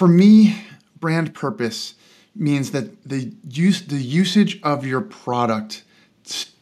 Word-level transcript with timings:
for 0.00 0.08
me, 0.08 0.56
brand 0.98 1.34
purpose 1.34 1.94
means 2.34 2.70
that 2.70 3.06
the 3.06 3.34
use 3.46 3.82
the 3.82 3.96
usage 3.96 4.58
of 4.62 4.86
your 4.86 5.02
product 5.02 5.84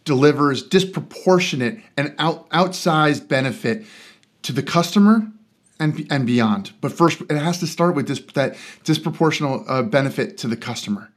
delivers 0.05 0.65
disproportionate 0.65 1.79
and 1.97 2.17
out, 2.19 2.51
outsized 2.51 3.29
benefit 3.29 3.87
to 4.43 4.53
the 4.53 4.61
customer 4.61 5.31
and 5.79 6.05
and 6.11 6.27
beyond. 6.27 6.73
But 6.81 6.91
first, 6.91 7.21
it 7.21 7.37
has 7.37 7.61
to 7.61 7.69
start 7.69 7.95
with 7.95 8.09
this 8.09 8.19
that 8.35 8.57
disproportional 8.83 9.65
uh, 9.69 9.83
benefit 9.85 10.37
to 10.39 10.49
the 10.49 10.57
customer. 10.57 11.13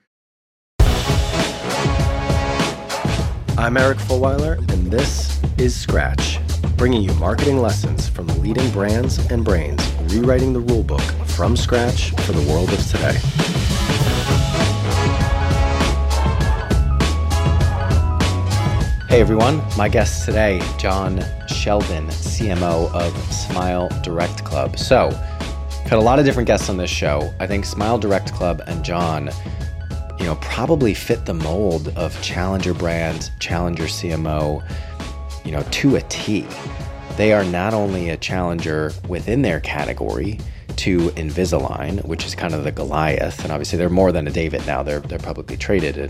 I'm 3.57 3.77
Eric 3.77 3.97
Fulwiler, 3.97 4.59
and 4.71 4.91
this 4.91 5.41
is 5.57 5.75
Scratch, 5.75 6.37
bringing 6.77 7.01
you 7.01 7.15
marketing 7.15 7.57
lessons 7.57 8.07
from 8.07 8.27
the 8.27 8.35
leading 8.35 8.69
brands 8.69 9.17
and 9.31 9.43
brains 9.43 9.81
rewriting 10.13 10.53
the 10.53 10.61
rulebook 10.61 11.20
from 11.41 11.57
scratch 11.57 12.11
for 12.11 12.33
the 12.33 12.53
world 12.53 12.71
of 12.71 12.77
today. 12.85 13.17
Hey 19.07 19.19
everyone, 19.19 19.59
my 19.75 19.89
guest 19.89 20.23
today, 20.23 20.61
John 20.77 21.25
Sheldon, 21.47 22.05
CMO 22.09 22.93
of 22.93 23.17
Smile 23.33 23.89
Direct 24.03 24.45
Club. 24.45 24.77
So, 24.77 25.07
I've 25.07 25.89
had 25.89 25.93
a 25.93 25.99
lot 25.99 26.19
of 26.19 26.25
different 26.25 26.45
guests 26.45 26.69
on 26.69 26.77
this 26.77 26.91
show. 26.91 27.33
I 27.39 27.47
think 27.47 27.65
Smile 27.65 27.97
Direct 27.97 28.31
Club 28.33 28.61
and 28.67 28.85
John, 28.85 29.31
you 30.19 30.25
know, 30.25 30.35
probably 30.41 30.93
fit 30.93 31.25
the 31.25 31.33
mold 31.33 31.87
of 31.95 32.21
challenger 32.21 32.75
brand, 32.75 33.31
challenger 33.39 33.85
CMO, 33.85 34.63
you 35.43 35.51
know, 35.51 35.63
to 35.71 35.95
a 35.95 36.01
T. 36.01 36.45
They 37.17 37.33
are 37.33 37.43
not 37.43 37.73
only 37.73 38.11
a 38.11 38.17
challenger 38.17 38.91
within 39.07 39.41
their 39.41 39.59
category, 39.59 40.39
to 40.81 41.11
Invisalign, 41.11 42.03
which 42.05 42.25
is 42.25 42.33
kind 42.33 42.55
of 42.55 42.63
the 42.63 42.71
Goliath, 42.71 43.43
and 43.43 43.51
obviously 43.51 43.77
they're 43.77 43.87
more 43.87 44.11
than 44.11 44.27
a 44.27 44.31
David 44.31 44.65
now. 44.65 44.81
They're 44.81 44.99
they're 44.99 45.19
publicly 45.19 45.55
traded 45.55 45.95
in 45.95 46.09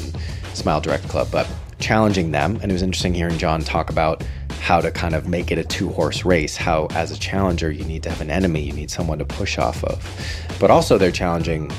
Smile 0.54 0.80
Direct 0.80 1.08
Club, 1.10 1.28
but 1.30 1.46
challenging 1.80 2.32
them. 2.32 2.58
And 2.62 2.72
it 2.72 2.74
was 2.74 2.82
interesting 2.82 3.14
hearing 3.14 3.38
John 3.38 3.62
talk 3.64 3.90
about 3.90 4.24
how 4.62 4.80
to 4.80 4.90
kind 4.90 5.14
of 5.14 5.28
make 5.28 5.52
it 5.52 5.58
a 5.58 5.64
two 5.66 5.90
horse 5.90 6.24
race. 6.24 6.56
How, 6.56 6.88
as 6.92 7.12
a 7.12 7.20
challenger, 7.20 7.70
you 7.70 7.84
need 7.84 8.02
to 8.04 8.10
have 8.10 8.22
an 8.22 8.30
enemy, 8.30 8.62
you 8.62 8.72
need 8.72 8.90
someone 8.90 9.18
to 9.18 9.26
push 9.26 9.58
off 9.58 9.84
of. 9.84 10.08
But 10.58 10.72
also, 10.72 10.98
they're 10.98 11.12
challenging 11.12 11.70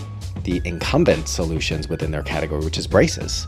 the 0.43 0.61
incumbent 0.67 1.29
solutions 1.29 1.89
within 1.89 2.11
their 2.11 2.23
category, 2.23 2.63
which 2.63 2.77
is 2.77 2.87
braces. 2.87 3.47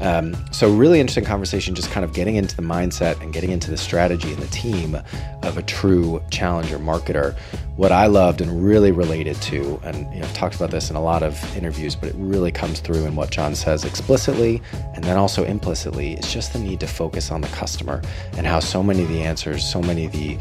Um, 0.00 0.34
so, 0.52 0.72
really 0.72 1.00
interesting 1.00 1.24
conversation, 1.24 1.74
just 1.74 1.90
kind 1.90 2.04
of 2.04 2.12
getting 2.12 2.36
into 2.36 2.56
the 2.56 2.62
mindset 2.62 3.20
and 3.20 3.32
getting 3.32 3.50
into 3.50 3.70
the 3.70 3.76
strategy 3.76 4.32
and 4.32 4.42
the 4.42 4.48
team 4.48 4.96
of 5.42 5.56
a 5.56 5.62
true 5.62 6.22
challenger 6.30 6.78
marketer. 6.78 7.36
What 7.76 7.90
I 7.90 8.06
loved 8.06 8.40
and 8.40 8.64
really 8.64 8.92
related 8.92 9.40
to, 9.42 9.80
and 9.82 10.12
you 10.14 10.20
know, 10.20 10.26
I've 10.26 10.34
talked 10.34 10.54
about 10.54 10.70
this 10.70 10.90
in 10.90 10.96
a 10.96 11.02
lot 11.02 11.22
of 11.22 11.56
interviews, 11.56 11.96
but 11.96 12.10
it 12.10 12.14
really 12.16 12.52
comes 12.52 12.80
through 12.80 13.04
in 13.04 13.16
what 13.16 13.30
John 13.30 13.54
says 13.54 13.84
explicitly 13.84 14.62
and 14.94 15.02
then 15.02 15.16
also 15.16 15.44
implicitly, 15.44 16.14
is 16.14 16.32
just 16.32 16.52
the 16.52 16.58
need 16.58 16.80
to 16.80 16.86
focus 16.86 17.30
on 17.30 17.40
the 17.40 17.48
customer 17.48 18.00
and 18.36 18.46
how 18.46 18.60
so 18.60 18.82
many 18.82 19.02
of 19.02 19.08
the 19.08 19.22
answers, 19.22 19.68
so 19.68 19.80
many 19.82 20.06
of 20.06 20.12
the 20.12 20.38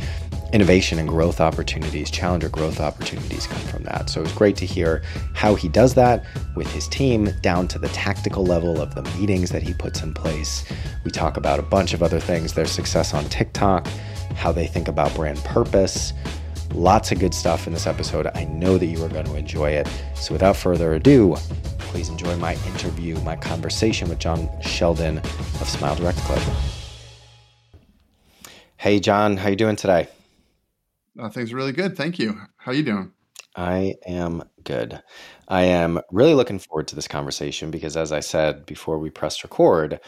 innovation 0.54 1.00
and 1.00 1.10
growth 1.10 1.42
opportunities, 1.42 2.12
challenger 2.12 2.48
growth 2.48 2.80
opportunities 2.80 3.48
come 3.48 3.62
from 3.64 3.84
that. 3.84 4.08
So 4.08 4.22
it 4.22 4.26
was 4.26 4.34
great 4.34 4.56
to 4.58 4.68
hear 4.68 5.02
how 5.34 5.56
he 5.56 5.68
does 5.68 5.96
that 5.96 6.24
with 6.56 6.72
his 6.72 6.88
team 6.88 7.32
down 7.42 7.68
to 7.70 7.80
the 7.80 7.90
tactical 7.90 8.46
level 8.46 8.80
of 8.80 8.94
the 8.94 9.02
meetings 9.18 9.50
that 9.50 9.64
he 9.64 9.74
puts 9.74 10.04
in 10.04 10.14
place. 10.14 10.64
We 11.04 11.12
talk 11.12 11.38
about 11.38 11.58
a 11.58 11.64
bunch 11.64 11.94
of 11.94 12.04
other 12.04 12.20
things, 12.20 12.54
their 12.54 12.68
success 12.68 13.16
on 13.16 13.26
TikTok, 13.26 13.88
how 14.36 14.52
they 14.52 14.68
think 14.68 14.88
about 14.88 15.14
brand 15.16 15.40
purpose. 15.40 16.14
Lots 16.72 17.12
of 17.12 17.20
good 17.20 17.34
stuff 17.34 17.66
in 17.66 17.74
this 17.74 17.88
episode. 17.88 18.28
I 18.36 18.46
know 18.46 18.78
that 18.78 18.86
you 18.86 19.04
are 19.04 19.10
going 19.10 19.26
to 19.26 19.36
enjoy 19.36 19.72
it. 19.72 19.88
So 20.14 20.34
without 20.34 20.56
further 20.56 20.94
ado, 20.94 21.36
please 21.80 22.10
enjoy 22.10 22.36
my 22.38 22.54
interview, 22.68 23.20
my 23.22 23.36
conversation 23.36 24.08
with 24.08 24.20
John 24.20 24.50
Sheldon 24.62 25.18
of 25.18 25.68
Smile 25.68 25.96
Direct 25.96 26.20
Club. 26.20 26.42
Hey 28.78 29.00
John, 29.00 29.38
how 29.38 29.50
you 29.50 29.56
doing 29.56 29.76
today? 29.76 30.08
Uh, 31.20 31.30
things 31.30 31.54
really 31.54 31.72
good. 31.72 31.96
Thank 31.96 32.20
you. 32.20 32.40
How 32.58 32.72
are 32.72 32.76
you 32.76 32.84
doing? 32.84 33.12
I 33.56 33.96
am 34.08 34.44
good. 34.64 35.02
I 35.48 35.64
am 35.64 36.00
really 36.12 36.34
looking 36.34 36.58
forward 36.60 36.88
to 36.88 36.96
this 36.96 37.08
conversation 37.08 37.70
because, 37.70 37.96
as 37.96 38.12
I 38.12 38.20
said 38.20 38.66
before 38.66 38.98
we 38.98 39.10
pressed 39.10 39.44
record, 39.44 40.00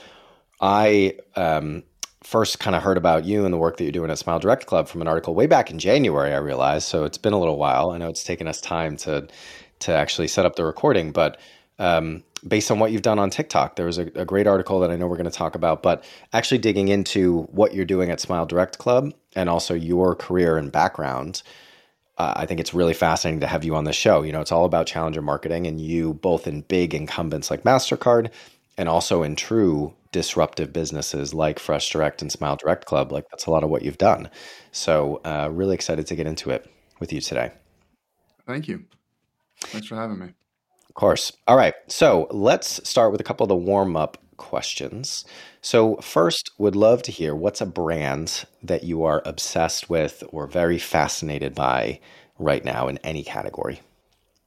I 0.61 1.17
um, 1.35 1.83
first 2.23 2.59
kind 2.59 2.75
of 2.75 2.81
heard 2.81 2.97
about 2.97 3.23
you 3.23 3.45
and 3.45 3.53
the 3.53 3.57
work 3.57 3.77
that 3.77 3.83
you're 3.83 3.91
doing 3.91 4.09
at 4.09 4.17
Smile 4.17 4.39
Direct 4.39 4.65
Club 4.65 4.87
from 4.87 5.01
an 5.01 5.07
article 5.07 5.35
way 5.35 5.45
back 5.45 5.69
in 5.69 5.77
January. 5.77 6.33
I 6.33 6.37
realized, 6.37 6.87
so 6.87 7.03
it's 7.03 7.19
been 7.19 7.33
a 7.33 7.39
little 7.39 7.57
while. 7.57 7.91
I 7.91 7.97
know 7.99 8.09
it's 8.09 8.23
taken 8.23 8.47
us 8.47 8.59
time 8.59 8.97
to 8.97 9.27
to 9.77 9.93
actually 9.93 10.27
set 10.27 10.45
up 10.45 10.55
the 10.55 10.65
recording, 10.65 11.11
but 11.11 11.39
um, 11.77 12.23
based 12.47 12.69
on 12.69 12.79
what 12.79 12.91
you've 12.91 13.01
done 13.01 13.19
on 13.19 13.29
TikTok. 13.29 13.75
There 13.75 13.85
was 13.85 13.97
a, 13.97 14.07
a 14.15 14.25
great 14.25 14.47
article 14.47 14.79
that 14.79 14.91
I 14.91 14.95
know 14.95 15.07
we're 15.07 15.17
going 15.17 15.25
to 15.25 15.31
talk 15.31 15.55
about, 15.55 15.81
but 15.81 16.03
actually 16.33 16.59
digging 16.59 16.89
into 16.89 17.43
what 17.51 17.73
you're 17.73 17.85
doing 17.85 18.11
at 18.11 18.19
Smile 18.19 18.45
Direct 18.45 18.77
Club 18.77 19.13
and 19.35 19.49
also 19.49 19.73
your 19.73 20.15
career 20.15 20.57
and 20.57 20.71
background. 20.71 21.41
Uh, 22.17 22.33
I 22.35 22.45
think 22.45 22.59
it's 22.59 22.73
really 22.73 22.93
fascinating 22.93 23.41
to 23.41 23.47
have 23.47 23.65
you 23.65 23.75
on 23.75 23.83
the 23.83 23.93
show. 23.93 24.21
You 24.21 24.31
know, 24.31 24.41
it's 24.41 24.51
all 24.51 24.65
about 24.65 24.87
challenger 24.87 25.21
marketing 25.21 25.67
and 25.67 25.81
you 25.81 26.13
both 26.13 26.47
in 26.47 26.61
big 26.61 26.93
incumbents 26.93 27.51
like 27.51 27.63
MasterCard 27.63 28.29
and 28.77 28.87
also 28.87 29.23
in 29.23 29.35
true 29.35 29.93
disruptive 30.11 30.71
businesses 30.71 31.33
like 31.33 31.59
Fresh 31.59 31.89
Direct 31.89 32.21
and 32.21 32.31
Smile 32.31 32.55
Direct 32.55 32.85
Club. 32.85 33.11
Like 33.11 33.25
that's 33.31 33.47
a 33.47 33.51
lot 33.51 33.63
of 33.63 33.69
what 33.69 33.81
you've 33.81 33.97
done. 33.97 34.29
So, 34.71 35.19
uh, 35.25 35.49
really 35.51 35.75
excited 35.75 36.07
to 36.07 36.15
get 36.15 36.27
into 36.27 36.51
it 36.51 36.69
with 36.99 37.11
you 37.11 37.19
today. 37.19 37.51
Thank 38.45 38.67
you. 38.67 38.85
Thanks 39.59 39.87
for 39.87 39.95
having 39.95 40.19
me. 40.19 40.33
Of 40.95 40.99
course. 40.99 41.33
All 41.45 41.57
right. 41.57 41.73
So 41.87 42.27
let's 42.31 42.87
start 42.87 43.11
with 43.11 43.19
a 43.19 43.23
couple 43.25 43.43
of 43.43 43.49
the 43.49 43.55
warm 43.55 43.97
up 43.97 44.17
questions. 44.37 45.25
So, 45.61 45.97
first, 45.97 46.51
would 46.57 46.75
love 46.75 47.01
to 47.03 47.11
hear 47.11 47.35
what's 47.35 47.59
a 47.59 47.65
brand 47.65 48.45
that 48.63 48.85
you 48.85 49.03
are 49.03 49.21
obsessed 49.25 49.89
with 49.89 50.23
or 50.29 50.47
very 50.47 50.77
fascinated 50.77 51.53
by 51.53 51.99
right 52.39 52.63
now 52.63 52.87
in 52.87 52.97
any 52.99 53.23
category? 53.23 53.81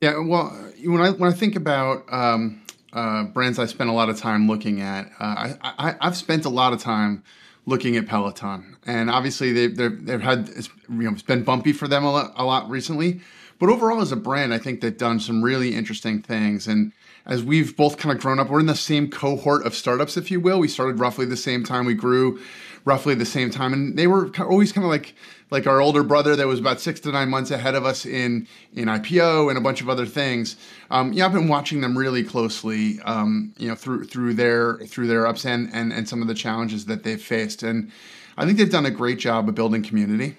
Yeah, 0.01 0.21
well, 0.25 0.49
when 0.85 1.03
I 1.03 1.11
when 1.11 1.31
I 1.31 1.35
think 1.35 1.55
about 1.55 2.05
um, 2.11 2.63
uh, 2.95 3.25
brands, 3.25 3.59
I 3.59 3.67
spend 3.67 3.91
a 3.91 3.93
lot 3.93 4.09
of 4.09 4.19
time 4.19 4.49
looking 4.49 4.81
at. 4.81 5.11
Uh, 5.21 5.55
I, 5.61 5.97
I 6.01 6.05
have 6.07 6.17
spent 6.17 6.47
a 6.47 6.51
lot 6.51 6.73
of 6.73 6.81
time 6.81 7.25
looking 7.67 7.97
at 7.97 8.07
Peloton, 8.07 8.77
and 8.87 9.11
obviously 9.11 9.53
they 9.53 9.67
they've, 9.67 10.07
they've 10.07 10.23
had 10.23 10.49
you 10.89 11.03
know 11.03 11.11
it's 11.11 11.23
been 11.23 11.43
bumpy 11.43 11.75
for 11.75 11.89
them 11.89 12.05
a 12.05 12.13
lot, 12.13 12.33
a 12.37 12.45
lot 12.45 12.71
recently. 12.71 13.21
But 13.59 13.71
overall, 13.71 14.01
as 14.01 14.13
a 14.13 14.17
brand, 14.17 14.55
I 14.55 14.59
think 14.59 14.81
they've 14.81 14.97
done 14.97 15.19
some 15.19 15.43
really 15.43 15.75
interesting 15.75 16.23
things. 16.23 16.69
And 16.69 16.93
as 17.27 17.43
we've 17.43 17.77
both 17.77 17.97
kind 17.97 18.15
of 18.15 18.23
grown 18.23 18.39
up, 18.39 18.49
we're 18.49 18.61
in 18.61 18.67
the 18.67 18.75
same 18.75 19.11
cohort 19.11 19.67
of 19.67 19.75
startups, 19.75 20.17
if 20.17 20.31
you 20.31 20.41
will. 20.41 20.61
We 20.61 20.69
started 20.69 21.01
roughly 21.01 21.27
the 21.27 21.37
same 21.37 21.65
time. 21.65 21.85
We 21.85 21.95
grew 21.95 22.41
roughly 22.85 23.15
the 23.15 23.27
same 23.27 23.51
time, 23.51 23.73
and 23.73 23.99
they 23.99 24.07
were 24.07 24.31
always 24.39 24.73
kind 24.73 24.85
of 24.85 24.91
like 24.91 25.15
like 25.51 25.67
our 25.67 25.81
older 25.81 26.03
brother 26.03 26.37
that 26.37 26.47
was 26.47 26.61
about 26.61 26.81
six 26.81 27.01
to 27.01 27.13
nine 27.13 27.29
months 27.29 27.51
ahead 27.51 27.75
of 27.75 27.85
us 27.85 28.07
in 28.07 28.47
in 28.75 28.87
IPO 28.87 29.49
and 29.51 29.59
a 29.59 29.61
bunch 29.61 29.81
of 29.81 29.89
other 29.89 30.07
things. 30.07 30.57
Um, 30.91 31.13
yeah, 31.13 31.27
I've 31.27 31.33
been 31.33 31.49
watching 31.49 31.81
them 31.81 31.99
really 31.99 32.25
closely, 32.25 33.01
um, 33.05 33.53
you 33.59 33.69
know, 33.69 33.75
through 33.75 34.05
through 34.05 34.35
their 34.35 34.79
through 34.87 35.09
their 35.09 35.27
ups 35.27 35.45
and, 35.45 35.69
and 35.73 35.93
and 35.93 36.09
some 36.09 36.23
of 36.23 36.29
the 36.29 36.35
challenges 36.35 36.87
that 36.87 37.03
they've 37.03 37.21
faced, 37.21 37.63
and 37.63 37.91
I 38.39 38.47
think 38.47 38.57
they've 38.57 38.71
done 38.71 38.87
a 38.87 38.91
great 38.91 39.19
job 39.19 39.49
of 39.49 39.55
building 39.55 39.83
community 39.83 40.37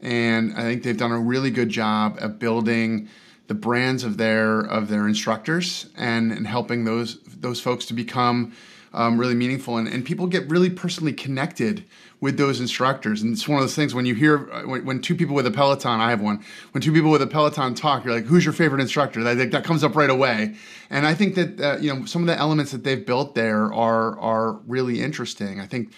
and 0.00 0.54
I 0.54 0.62
think 0.62 0.82
they've 0.82 0.96
done 0.96 1.12
a 1.12 1.18
really 1.18 1.50
good 1.50 1.68
job 1.68 2.18
of 2.20 2.38
building 2.38 3.08
the 3.46 3.54
brands 3.54 4.04
of 4.04 4.16
their 4.16 4.60
of 4.60 4.88
their 4.88 5.06
instructors 5.06 5.86
and, 5.96 6.32
and 6.32 6.46
helping 6.46 6.84
those 6.84 7.18
those 7.24 7.60
folks 7.60 7.86
to 7.86 7.94
become 7.94 8.54
um, 8.94 9.18
really 9.18 9.34
meaningful. 9.34 9.76
And, 9.76 9.88
and 9.88 10.04
people 10.04 10.26
get 10.26 10.48
really 10.48 10.70
personally 10.70 11.12
connected 11.12 11.84
with 12.20 12.38
those 12.38 12.60
instructors. 12.60 13.20
And 13.20 13.32
it's 13.32 13.46
one 13.46 13.58
of 13.58 13.64
those 13.64 13.74
things 13.74 13.92
when 13.94 14.06
you 14.06 14.14
hear 14.14 14.48
uh, 14.50 14.62
when, 14.62 14.84
when, 14.84 15.00
two 15.02 15.14
people 15.14 15.34
with 15.34 15.46
a 15.46 15.50
peloton 15.50 16.00
i 16.00 16.08
have 16.08 16.22
one 16.22 16.42
when 16.72 16.80
two 16.80 16.92
people 16.92 17.10
with 17.10 17.20
a 17.20 17.26
peloton 17.26 17.74
talk 17.74 18.04
you're 18.04 18.14
like 18.14 18.24
who's 18.24 18.44
your 18.44 18.54
favorite 18.54 18.80
instructor? 18.80 19.22
That, 19.22 19.50
that 19.50 19.64
comes 19.64 19.84
up 19.84 19.94
right 19.96 20.10
away. 20.10 20.54
And 20.90 21.06
i 21.06 21.14
think 21.14 21.34
that 21.34 21.60
uh, 21.60 21.76
you 21.78 21.94
know 21.94 22.06
some 22.06 22.22
of 22.22 22.28
the 22.28 22.38
elements 22.38 22.72
that 22.72 22.84
they've 22.84 23.04
built 23.04 23.34
there 23.34 23.72
are 23.72 24.18
are 24.18 24.52
really 24.66 25.02
interesting. 25.02 25.60
I 25.60 25.66
think 25.66 25.92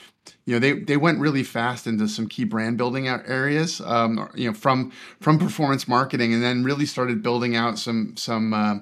you 0.44 0.54
know 0.54 0.58
they 0.58 0.72
they 0.72 0.96
went 0.96 1.18
really 1.18 1.42
fast 1.42 1.86
into 1.86 2.08
some 2.08 2.28
key 2.28 2.44
brand 2.44 2.76
building 2.76 3.08
out 3.08 3.22
areas 3.26 3.80
um, 3.82 4.28
you 4.34 4.48
know 4.48 4.54
from 4.54 4.90
from 5.20 5.38
performance 5.38 5.86
marketing 5.88 6.32
and 6.32 6.42
then 6.42 6.64
really 6.64 6.86
started 6.86 7.22
building 7.22 7.56
out 7.56 7.78
some 7.78 8.16
some 8.16 8.52
uh, 8.52 8.78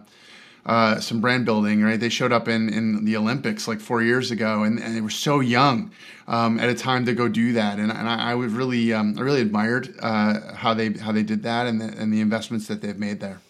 uh, 0.67 0.99
some 0.99 1.21
brand 1.21 1.45
building 1.45 1.83
right? 1.83 2.01
They 2.01 2.09
showed 2.09 2.33
up 2.33 2.49
in 2.49 2.69
in 2.69 3.05
the 3.05 3.17
olympics 3.17 3.69
like 3.69 3.81
four 3.81 4.03
years 4.03 4.31
ago 4.31 4.63
and, 4.63 4.79
and 4.79 4.97
they 4.97 5.01
were 5.01 5.11
so 5.11 5.41
young 5.41 5.91
um, 6.27 6.59
at 6.59 6.69
a 6.69 6.75
time 6.75 7.05
to 7.07 7.15
go 7.15 7.29
do 7.29 7.53
that. 7.53 7.79
And, 7.79 7.91
and 7.91 8.09
I, 8.09 8.33
I 8.33 8.35
was 8.35 8.53
really 8.53 8.93
um, 8.93 9.15
I 9.19 9.23
really 9.23 9.41
admired 9.41 9.95
uh, 10.01 10.55
how 10.55 10.75
they 10.75 10.93
how 10.93 11.13
they 11.13 11.23
did 11.23 11.43
that 11.43 11.67
and 11.67 11.81
the, 11.81 11.87
and 11.87 12.13
the 12.13 12.21
investments 12.21 12.67
that 12.69 12.81
they've 12.81 12.99
made 12.99 13.21
there. 13.21 13.41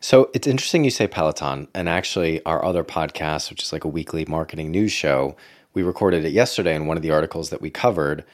So 0.00 0.30
it's 0.34 0.46
interesting 0.46 0.84
you 0.84 0.90
say 0.90 1.06
Peloton, 1.06 1.68
and 1.74 1.88
actually, 1.88 2.44
our 2.44 2.62
other 2.62 2.84
podcast, 2.84 3.48
which 3.48 3.62
is 3.62 3.72
like 3.72 3.84
a 3.84 3.88
weekly 3.88 4.26
marketing 4.26 4.70
news 4.70 4.92
show, 4.92 5.36
we 5.74 5.82
recorded 5.82 6.24
it 6.24 6.32
yesterday, 6.32 6.74
and 6.74 6.86
one 6.86 6.96
of 6.96 7.02
the 7.02 7.10
articles 7.10 7.50
that 7.50 7.60
we 7.60 7.70
covered 7.70 8.24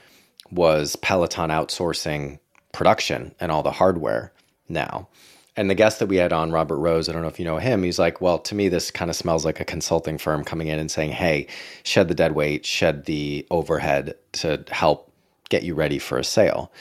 was 0.51 0.97
Peloton 0.97 1.51
outsourcing 1.51 2.39
production 2.73 3.35
and 3.41 3.51
all 3.51 3.63
the 3.63 3.71
hardware 3.71 4.33
now. 4.69 5.09
And 5.57 5.69
the 5.69 5.75
guest 5.75 5.99
that 5.99 6.07
we 6.07 6.17
had 6.17 6.33
on, 6.33 6.53
Robert 6.53 6.79
Rose, 6.79 7.09
I 7.09 7.13
don't 7.13 7.23
know 7.23 7.29
if 7.29 7.39
you 7.39 7.45
know 7.45 7.59
him, 7.59 7.83
he's 7.83 7.99
like, 7.99 8.21
well, 8.21 8.39
to 8.39 8.55
me, 8.55 8.69
this 8.69 8.91
kind 8.91 9.11
of 9.11 9.17
smells 9.17 9.45
like 9.45 9.61
a 9.61 9.65
consulting 9.65 10.17
firm 10.17 10.45
coming 10.45 10.69
in 10.69 10.79
and 10.79 10.91
saying, 10.91 11.13
hey, 11.13 11.49
shed 11.83 12.09
the 12.09 12.15
dead 12.15 12.35
weight, 12.35 12.65
shed 12.65 13.05
the 13.07 13.47
overhead 13.51 14.15
to 14.33 14.65
help 14.71 15.13
get 15.49 15.63
you 15.63 15.75
ready 15.75 15.99
for 15.99 16.19
a 16.19 16.25
sale. 16.25 16.73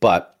But 0.00 0.36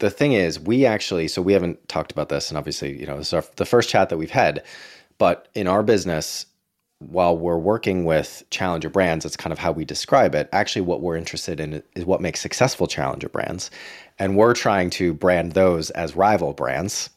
the 0.00 0.10
thing 0.10 0.32
is, 0.32 0.58
we 0.58 0.86
actually, 0.86 1.28
so 1.28 1.40
we 1.40 1.52
haven't 1.52 1.88
talked 1.88 2.10
about 2.10 2.28
this, 2.28 2.50
and 2.50 2.58
obviously, 2.58 2.98
you 2.98 3.06
know, 3.06 3.18
this 3.18 3.28
is 3.28 3.34
our, 3.34 3.44
the 3.56 3.64
first 3.64 3.88
chat 3.88 4.08
that 4.08 4.18
we've 4.18 4.30
had. 4.30 4.64
But 5.16 5.48
in 5.54 5.68
our 5.68 5.84
business, 5.84 6.46
while 7.10 7.36
we're 7.36 7.58
working 7.58 8.04
with 8.04 8.42
challenger 8.50 8.88
brands, 8.88 9.24
that's 9.24 9.36
kind 9.36 9.52
of 9.52 9.58
how 9.58 9.72
we 9.72 9.84
describe 9.84 10.34
it. 10.34 10.48
Actually, 10.52 10.82
what 10.82 11.00
we're 11.00 11.16
interested 11.16 11.60
in 11.60 11.82
is 11.94 12.04
what 12.04 12.20
makes 12.20 12.40
successful 12.40 12.86
challenger 12.86 13.28
brands. 13.28 13.70
And 14.18 14.36
we're 14.36 14.54
trying 14.54 14.90
to 14.90 15.14
brand 15.14 15.52
those 15.52 15.90
as 15.90 16.16
rival 16.16 16.52
brands. 16.52 17.10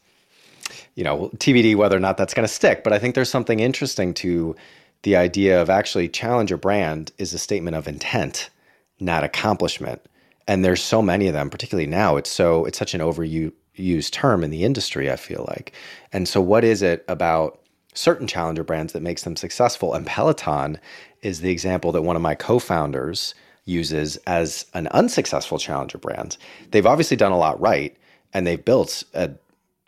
You 0.94 1.04
know, 1.04 1.30
TBD 1.36 1.76
whether 1.76 1.96
or 1.96 2.00
not 2.00 2.16
that's 2.16 2.34
going 2.34 2.46
to 2.46 2.52
stick. 2.52 2.84
But 2.84 2.92
I 2.92 2.98
think 2.98 3.14
there's 3.14 3.30
something 3.30 3.60
interesting 3.60 4.14
to 4.14 4.56
the 5.02 5.16
idea 5.16 5.60
of 5.60 5.70
actually 5.70 6.08
challenger 6.08 6.56
brand 6.56 7.12
is 7.18 7.32
a 7.32 7.38
statement 7.38 7.76
of 7.76 7.86
intent, 7.86 8.50
not 8.98 9.24
accomplishment. 9.24 10.02
And 10.46 10.64
there's 10.64 10.82
so 10.82 11.02
many 11.02 11.28
of 11.28 11.34
them, 11.34 11.50
particularly 11.50 11.86
now. 11.86 12.16
It's 12.16 12.30
so 12.30 12.64
it's 12.64 12.78
such 12.78 12.94
an 12.94 13.00
overused 13.00 14.10
term 14.10 14.42
in 14.42 14.50
the 14.50 14.64
industry. 14.64 15.10
I 15.10 15.16
feel 15.16 15.44
like. 15.48 15.72
And 16.12 16.26
so, 16.26 16.40
what 16.40 16.64
is 16.64 16.82
it 16.82 17.04
about 17.06 17.60
certain 17.98 18.26
challenger 18.26 18.64
brands 18.64 18.92
that 18.92 19.02
makes 19.02 19.24
them 19.24 19.36
successful. 19.36 19.94
And 19.94 20.06
Peloton 20.06 20.78
is 21.22 21.40
the 21.40 21.50
example 21.50 21.92
that 21.92 22.02
one 22.02 22.16
of 22.16 22.22
my 22.22 22.34
co 22.34 22.58
founders 22.58 23.34
uses 23.64 24.16
as 24.26 24.66
an 24.72 24.86
unsuccessful 24.88 25.58
challenger 25.58 25.98
brand. 25.98 26.38
They've 26.70 26.86
obviously 26.86 27.16
done 27.16 27.32
a 27.32 27.38
lot 27.38 27.60
right 27.60 27.94
and 28.32 28.46
they've 28.46 28.64
built 28.64 29.04
a, 29.14 29.30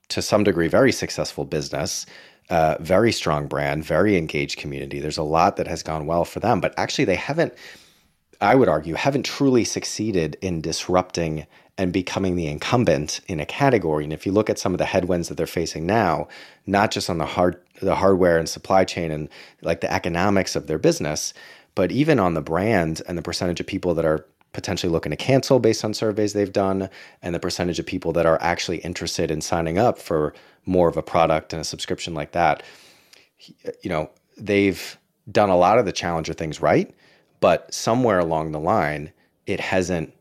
to 0.08 0.20
some 0.20 0.44
degree, 0.44 0.68
very 0.68 0.92
successful 0.92 1.44
business. 1.44 2.06
Uh, 2.50 2.76
very 2.80 3.12
strong 3.12 3.46
brand, 3.46 3.84
very 3.84 4.16
engaged 4.16 4.58
community. 4.58 4.98
There's 4.98 5.18
a 5.18 5.22
lot 5.22 5.54
that 5.54 5.68
has 5.68 5.84
gone 5.84 6.06
well 6.06 6.24
for 6.24 6.40
them, 6.40 6.60
but 6.60 6.74
actually, 6.76 7.04
they 7.04 7.14
haven't, 7.14 7.54
I 8.40 8.56
would 8.56 8.68
argue, 8.68 8.94
haven't 8.94 9.22
truly 9.22 9.62
succeeded 9.62 10.36
in 10.42 10.60
disrupting 10.60 11.46
and 11.80 11.94
becoming 11.94 12.36
the 12.36 12.46
incumbent 12.46 13.22
in 13.26 13.40
a 13.40 13.46
category. 13.46 14.04
And 14.04 14.12
if 14.12 14.26
you 14.26 14.32
look 14.32 14.50
at 14.50 14.58
some 14.58 14.74
of 14.74 14.78
the 14.78 14.84
headwinds 14.84 15.28
that 15.28 15.38
they're 15.38 15.46
facing 15.46 15.86
now, 15.86 16.28
not 16.66 16.90
just 16.90 17.08
on 17.08 17.16
the 17.16 17.24
hard 17.24 17.58
the 17.80 17.94
hardware 17.94 18.36
and 18.36 18.46
supply 18.46 18.84
chain 18.84 19.10
and 19.10 19.30
like 19.62 19.80
the 19.80 19.90
economics 19.90 20.54
of 20.54 20.66
their 20.66 20.78
business, 20.78 21.32
but 21.74 21.90
even 21.90 22.20
on 22.20 22.34
the 22.34 22.42
brand 22.42 23.00
and 23.08 23.16
the 23.16 23.22
percentage 23.22 23.60
of 23.60 23.66
people 23.66 23.94
that 23.94 24.04
are 24.04 24.26
potentially 24.52 24.92
looking 24.92 25.08
to 25.08 25.16
cancel 25.16 25.58
based 25.58 25.82
on 25.82 25.94
surveys 25.94 26.34
they've 26.34 26.52
done 26.52 26.90
and 27.22 27.34
the 27.34 27.40
percentage 27.40 27.78
of 27.78 27.86
people 27.86 28.12
that 28.12 28.26
are 28.26 28.38
actually 28.42 28.76
interested 28.78 29.30
in 29.30 29.40
signing 29.40 29.78
up 29.78 29.96
for 29.96 30.34
more 30.66 30.86
of 30.86 30.98
a 30.98 31.02
product 31.02 31.54
and 31.54 31.62
a 31.62 31.64
subscription 31.64 32.12
like 32.12 32.32
that 32.32 32.62
you 33.80 33.88
know 33.88 34.10
they've 34.36 34.98
done 35.30 35.48
a 35.48 35.56
lot 35.56 35.78
of 35.78 35.86
the 35.86 35.92
challenger 35.92 36.32
things 36.34 36.60
right 36.60 36.92
but 37.38 37.72
somewhere 37.72 38.18
along 38.18 38.50
the 38.50 38.60
line 38.60 39.12
it 39.46 39.60
hasn't 39.60 40.12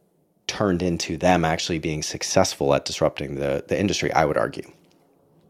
turned 0.49 0.81
into 0.81 1.15
them 1.15 1.45
actually 1.45 1.79
being 1.79 2.03
successful 2.03 2.73
at 2.73 2.83
disrupting 2.83 3.35
the, 3.35 3.63
the 3.67 3.79
industry, 3.79 4.11
I 4.11 4.25
would 4.25 4.37
argue. 4.37 4.69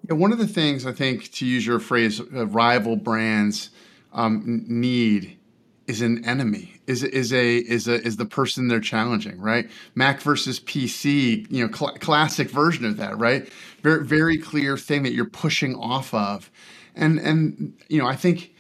Yeah, 0.08 0.16
one 0.16 0.32
of 0.32 0.38
the 0.38 0.48
things 0.48 0.86
I 0.86 0.92
think, 0.92 1.32
to 1.32 1.46
use 1.46 1.66
your 1.66 1.80
phrase, 1.80 2.20
uh, 2.20 2.46
rival 2.48 2.96
brands 2.96 3.72
um, 4.14 4.64
need 4.68 5.40
is 5.88 6.02
an 6.02 6.24
enemy. 6.26 6.76
Is 6.86 7.04
is 7.04 7.34
a 7.34 7.58
is 7.58 7.88
a 7.88 7.96
is 8.06 8.18
the 8.18 8.26
person 8.26 8.68
they're 8.68 8.80
challenging, 8.80 9.40
right? 9.40 9.70
Mac 9.96 10.22
versus 10.22 10.60
PC, 10.60 11.48
you 11.50 11.66
know, 11.66 11.74
cl- 11.74 11.96
classic 11.96 12.50
version 12.50 12.86
of 12.86 12.98
that, 12.98 13.18
right? 13.18 13.50
Very 13.82 14.06
very 14.06 14.38
clear 14.38 14.78
thing 14.78 15.04
that 15.04 15.14
you're 15.14 15.26
pushing 15.26 15.76
off 15.76 16.14
of, 16.14 16.52
and 16.96 17.20
and 17.20 17.74
you 17.88 18.00
know, 18.00 18.08
I 18.08 18.16
think 18.16 18.54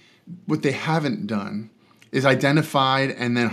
what 0.46 0.64
they 0.64 0.72
haven't 0.72 1.28
done 1.28 1.70
is 2.12 2.26
identified 2.26 3.12
and 3.12 3.38
then 3.38 3.50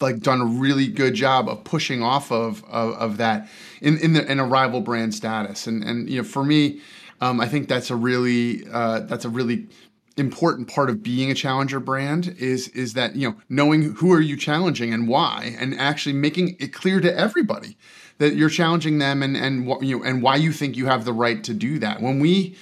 like 0.00 0.20
done 0.20 0.40
a 0.40 0.46
really 0.46 0.86
good 0.86 1.14
job 1.14 1.48
of 1.48 1.64
pushing 1.64 2.02
off 2.02 2.30
of 2.30 2.64
of, 2.64 2.94
of 2.94 3.16
that 3.18 3.48
in 3.80 3.98
in, 3.98 4.12
the, 4.14 4.30
in 4.30 4.38
a 4.38 4.44
rival 4.44 4.80
brand 4.80 5.14
status. 5.14 5.66
And 5.66 5.82
and 5.84 6.08
you 6.08 6.18
know, 6.18 6.24
for 6.24 6.44
me, 6.44 6.80
um, 7.20 7.40
I 7.40 7.48
think 7.48 7.68
that's 7.68 7.90
a 7.90 7.96
really 7.96 8.66
uh, 8.70 9.00
that's 9.00 9.24
a 9.24 9.30
really 9.30 9.68
important 10.16 10.66
part 10.66 10.88
of 10.88 11.02
being 11.02 11.30
a 11.30 11.34
challenger 11.34 11.78
brand 11.78 12.34
is 12.38 12.68
is 12.68 12.94
that 12.94 13.14
you 13.16 13.28
know 13.28 13.36
knowing 13.50 13.94
who 13.94 14.12
are 14.12 14.20
you 14.20 14.36
challenging 14.36 14.92
and 14.92 15.08
why 15.08 15.54
and 15.58 15.78
actually 15.78 16.14
making 16.14 16.56
it 16.58 16.72
clear 16.72 17.00
to 17.00 17.14
everybody 17.18 17.76
that 18.16 18.34
you're 18.34 18.48
challenging 18.48 18.98
them 18.98 19.22
and 19.22 19.36
and 19.36 19.66
you 19.82 19.98
know 19.98 20.04
and 20.04 20.22
why 20.22 20.34
you 20.34 20.52
think 20.52 20.74
you 20.74 20.86
have 20.86 21.04
the 21.04 21.12
right 21.12 21.44
to 21.44 21.52
do 21.52 21.78
that 21.78 22.00
when 22.00 22.18
we 22.18 22.56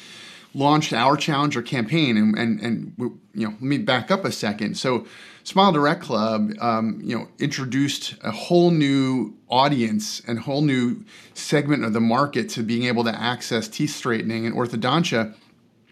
launched 0.52 0.92
our 0.92 1.16
challenger 1.16 1.62
campaign 1.62 2.16
and 2.16 2.36
and 2.36 2.60
and 2.60 2.94
you 3.34 3.46
know 3.46 3.50
let 3.50 3.62
me 3.62 3.78
back 3.78 4.10
up 4.10 4.24
a 4.24 4.32
second 4.32 4.76
so 4.76 5.06
Smile 5.44 5.72
Direct 5.72 6.02
Club, 6.02 6.52
um, 6.60 7.00
you 7.04 7.16
know, 7.16 7.28
introduced 7.38 8.14
a 8.22 8.30
whole 8.30 8.70
new 8.70 9.36
audience 9.48 10.22
and 10.26 10.38
whole 10.38 10.62
new 10.62 11.04
segment 11.34 11.84
of 11.84 11.92
the 11.92 12.00
market 12.00 12.48
to 12.48 12.62
being 12.62 12.84
able 12.84 13.04
to 13.04 13.14
access 13.14 13.68
teeth 13.68 13.94
straightening 13.94 14.46
and 14.46 14.54
orthodontia 14.54 15.34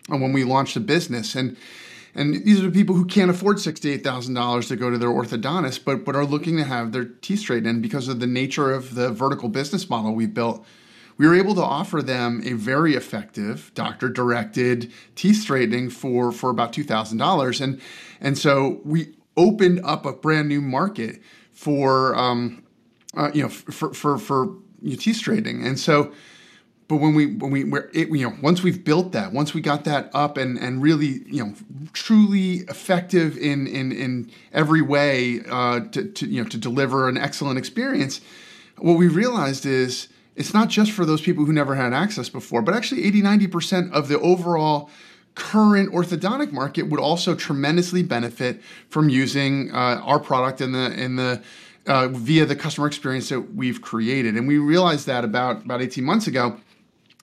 And 0.09 0.21
when 0.21 0.33
we 0.33 0.45
launched 0.45 0.75
the 0.75 0.81
business. 0.81 1.35
And 1.35 1.57
and 2.15 2.45
these 2.45 2.61
are 2.61 2.65
the 2.65 2.71
people 2.71 2.95
who 2.95 3.07
can't 3.07 3.31
afford 3.31 3.61
sixty-eight 3.61 4.05
thousand 4.05 4.35
dollars 4.35 4.69
to 4.69 4.77
go 4.77 4.91
to 4.91 4.99
their 4.99 5.09
orthodontist, 5.09 5.85
but 5.85 6.05
but 6.05 6.15
are 6.15 6.27
looking 6.27 6.57
to 6.59 6.65
have 6.65 6.93
their 6.93 7.05
teeth 7.05 7.41
straightened. 7.41 7.83
Because 7.83 8.09
of 8.09 8.21
the 8.21 8.27
nature 8.27 8.73
of 8.73 8.95
the 8.95 9.11
vertical 9.11 9.49
business 9.49 9.89
model 9.89 10.15
we 10.15 10.27
built, 10.27 10.65
we 11.17 11.27
were 11.27 11.35
able 11.35 11.55
to 11.55 11.63
offer 11.63 12.03
them 12.03 12.43
a 12.45 12.53
very 12.53 12.95
effective 12.95 13.71
doctor-directed 13.75 14.93
teeth 15.15 15.37
straightening 15.37 15.89
for 15.89 16.33
for 16.33 16.51
about 16.51 16.73
two 16.73 16.85
thousand 16.85 17.19
dollars. 17.19 17.61
And 17.61 17.81
and 18.21 18.37
so 18.37 18.81
we 18.85 19.15
opened 19.37 19.81
up 19.85 20.07
a 20.07 20.13
brand 20.13 20.49
new 20.49 20.61
market 20.61 21.21
for 21.53 22.15
um, 22.17 22.65
uh, 23.17 23.31
you 23.35 23.43
know 23.43 23.49
for 23.49 23.93
for 23.95 24.19
for 24.19 24.57
teeth 24.83 25.17
straightening, 25.17 25.65
and 25.65 25.79
so. 25.79 26.13
But 26.89 26.97
when 26.97 27.15
we 27.15 27.37
when 27.37 27.51
we 27.51 27.65
were 27.65 27.91
it, 27.95 28.09
you 28.09 28.29
know 28.29 28.37
once 28.43 28.63
we've 28.63 28.85
built 28.85 29.13
that 29.13 29.33
once 29.33 29.55
we 29.55 29.63
got 29.63 29.85
that 29.85 30.11
up 30.13 30.37
and 30.37 30.59
and 30.59 30.83
really 30.83 31.23
you 31.27 31.43
know 31.43 31.55
truly 31.95 32.65
effective 32.69 33.39
in 33.39 33.67
in 33.67 33.93
in 33.93 34.31
every 34.53 34.83
way 34.83 35.41
uh, 35.49 35.81
to, 35.93 36.05
to 36.05 36.27
you 36.27 36.43
know 36.43 36.49
to 36.51 36.59
deliver 36.59 37.09
an 37.09 37.17
excellent 37.17 37.57
experience, 37.57 38.21
what 38.77 38.95
we 38.95 39.09
realized 39.09 39.65
is 39.65 40.09
it's 40.37 40.53
not 40.53 40.69
just 40.69 40.93
for 40.93 41.07
those 41.07 41.21
people 41.21 41.45
who 41.45 41.53
never 41.53 41.75
had 41.75 41.93
access 41.93 42.29
before, 42.29 42.63
but 42.63 42.75
actually 42.75 43.05
80 43.05 43.23
90% 43.23 43.93
of 43.93 44.09
the 44.09 44.19
overall 44.21 44.91
current 45.35 45.93
orthodontic 45.93 46.53
market 46.53 46.83
would 46.83 47.01
also 47.01 47.35
tremendously 47.35 48.03
benefit 48.03 48.61
from 48.89 49.09
using 49.09 49.71
uh, 49.73 50.01
our 50.05 50.19
product 50.19 50.61
in 50.61 50.73
the 50.73 50.93
in 50.93 51.17
the 51.17 51.43
uh, 51.87 52.09
via 52.09 52.47
the 52.47 52.57
customer 52.57 52.87
experience 52.87 53.29
that 53.29 53.55
we've 53.55 53.83
created. 53.83 54.37
And 54.37 54.47
we 54.47 54.59
realized 54.59 55.07
that 55.07 55.25
about 55.25 55.65
about 55.65 55.83
18 55.83 56.05
months 56.05 56.27
ago, 56.27 56.61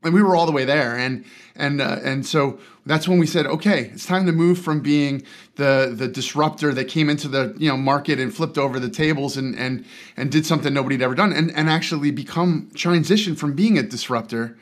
and 0.03 0.13
we 0.13 0.21
were 0.21 0.35
all 0.35 0.45
the 0.45 0.51
way 0.51 0.65
there. 0.65 0.97
And 0.97 1.23
and 1.55 1.81
uh, 1.81 1.99
and 2.03 2.25
so 2.25 2.59
that's 2.85 3.07
when 3.07 3.19
we 3.19 3.27
said, 3.27 3.45
okay, 3.45 3.91
it's 3.93 4.05
time 4.05 4.25
to 4.25 4.31
move 4.31 4.59
from 4.59 4.81
being 4.81 5.23
the 5.55 5.93
the 5.95 6.07
disruptor 6.07 6.73
that 6.73 6.85
came 6.85 7.09
into 7.09 7.27
the 7.27 7.53
you 7.57 7.69
know 7.69 7.77
market 7.77 8.19
and 8.19 8.33
flipped 8.33 8.57
over 8.57 8.79
the 8.79 8.89
tables 8.89 9.37
and 9.37 9.55
and 9.55 9.85
and 10.17 10.31
did 10.31 10.45
something 10.45 10.73
nobody 10.73 10.95
had 10.95 11.03
ever 11.03 11.15
done, 11.15 11.31
and 11.31 11.51
and 11.51 11.69
actually 11.69 12.11
become 12.11 12.69
transition 12.73 13.35
from 13.35 13.53
being 13.53 13.77
a 13.77 13.83
disruptor 13.83 14.57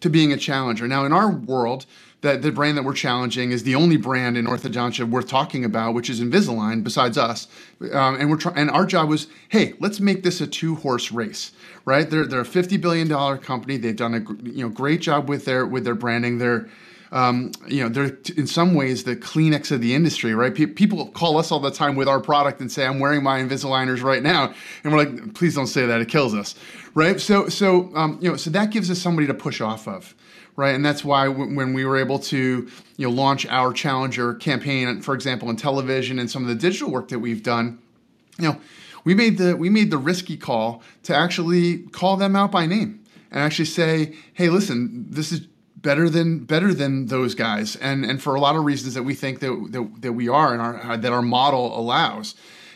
to 0.00 0.10
being 0.10 0.32
a 0.32 0.36
challenger. 0.36 0.86
Now, 0.88 1.04
in 1.04 1.12
our 1.12 1.30
world 1.30 1.86
that 2.22 2.40
the 2.40 2.50
brand 2.50 2.78
that 2.78 2.84
we're 2.84 2.94
challenging 2.94 3.50
is 3.50 3.64
the 3.64 3.74
only 3.74 3.96
brand 3.96 4.36
in 4.36 4.46
orthodontia 4.46 5.08
worth 5.08 5.28
talking 5.28 5.64
about, 5.64 5.92
which 5.92 6.08
is 6.08 6.20
Invisalign, 6.20 6.82
besides 6.82 7.18
us. 7.18 7.48
Um, 7.92 8.18
and 8.18 8.30
we're 8.30 8.36
trying, 8.36 8.56
and 8.56 8.70
our 8.70 8.86
job 8.86 9.08
was, 9.08 9.26
hey, 9.48 9.74
let's 9.80 10.00
make 10.00 10.22
this 10.22 10.40
a 10.40 10.46
two 10.46 10.76
horse 10.76 11.12
race, 11.12 11.52
right? 11.84 12.08
They're 12.08 12.24
they're 12.24 12.40
a 12.40 12.44
fifty 12.44 12.76
billion 12.76 13.08
dollar 13.08 13.36
company. 13.36 13.76
They've 13.76 13.94
done 13.94 14.14
a 14.14 14.48
you 14.48 14.64
know 14.64 14.68
great 14.68 15.00
job 15.00 15.28
with 15.28 15.44
their 15.44 15.66
with 15.66 15.84
their 15.84 15.96
branding. 15.96 16.38
They're 16.38 16.68
um, 17.10 17.52
you 17.68 17.82
know, 17.82 17.90
they're 17.90 18.16
in 18.38 18.46
some 18.46 18.74
ways 18.74 19.04
the 19.04 19.14
Kleenex 19.14 19.70
of 19.70 19.82
the 19.82 19.94
industry, 19.94 20.34
right? 20.34 20.54
Pe- 20.54 20.64
people 20.64 21.08
call 21.08 21.36
us 21.36 21.52
all 21.52 21.60
the 21.60 21.70
time 21.70 21.94
with 21.94 22.08
our 22.08 22.20
product 22.20 22.60
and 22.60 22.72
say, 22.72 22.86
"I'm 22.86 23.00
wearing 23.00 23.22
my 23.22 23.38
Invisaligners 23.40 24.02
right 24.02 24.22
now," 24.22 24.54
and 24.82 24.92
we're 24.92 25.04
like, 25.04 25.34
"Please 25.34 25.54
don't 25.54 25.66
say 25.66 25.84
that; 25.84 26.00
it 26.00 26.08
kills 26.08 26.34
us," 26.34 26.54
right? 26.94 27.20
So, 27.20 27.50
so 27.50 27.94
um, 27.94 28.18
you 28.22 28.30
know, 28.30 28.36
so 28.36 28.48
that 28.50 28.70
gives 28.70 28.90
us 28.90 28.98
somebody 28.98 29.26
to 29.26 29.34
push 29.34 29.60
off 29.60 29.86
of 29.86 30.14
right? 30.56 30.74
And 30.74 30.84
that's 30.84 31.04
why 31.04 31.28
when 31.28 31.72
we 31.72 31.84
were 31.84 31.96
able 31.96 32.18
to, 32.18 32.68
you 32.96 33.08
know, 33.08 33.10
launch 33.10 33.46
our 33.46 33.72
Challenger 33.72 34.34
campaign, 34.34 35.00
for 35.00 35.14
example, 35.14 35.48
in 35.50 35.56
television 35.56 36.18
and 36.18 36.30
some 36.30 36.42
of 36.42 36.48
the 36.48 36.54
digital 36.54 36.90
work 36.90 37.08
that 37.08 37.18
we've 37.18 37.42
done, 37.42 37.78
you 38.38 38.48
know, 38.48 38.60
we 39.04 39.14
made 39.14 39.38
the 39.38 39.56
we 39.56 39.68
made 39.68 39.90
the 39.90 39.98
risky 39.98 40.36
call 40.36 40.82
to 41.04 41.14
actually 41.14 41.78
call 41.78 42.16
them 42.16 42.36
out 42.36 42.50
by 42.52 42.66
name 42.66 43.02
and 43.30 43.40
actually 43.40 43.64
say, 43.64 44.14
hey, 44.34 44.48
listen, 44.48 45.06
this 45.08 45.32
is 45.32 45.40
better 45.76 46.08
than 46.08 46.40
better 46.44 46.72
than 46.72 47.06
those 47.06 47.34
guys, 47.34 47.76
and 47.76 48.04
and 48.04 48.22
for 48.22 48.34
a 48.34 48.40
lot 48.40 48.54
of 48.54 48.64
reasons 48.64 48.94
that 48.94 49.02
we 49.02 49.14
think 49.14 49.40
that 49.40 49.68
that, 49.72 50.02
that 50.02 50.12
we 50.12 50.28
are 50.28 50.52
and 50.52 50.62
our 50.62 50.96
that 50.96 51.12
our 51.12 51.22
model 51.22 51.78
allows. 51.78 52.34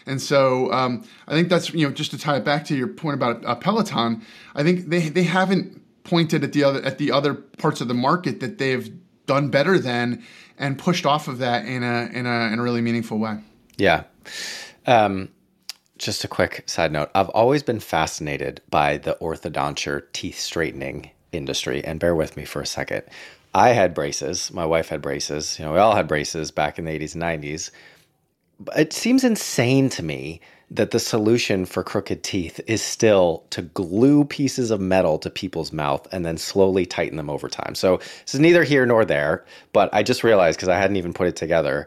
And 0.08 0.22
so 0.22 0.72
um, 0.72 1.04
I 1.26 1.32
think 1.32 1.48
that's 1.48 1.72
you 1.72 1.86
know 1.86 1.92
just 1.92 2.10
to 2.12 2.18
tie 2.18 2.36
it 2.36 2.44
back 2.44 2.64
to 2.66 2.76
your 2.76 2.88
point 2.88 3.14
about 3.14 3.44
uh, 3.44 3.54
Peloton. 3.54 4.22
I 4.54 4.62
think 4.62 4.88
they 4.88 5.08
they 5.08 5.24
haven't 5.24 5.82
pointed 6.06 6.42
at 6.42 6.52
the 6.52 6.64
other 6.64 6.82
at 6.82 6.98
the 6.98 7.12
other 7.12 7.34
parts 7.34 7.80
of 7.80 7.88
the 7.88 7.94
market 7.94 8.40
that 8.40 8.58
they've 8.58 8.90
done 9.26 9.50
better 9.50 9.78
than 9.78 10.24
and 10.56 10.78
pushed 10.78 11.04
off 11.04 11.28
of 11.28 11.38
that 11.38 11.66
in 11.66 11.82
a 11.82 12.08
in 12.12 12.26
a 12.26 12.52
in 12.52 12.58
a 12.58 12.62
really 12.62 12.80
meaningful 12.80 13.18
way. 13.18 13.38
Yeah. 13.76 14.04
Um, 14.86 15.28
just 15.98 16.24
a 16.24 16.28
quick 16.28 16.62
side 16.66 16.92
note. 16.92 17.10
I've 17.14 17.28
always 17.30 17.62
been 17.62 17.80
fascinated 17.80 18.60
by 18.70 18.98
the 18.98 19.16
orthodonture 19.20 20.04
teeth 20.12 20.38
straightening 20.38 21.10
industry. 21.32 21.84
And 21.84 22.00
bear 22.00 22.14
with 22.14 22.36
me 22.36 22.44
for 22.44 22.60
a 22.60 22.66
second. 22.66 23.02
I 23.54 23.70
had 23.70 23.94
braces. 23.94 24.52
My 24.52 24.66
wife 24.66 24.88
had 24.88 25.00
braces. 25.00 25.58
You 25.58 25.64
know, 25.64 25.72
we 25.72 25.78
all 25.78 25.94
had 25.94 26.08
braces 26.08 26.50
back 26.50 26.78
in 26.78 26.84
the 26.84 26.98
80s 26.98 27.14
and 27.14 27.22
90s. 27.22 27.70
It 28.76 28.92
seems 28.92 29.24
insane 29.24 29.88
to 29.90 30.02
me 30.02 30.40
that 30.70 30.90
the 30.90 30.98
solution 30.98 31.64
for 31.64 31.84
crooked 31.84 32.24
teeth 32.24 32.60
is 32.66 32.82
still 32.82 33.44
to 33.50 33.62
glue 33.62 34.24
pieces 34.24 34.70
of 34.70 34.80
metal 34.80 35.18
to 35.18 35.30
people's 35.30 35.72
mouth 35.72 36.06
and 36.12 36.24
then 36.24 36.36
slowly 36.36 36.84
tighten 36.84 37.16
them 37.16 37.30
over 37.30 37.48
time. 37.48 37.74
So 37.74 37.98
this 37.98 38.34
is 38.34 38.40
neither 38.40 38.64
here 38.64 38.84
nor 38.84 39.04
there, 39.04 39.44
but 39.72 39.88
I 39.92 40.02
just 40.02 40.24
realized 40.24 40.58
because 40.58 40.68
I 40.68 40.78
hadn't 40.78 40.96
even 40.96 41.12
put 41.12 41.28
it 41.28 41.36
together 41.36 41.86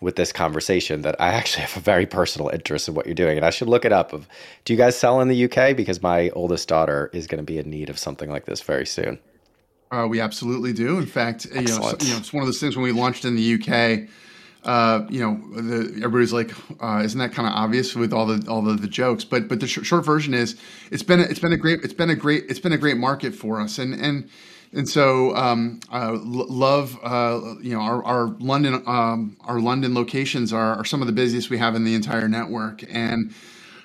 with 0.00 0.16
this 0.16 0.32
conversation 0.32 1.02
that 1.02 1.18
I 1.20 1.28
actually 1.28 1.62
have 1.66 1.76
a 1.76 1.80
very 1.80 2.06
personal 2.06 2.48
interest 2.48 2.88
in 2.88 2.94
what 2.94 3.06
you're 3.06 3.14
doing, 3.14 3.36
and 3.36 3.46
I 3.46 3.50
should 3.50 3.68
look 3.68 3.84
it 3.84 3.92
up. 3.92 4.12
Of 4.12 4.26
do 4.64 4.72
you 4.72 4.76
guys 4.76 4.98
sell 4.98 5.20
in 5.20 5.28
the 5.28 5.44
UK? 5.44 5.76
Because 5.76 6.02
my 6.02 6.30
oldest 6.30 6.68
daughter 6.68 7.10
is 7.12 7.26
going 7.26 7.38
to 7.38 7.44
be 7.44 7.58
in 7.58 7.70
need 7.70 7.88
of 7.88 7.98
something 7.98 8.30
like 8.30 8.44
this 8.44 8.60
very 8.60 8.86
soon. 8.86 9.18
Uh, 9.90 10.06
we 10.08 10.20
absolutely 10.20 10.72
do. 10.72 10.98
In 10.98 11.06
fact, 11.06 11.46
you 11.46 11.62
know, 11.62 11.94
you 12.00 12.10
know, 12.10 12.18
it's 12.18 12.32
one 12.32 12.42
of 12.42 12.46
those 12.46 12.60
things 12.60 12.76
when 12.76 12.84
we 12.84 12.92
launched 12.92 13.24
in 13.24 13.34
the 13.34 13.54
UK. 13.54 14.08
Uh, 14.64 15.06
you 15.08 15.20
know, 15.20 15.62
the, 15.62 15.96
everybody's 16.04 16.32
like, 16.32 16.52
uh, 16.82 17.02
isn't 17.04 17.18
that 17.18 17.32
kind 17.32 17.48
of 17.48 17.54
obvious 17.54 17.94
with 17.94 18.12
all 18.12 18.26
the 18.26 18.48
all 18.50 18.62
the, 18.62 18.74
the 18.74 18.88
jokes? 18.88 19.24
But 19.24 19.48
but 19.48 19.60
the 19.60 19.66
sh- 19.66 19.84
short 19.84 20.04
version 20.04 20.34
is, 20.34 20.56
it's 20.90 21.02
been 21.02 21.20
a, 21.20 21.24
it's 21.24 21.40
been 21.40 21.52
a 21.52 21.56
great 21.56 21.82
it's 21.82 21.94
been 21.94 22.10
a 22.10 22.16
great 22.16 22.44
it's 22.48 22.60
been 22.60 22.72
a 22.72 22.78
great 22.78 22.98
market 22.98 23.34
for 23.34 23.60
us, 23.60 23.78
and 23.78 23.94
and 23.94 24.28
and 24.72 24.88
so 24.88 25.34
um, 25.36 25.80
uh, 25.92 26.16
love 26.22 26.98
uh, 27.02 27.40
you 27.62 27.74
know 27.74 27.80
our, 27.80 28.04
our 28.04 28.26
London 28.38 28.82
um, 28.86 29.36
our 29.42 29.60
London 29.60 29.94
locations 29.94 30.52
are, 30.52 30.76
are 30.76 30.84
some 30.84 31.00
of 31.00 31.06
the 31.06 31.12
busiest 31.14 31.50
we 31.50 31.58
have 31.58 31.74
in 31.74 31.84
the 31.84 31.94
entire 31.94 32.28
network 32.28 32.84
and 32.92 33.34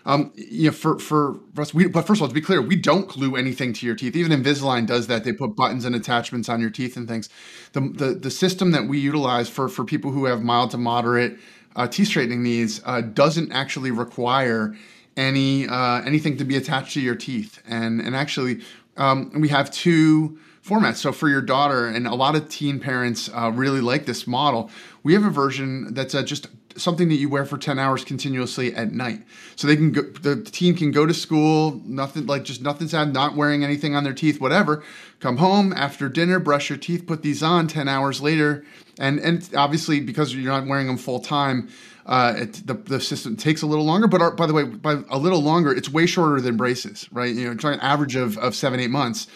um, 0.05 0.31
you 0.35 0.67
know 0.67 0.71
for 0.71 0.99
for 0.99 1.39
us 1.57 1.73
we 1.73 1.87
but 1.87 2.05
first 2.05 2.19
of 2.19 2.23
all 2.23 2.27
to 2.27 2.33
be 2.33 2.41
clear 2.41 2.61
we 2.61 2.75
don't 2.75 3.07
glue 3.07 3.35
anything 3.35 3.73
to 3.73 3.85
your 3.85 3.95
teeth. 3.95 4.15
Even 4.15 4.31
Invisalign 4.31 4.85
does 4.85 5.07
that. 5.07 5.23
They 5.23 5.33
put 5.33 5.55
buttons 5.55 5.85
and 5.85 5.95
attachments 5.95 6.47
on 6.49 6.61
your 6.61 6.69
teeth 6.69 6.95
and 6.95 7.07
things. 7.07 7.29
The 7.73 7.81
the, 7.81 8.13
the 8.13 8.31
system 8.31 8.71
that 8.71 8.87
we 8.87 8.99
utilize 8.99 9.49
for 9.49 9.67
for 9.67 9.83
people 9.83 10.11
who 10.11 10.25
have 10.25 10.43
mild 10.43 10.71
to 10.71 10.77
moderate 10.77 11.37
uh, 11.75 11.87
teeth 11.87 12.07
straightening 12.07 12.43
needs 12.43 12.81
uh, 12.85 13.01
doesn't 13.01 13.51
actually 13.51 13.91
require 13.91 14.75
any 15.17 15.67
uh, 15.67 16.01
anything 16.01 16.37
to 16.37 16.45
be 16.45 16.55
attached 16.55 16.93
to 16.93 17.01
your 17.01 17.15
teeth. 17.15 17.61
And 17.67 17.99
and 17.99 18.15
actually 18.15 18.61
um, 18.97 19.31
we 19.35 19.49
have 19.49 19.71
two 19.71 20.39
format. 20.65 20.97
So 20.97 21.11
for 21.11 21.29
your 21.29 21.43
daughter, 21.43 21.87
and 21.87 22.07
a 22.07 22.15
lot 22.15 22.35
of 22.35 22.49
teen 22.49 22.79
parents 22.79 23.29
uh, 23.31 23.51
really 23.53 23.81
like 23.81 24.07
this 24.07 24.25
model. 24.25 24.71
We 25.03 25.13
have 25.13 25.23
a 25.23 25.29
version 25.29 25.93
that's 25.93 26.15
uh, 26.15 26.23
just 26.23 26.47
something 26.75 27.07
that 27.09 27.17
you 27.17 27.29
wear 27.29 27.45
for 27.45 27.59
10 27.59 27.77
hours 27.77 28.03
continuously 28.03 28.73
at 28.73 28.91
night. 28.91 29.21
So 29.55 29.67
they 29.67 29.75
can 29.75 29.91
go, 29.91 30.01
the 30.01 30.41
teen 30.41 30.75
can 30.75 30.89
go 30.89 31.05
to 31.05 31.13
school, 31.13 31.79
nothing 31.85 32.25
like 32.25 32.45
just 32.45 32.63
nothing's 32.63 32.91
sad, 32.91 33.13
not 33.13 33.35
wearing 33.35 33.63
anything 33.63 33.95
on 33.95 34.03
their 34.03 34.13
teeth, 34.13 34.41
whatever. 34.41 34.83
Come 35.19 35.37
home 35.37 35.71
after 35.71 36.09
dinner, 36.09 36.39
brush 36.39 36.71
your 36.71 36.79
teeth, 36.79 37.05
put 37.05 37.21
these 37.21 37.43
on 37.43 37.67
10 37.67 37.87
hours 37.87 38.19
later. 38.19 38.65
And, 38.99 39.19
and 39.19 39.47
obviously, 39.55 39.99
because 39.99 40.33
you're 40.33 40.51
not 40.51 40.65
wearing 40.65 40.87
them 40.87 40.97
full 40.97 41.19
time, 41.19 41.69
uh, 42.07 42.33
it, 42.37 42.65
the, 42.65 42.73
the 42.73 42.99
system 42.99 43.35
takes 43.35 43.61
a 43.61 43.67
little 43.67 43.85
longer. 43.85 44.07
But 44.07 44.21
our, 44.21 44.31
by 44.31 44.47
the 44.47 44.53
way, 44.53 44.63
by 44.63 45.03
a 45.09 45.17
little 45.17 45.43
longer, 45.43 45.71
it's 45.71 45.89
way 45.89 46.07
shorter 46.07 46.41
than 46.41 46.57
braces, 46.57 47.07
right? 47.11 47.33
You 47.33 47.49
know, 47.49 47.55
trying 47.55 47.75
an 47.75 47.81
average 47.81 48.15
of, 48.15 48.37
of 48.39 48.55
seven, 48.55 48.79
eight 48.79 48.89
months. 48.89 49.27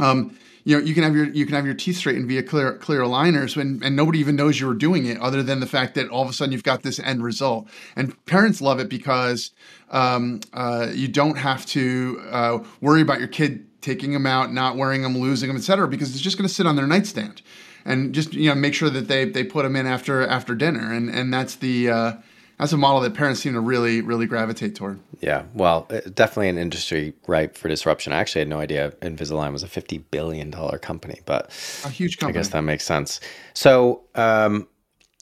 Um, 0.00 0.36
you 0.64 0.76
know, 0.76 0.84
you 0.84 0.94
can 0.94 1.02
have 1.02 1.16
your 1.16 1.26
you 1.26 1.46
can 1.46 1.54
have 1.54 1.64
your 1.64 1.74
teeth 1.74 1.96
straightened 1.96 2.28
via 2.28 2.42
clear 2.42 2.76
clear 2.76 3.00
aligners, 3.00 3.60
and, 3.60 3.82
and 3.82 3.96
nobody 3.96 4.18
even 4.18 4.36
knows 4.36 4.60
you 4.60 4.66
were 4.66 4.74
doing 4.74 5.06
it, 5.06 5.18
other 5.18 5.42
than 5.42 5.60
the 5.60 5.66
fact 5.66 5.94
that 5.94 6.08
all 6.08 6.22
of 6.22 6.28
a 6.28 6.32
sudden 6.32 6.52
you've 6.52 6.62
got 6.62 6.82
this 6.82 6.98
end 6.98 7.22
result. 7.22 7.68
And 7.96 8.24
parents 8.26 8.60
love 8.60 8.78
it 8.78 8.88
because 8.88 9.52
um, 9.90 10.40
uh, 10.52 10.88
you 10.92 11.08
don't 11.08 11.38
have 11.38 11.64
to 11.66 12.22
uh, 12.30 12.58
worry 12.80 13.00
about 13.00 13.18
your 13.18 13.28
kid 13.28 13.66
taking 13.80 14.12
them 14.12 14.26
out, 14.26 14.52
not 14.52 14.76
wearing 14.76 15.02
them, 15.02 15.16
losing 15.16 15.48
them, 15.48 15.56
etc. 15.56 15.88
Because 15.88 16.12
it's 16.14 16.20
just 16.20 16.36
going 16.36 16.48
to 16.48 16.54
sit 16.54 16.66
on 16.66 16.76
their 16.76 16.86
nightstand, 16.86 17.40
and 17.86 18.14
just 18.14 18.34
you 18.34 18.50
know 18.50 18.54
make 18.54 18.74
sure 18.74 18.90
that 18.90 19.08
they 19.08 19.24
they 19.24 19.44
put 19.44 19.62
them 19.62 19.76
in 19.76 19.86
after 19.86 20.26
after 20.26 20.54
dinner, 20.54 20.92
and 20.92 21.08
and 21.08 21.32
that's 21.32 21.56
the 21.56 21.88
uh, 21.88 22.12
that's 22.60 22.72
a 22.72 22.76
model 22.76 23.00
that 23.00 23.14
parents 23.14 23.40
seem 23.40 23.54
to 23.54 23.60
really, 23.60 24.02
really 24.02 24.26
gravitate 24.26 24.74
toward. 24.74 25.00
Yeah, 25.20 25.44
well, 25.54 25.86
uh, 25.90 26.00
definitely 26.14 26.50
an 26.50 26.58
industry 26.58 27.14
ripe 27.26 27.56
for 27.56 27.68
disruption. 27.68 28.12
I 28.12 28.18
actually 28.18 28.40
had 28.40 28.48
no 28.48 28.60
idea 28.60 28.90
Invisalign 29.00 29.52
was 29.52 29.62
a 29.62 29.68
fifty 29.68 29.98
billion 29.98 30.50
dollar 30.50 30.78
company, 30.78 31.20
but 31.24 31.46
a 31.84 31.88
huge 31.88 32.18
company. 32.18 32.38
I 32.38 32.40
guess 32.40 32.50
that 32.50 32.62
makes 32.62 32.84
sense. 32.84 33.20
So 33.54 34.02
um, 34.14 34.68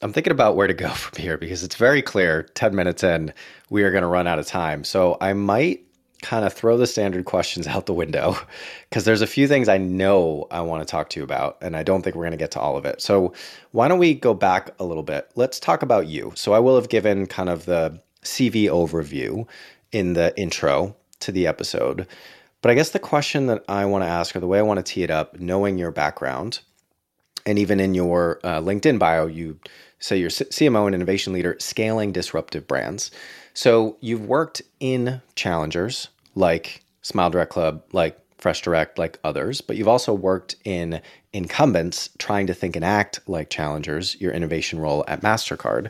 I'm 0.01 0.11
thinking 0.11 0.31
about 0.31 0.57
where 0.57 0.67
to 0.67 0.73
go 0.73 0.89
from 0.89 1.21
here 1.21 1.37
because 1.37 1.63
it's 1.63 1.75
very 1.75 2.01
clear. 2.01 2.43
Ten 2.43 2.75
minutes 2.75 3.03
in, 3.03 3.33
we 3.69 3.83
are 3.83 3.91
going 3.91 4.03
to 4.03 4.07
run 4.07 4.27
out 4.27 4.39
of 4.39 4.45
time. 4.45 4.83
So 4.83 5.17
I 5.21 5.33
might 5.33 5.85
kind 6.21 6.45
of 6.45 6.53
throw 6.53 6.77
the 6.77 6.87
standard 6.87 7.25
questions 7.25 7.67
out 7.67 7.85
the 7.85 7.93
window 7.93 8.37
because 8.89 9.05
there's 9.05 9.21
a 9.21 9.27
few 9.27 9.47
things 9.47 9.69
I 9.69 9.77
know 9.77 10.47
I 10.51 10.61
want 10.61 10.85
to 10.85 10.89
talk 10.89 11.09
to 11.11 11.19
you 11.19 11.23
about, 11.23 11.57
and 11.61 11.75
I 11.75 11.83
don't 11.83 12.01
think 12.01 12.15
we're 12.15 12.23
going 12.23 12.31
to 12.31 12.37
get 12.37 12.51
to 12.51 12.59
all 12.59 12.77
of 12.77 12.85
it. 12.85 13.01
So, 13.01 13.33
why 13.71 13.87
don't 13.87 13.99
we 13.99 14.13
go 14.13 14.33
back 14.33 14.71
a 14.79 14.83
little 14.83 15.03
bit? 15.03 15.29
Let's 15.35 15.59
talk 15.59 15.81
about 15.81 16.07
you. 16.07 16.33
So, 16.35 16.53
I 16.53 16.59
will 16.59 16.75
have 16.75 16.89
given 16.89 17.27
kind 17.27 17.49
of 17.49 17.65
the 17.65 17.99
CV 18.23 18.65
overview 18.65 19.47
in 19.91 20.13
the 20.13 20.37
intro 20.39 20.95
to 21.21 21.31
the 21.31 21.47
episode. 21.47 22.07
But 22.61 22.71
I 22.71 22.75
guess 22.75 22.89
the 22.89 22.99
question 22.99 23.47
that 23.47 23.63
I 23.69 23.85
want 23.85 24.03
to 24.03 24.09
ask, 24.09 24.35
or 24.35 24.39
the 24.39 24.47
way 24.47 24.59
I 24.59 24.63
want 24.63 24.85
to 24.85 24.93
tee 24.93 25.03
it 25.03 25.11
up, 25.11 25.39
knowing 25.39 25.77
your 25.77 25.91
background, 25.91 26.59
and 27.45 27.57
even 27.57 27.79
in 27.79 27.95
your 27.95 28.39
uh, 28.43 28.59
LinkedIn 28.59 28.99
bio, 28.99 29.25
you 29.25 29.59
say 29.99 30.17
you're 30.17 30.29
CMO 30.29 30.85
and 30.85 30.95
innovation 30.95 31.33
leader, 31.33 31.55
scaling 31.59 32.11
disruptive 32.11 32.67
brands. 32.67 33.11
So 33.59 33.97
you've 33.99 34.25
worked 34.25 34.61
in 34.79 35.21
challengers 35.35 36.07
like 36.33 36.81
Smile 37.01 37.29
Direct 37.29 37.51
Club, 37.51 37.83
like 37.91 38.17
Fresh 38.37 38.61
Direct, 38.61 38.97
like 38.97 39.19
others, 39.25 39.59
but 39.59 39.75
you've 39.75 39.89
also 39.89 40.13
worked 40.13 40.55
in 40.63 41.01
incumbents 41.33 42.09
trying 42.19 42.47
to 42.47 42.53
think 42.53 42.77
and 42.77 42.85
act 42.85 43.19
like 43.27 43.49
challengers, 43.49 44.15
your 44.21 44.31
innovation 44.31 44.79
role 44.79 45.03
at 45.09 45.23
MasterCard. 45.23 45.89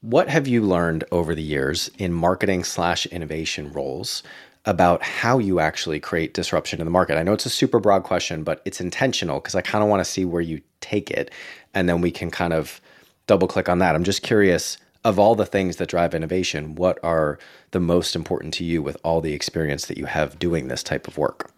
What 0.00 0.30
have 0.30 0.48
you 0.48 0.62
learned 0.62 1.04
over 1.12 1.34
the 1.34 1.42
years 1.42 1.90
in 1.98 2.14
marketing 2.14 2.64
slash 2.64 3.04
innovation 3.04 3.70
roles 3.70 4.22
about 4.64 5.02
how 5.02 5.38
you 5.38 5.60
actually 5.60 6.00
create 6.00 6.32
disruption 6.32 6.80
in 6.80 6.86
the 6.86 6.90
market? 6.90 7.18
I 7.18 7.24
know 7.24 7.34
it's 7.34 7.44
a 7.44 7.50
super 7.50 7.78
broad 7.78 8.04
question, 8.04 8.42
but 8.42 8.62
it's 8.64 8.80
intentional 8.80 9.38
because 9.38 9.54
I 9.54 9.60
kind 9.60 9.84
of 9.84 9.90
want 9.90 10.00
to 10.00 10.10
see 10.10 10.24
where 10.24 10.40
you 10.40 10.62
take 10.80 11.10
it 11.10 11.30
and 11.74 11.86
then 11.86 12.00
we 12.00 12.10
can 12.10 12.30
kind 12.30 12.54
of 12.54 12.80
double 13.26 13.48
click 13.48 13.68
on 13.68 13.80
that. 13.80 13.94
I'm 13.94 14.04
just 14.04 14.22
curious 14.22 14.78
of 15.06 15.20
all 15.20 15.36
the 15.36 15.46
things 15.46 15.76
that 15.76 15.88
drive 15.88 16.14
innovation, 16.14 16.74
what 16.74 16.98
are 17.00 17.38
the 17.70 17.78
most 17.78 18.16
important 18.16 18.52
to 18.52 18.64
you 18.64 18.82
with 18.82 18.96
all 19.04 19.20
the 19.20 19.32
experience 19.32 19.86
that 19.86 19.96
you 19.96 20.06
have 20.06 20.36
doing 20.36 20.66
this 20.66 20.82
type 20.82 21.06
of 21.06 21.16
work? 21.16 21.52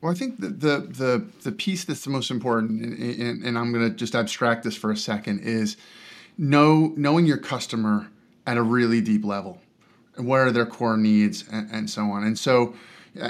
Well, 0.00 0.10
I 0.10 0.14
think 0.14 0.40
the 0.40 0.48
the 0.48 0.78
the, 0.78 1.26
the 1.42 1.52
piece 1.52 1.84
that's 1.84 2.02
the 2.02 2.10
most 2.10 2.30
important, 2.30 2.82
and, 2.82 3.44
and 3.44 3.58
I'm 3.58 3.72
going 3.72 3.90
to 3.90 3.94
just 3.94 4.14
abstract 4.14 4.64
this 4.64 4.74
for 4.74 4.90
a 4.90 4.96
second, 4.96 5.40
is 5.40 5.76
know 6.38 6.94
knowing 6.96 7.26
your 7.26 7.36
customer 7.36 8.08
at 8.46 8.56
a 8.56 8.62
really 8.62 9.02
deep 9.02 9.22
level, 9.22 9.60
and 10.16 10.26
what 10.26 10.40
are 10.40 10.50
their 10.50 10.64
core 10.64 10.96
needs, 10.96 11.44
and, 11.52 11.70
and 11.70 11.90
so 11.90 12.04
on. 12.10 12.24
And 12.24 12.38
so, 12.38 12.74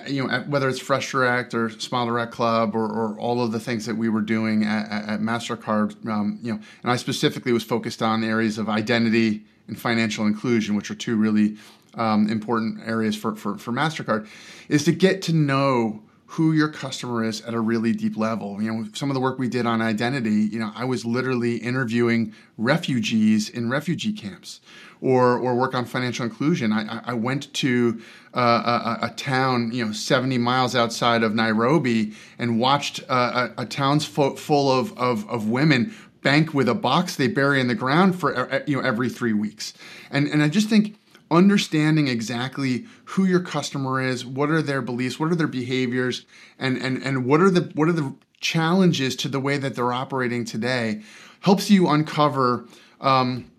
you 0.06 0.26
know, 0.26 0.40
whether 0.48 0.68
it's 0.68 0.78
Fresh 0.78 1.10
Direct 1.10 1.54
or 1.54 1.70
Smile 1.70 2.06
Direct 2.06 2.32
Club 2.32 2.76
or, 2.76 2.86
or 2.86 3.18
all 3.18 3.42
of 3.42 3.52
the 3.52 3.60
things 3.60 3.86
that 3.86 3.96
we 3.96 4.08
were 4.08 4.20
doing 4.20 4.64
at, 4.64 4.90
at 5.08 5.20
Mastercard, 5.20 6.06
um, 6.06 6.38
you 6.42 6.52
know, 6.52 6.60
and 6.82 6.92
I 6.92 6.96
specifically 6.96 7.52
was 7.52 7.64
focused 7.64 8.02
on 8.02 8.22
areas 8.22 8.58
of 8.58 8.68
identity 8.68 9.44
and 9.66 9.78
financial 9.78 10.26
inclusion, 10.26 10.76
which 10.76 10.90
are 10.90 10.94
two 10.94 11.16
really 11.16 11.56
um, 11.94 12.28
important 12.28 12.80
areas 12.86 13.16
for, 13.16 13.34
for 13.34 13.58
for 13.58 13.72
Mastercard, 13.72 14.28
is 14.68 14.84
to 14.84 14.92
get 14.92 15.20
to 15.22 15.32
know 15.32 16.02
who 16.26 16.52
your 16.52 16.68
customer 16.68 17.22
is 17.22 17.42
at 17.42 17.52
a 17.52 17.60
really 17.60 17.92
deep 17.92 18.16
level. 18.16 18.62
You 18.62 18.72
know, 18.72 18.88
some 18.94 19.10
of 19.10 19.14
the 19.14 19.20
work 19.20 19.38
we 19.38 19.48
did 19.48 19.66
on 19.66 19.82
identity, 19.82 20.48
you 20.50 20.58
know, 20.58 20.72
I 20.74 20.86
was 20.86 21.04
literally 21.04 21.56
interviewing 21.56 22.32
refugees 22.56 23.50
in 23.50 23.68
refugee 23.68 24.14
camps 24.14 24.60
or, 25.02 25.36
or 25.36 25.54
work 25.54 25.74
on 25.74 25.84
financial 25.84 26.24
inclusion. 26.24 26.72
I, 26.72 27.02
I 27.04 27.12
went 27.12 27.52
to 27.54 28.00
a, 28.34 28.98
a, 29.02 29.12
town, 29.16 29.70
you 29.72 29.84
know, 29.84 29.92
70 29.92 30.38
miles 30.38 30.74
outside 30.74 31.22
of 31.22 31.34
Nairobi 31.34 32.14
and 32.38 32.58
watched 32.58 33.00
a, 33.00 33.52
a 33.58 33.66
town's 33.66 34.04
full, 34.04 34.36
full 34.36 34.70
of, 34.72 34.96
of, 34.98 35.28
of 35.28 35.48
women 35.48 35.94
bank 36.22 36.54
with 36.54 36.68
a 36.68 36.74
box 36.74 37.16
they 37.16 37.28
bury 37.28 37.60
in 37.60 37.68
the 37.68 37.74
ground 37.74 38.18
for, 38.18 38.62
you 38.66 38.76
know, 38.76 38.86
every 38.86 39.10
three 39.10 39.32
weeks. 39.32 39.74
And, 40.10 40.28
and 40.28 40.42
I 40.42 40.48
just 40.48 40.68
think 40.68 40.96
understanding 41.32 42.08
exactly 42.08 42.86
who 43.04 43.24
your 43.24 43.40
customer 43.40 44.00
is, 44.00 44.24
what 44.24 44.50
are 44.50 44.62
their 44.62 44.82
beliefs, 44.82 45.18
what 45.18 45.32
are 45.32 45.34
their 45.34 45.46
behaviors, 45.46 46.26
and 46.58 46.76
and 46.76 47.02
and 47.02 47.24
what 47.24 47.40
are 47.40 47.50
the 47.50 47.72
what 47.74 47.88
are 47.88 47.92
the 47.92 48.14
challenges 48.40 49.16
to 49.16 49.28
the 49.28 49.40
way 49.40 49.56
that 49.56 49.74
they're 49.74 49.92
operating 49.92 50.44
today, 50.44 51.02
helps 51.40 51.70
you 51.70 51.88
uncover. 51.88 52.66
Um, 53.00 53.50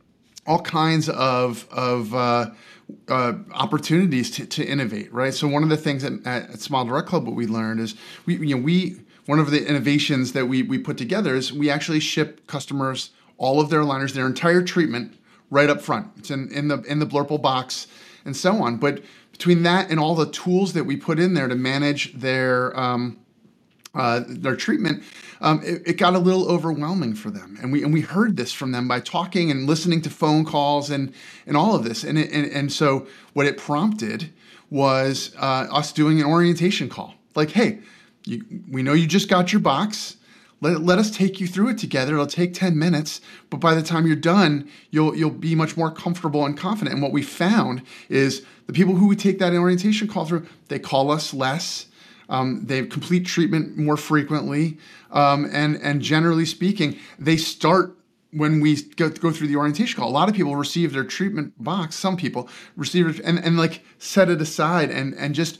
all 0.45 0.61
kinds 0.61 1.09
of 1.09 1.67
of 1.71 2.13
uh, 2.13 2.51
uh, 3.07 3.33
opportunities 3.53 4.31
to, 4.31 4.45
to 4.45 4.65
innovate, 4.65 5.11
right? 5.13 5.33
So 5.33 5.47
one 5.47 5.63
of 5.63 5.69
the 5.69 5.77
things 5.77 6.03
at, 6.03 6.13
at 6.25 6.59
Smile 6.59 6.85
Direct 6.85 7.07
Club, 7.07 7.25
what 7.25 7.35
we 7.35 7.47
learned 7.47 7.79
is 7.79 7.95
we 8.25 8.37
you 8.37 8.55
know 8.55 8.61
we 8.61 9.01
one 9.25 9.39
of 9.39 9.51
the 9.51 9.65
innovations 9.65 10.33
that 10.33 10.47
we 10.47 10.63
we 10.63 10.77
put 10.77 10.97
together 10.97 11.35
is 11.35 11.53
we 11.53 11.69
actually 11.69 11.99
ship 11.99 12.45
customers 12.47 13.11
all 13.37 13.59
of 13.59 13.69
their 13.69 13.81
aligners, 13.81 14.13
their 14.13 14.27
entire 14.27 14.61
treatment, 14.61 15.17
right 15.49 15.69
up 15.69 15.81
front. 15.81 16.07
It's 16.17 16.31
in, 16.31 16.51
in 16.51 16.67
the 16.67 16.81
in 16.81 16.99
the 16.99 17.05
blurple 17.05 17.41
box 17.41 17.87
and 18.25 18.35
so 18.35 18.61
on. 18.61 18.77
But 18.77 19.03
between 19.31 19.63
that 19.63 19.89
and 19.89 19.99
all 19.99 20.15
the 20.15 20.29
tools 20.29 20.73
that 20.73 20.85
we 20.85 20.95
put 20.95 21.19
in 21.19 21.33
there 21.33 21.47
to 21.47 21.55
manage 21.55 22.13
their 22.13 22.77
um, 22.79 23.19
uh, 23.93 24.21
their 24.27 24.55
treatment, 24.55 25.03
um, 25.41 25.61
it, 25.63 25.83
it, 25.85 25.97
got 25.97 26.15
a 26.15 26.19
little 26.19 26.49
overwhelming 26.49 27.13
for 27.13 27.29
them, 27.29 27.57
and 27.61 27.71
we 27.71 27.83
and 27.83 27.93
we 27.93 28.01
heard 28.01 28.37
this 28.37 28.51
from 28.51 28.71
them 28.71 28.87
by 28.87 28.99
talking 28.99 29.51
and 29.51 29.67
listening 29.67 30.01
to 30.01 30.09
phone 30.09 30.45
calls 30.45 30.89
and 30.89 31.13
and 31.45 31.55
all 31.55 31.75
of 31.75 31.83
this, 31.83 32.03
and 32.03 32.17
it, 32.17 32.31
and, 32.31 32.51
and 32.51 32.71
so 32.71 33.05
what 33.33 33.45
it 33.45 33.57
prompted 33.57 34.33
was 34.69 35.35
uh, 35.37 35.67
us 35.71 35.91
doing 35.91 36.19
an 36.19 36.25
orientation 36.25 36.89
call, 36.89 37.13
like, 37.35 37.51
hey, 37.51 37.79
you, 38.25 38.43
we 38.69 38.81
know 38.81 38.93
you 38.93 39.05
just 39.05 39.29
got 39.29 39.53
your 39.53 39.61
box. 39.61 40.17
Let, 40.61 40.81
let 40.81 40.97
us 40.97 41.11
take 41.11 41.41
you 41.41 41.45
through 41.45 41.69
it 41.69 41.77
together. 41.77 42.13
It'll 42.13 42.25
take 42.25 42.53
10 42.53 42.79
minutes, 42.79 43.19
but 43.49 43.57
by 43.57 43.75
the 43.75 43.83
time 43.83 44.07
you're 44.07 44.15
done, 44.15 44.69
you'll 44.91 45.15
you'll 45.15 45.29
be 45.29 45.55
much 45.55 45.77
more 45.77 45.91
comfortable 45.91 46.45
and 46.45 46.57
confident. 46.57 46.93
And 46.93 47.03
what 47.03 47.11
we 47.11 47.21
found 47.21 47.83
is 48.09 48.43
the 48.65 48.73
people 48.73 48.95
who 48.95 49.07
we 49.07 49.15
take 49.15 49.39
that 49.39 49.53
orientation 49.53 50.07
call 50.07 50.25
through, 50.25 50.47
they 50.69 50.79
call 50.79 51.11
us 51.11 51.33
less 51.33 51.87
um, 52.29 52.65
they 52.65 52.85
complete 52.85 53.25
treatment 53.25 53.77
more 53.77 53.97
frequently, 53.97 54.77
um, 55.11 55.49
and 55.51 55.77
and 55.77 56.01
generally 56.01 56.45
speaking, 56.45 56.97
they 57.19 57.37
start 57.37 57.97
when 58.31 58.59
we 58.59 58.81
go, 58.81 59.09
go 59.09 59.31
through 59.31 59.47
the 59.47 59.55
orientation 59.55 59.99
call. 59.99 60.09
A 60.09 60.11
lot 60.11 60.27
of 60.27 60.35
people 60.35 60.55
receive 60.55 60.93
their 60.93 61.03
treatment 61.03 61.53
box. 61.63 61.95
Some 61.95 62.17
people 62.17 62.49
receive 62.75 63.07
it 63.07 63.19
and, 63.19 63.37
and 63.39 63.57
like 63.57 63.83
set 63.99 64.29
it 64.29 64.41
aside 64.41 64.89
and 64.89 65.13
and 65.15 65.35
just 65.35 65.59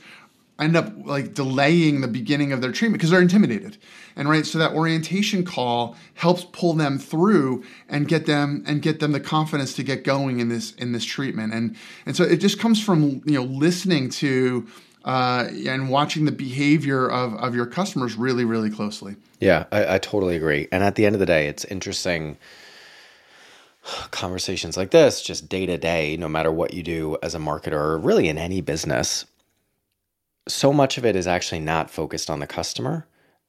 end 0.58 0.76
up 0.76 0.92
like 1.04 1.34
delaying 1.34 2.00
the 2.00 2.08
beginning 2.08 2.52
of 2.52 2.60
their 2.60 2.70
treatment 2.70 2.98
because 2.98 3.10
they're 3.10 3.20
intimidated 3.20 3.76
and 4.14 4.28
right 4.28 4.46
so 4.46 4.56
that 4.56 4.72
orientation 4.72 5.44
call 5.44 5.96
helps 6.14 6.44
pull 6.52 6.74
them 6.74 6.96
through 6.96 7.64
and 7.88 8.06
get 8.06 8.26
them 8.26 8.62
and 8.64 8.80
get 8.80 9.00
them 9.00 9.10
the 9.10 9.18
confidence 9.18 9.74
to 9.74 9.82
get 9.82 10.04
going 10.04 10.38
in 10.38 10.48
this 10.48 10.72
in 10.74 10.92
this 10.92 11.04
treatment 11.04 11.52
and 11.52 11.76
and 12.06 12.14
so 12.14 12.22
it 12.22 12.36
just 12.36 12.60
comes 12.60 12.82
from 12.82 13.20
you 13.24 13.34
know 13.34 13.42
listening 13.42 14.08
to 14.08 14.64
uh, 15.04 15.48
and 15.66 15.90
watching 15.90 16.24
the 16.24 16.32
behavior 16.32 17.08
of, 17.08 17.34
of 17.34 17.54
your 17.54 17.66
customers 17.66 18.16
really, 18.16 18.44
really 18.44 18.70
closely. 18.70 19.16
Yeah, 19.40 19.64
I, 19.70 19.96
I 19.96 19.98
totally 19.98 20.36
agree. 20.36 20.68
And 20.72 20.82
at 20.82 20.94
the 20.94 21.04
end 21.06 21.14
of 21.14 21.20
the 21.20 21.26
day, 21.26 21.48
it's 21.48 21.64
interesting 21.66 22.38
conversations 24.10 24.76
like 24.76 24.90
this, 24.90 25.20
just 25.20 25.48
day 25.48 25.66
to 25.66 25.76
day, 25.76 26.16
no 26.16 26.28
matter 26.28 26.50
what 26.50 26.72
you 26.72 26.82
do 26.82 27.18
as 27.22 27.34
a 27.34 27.38
marketer 27.38 27.72
or 27.72 27.98
really 27.98 28.28
in 28.28 28.38
any 28.38 28.62
business, 28.62 29.26
so 30.48 30.72
much 30.72 30.96
of 30.96 31.04
it 31.04 31.16
is 31.16 31.26
actually 31.26 31.60
not 31.60 31.90
focused 31.90 32.30
on 32.30 32.40
the 32.40 32.46
customer. 32.46 33.06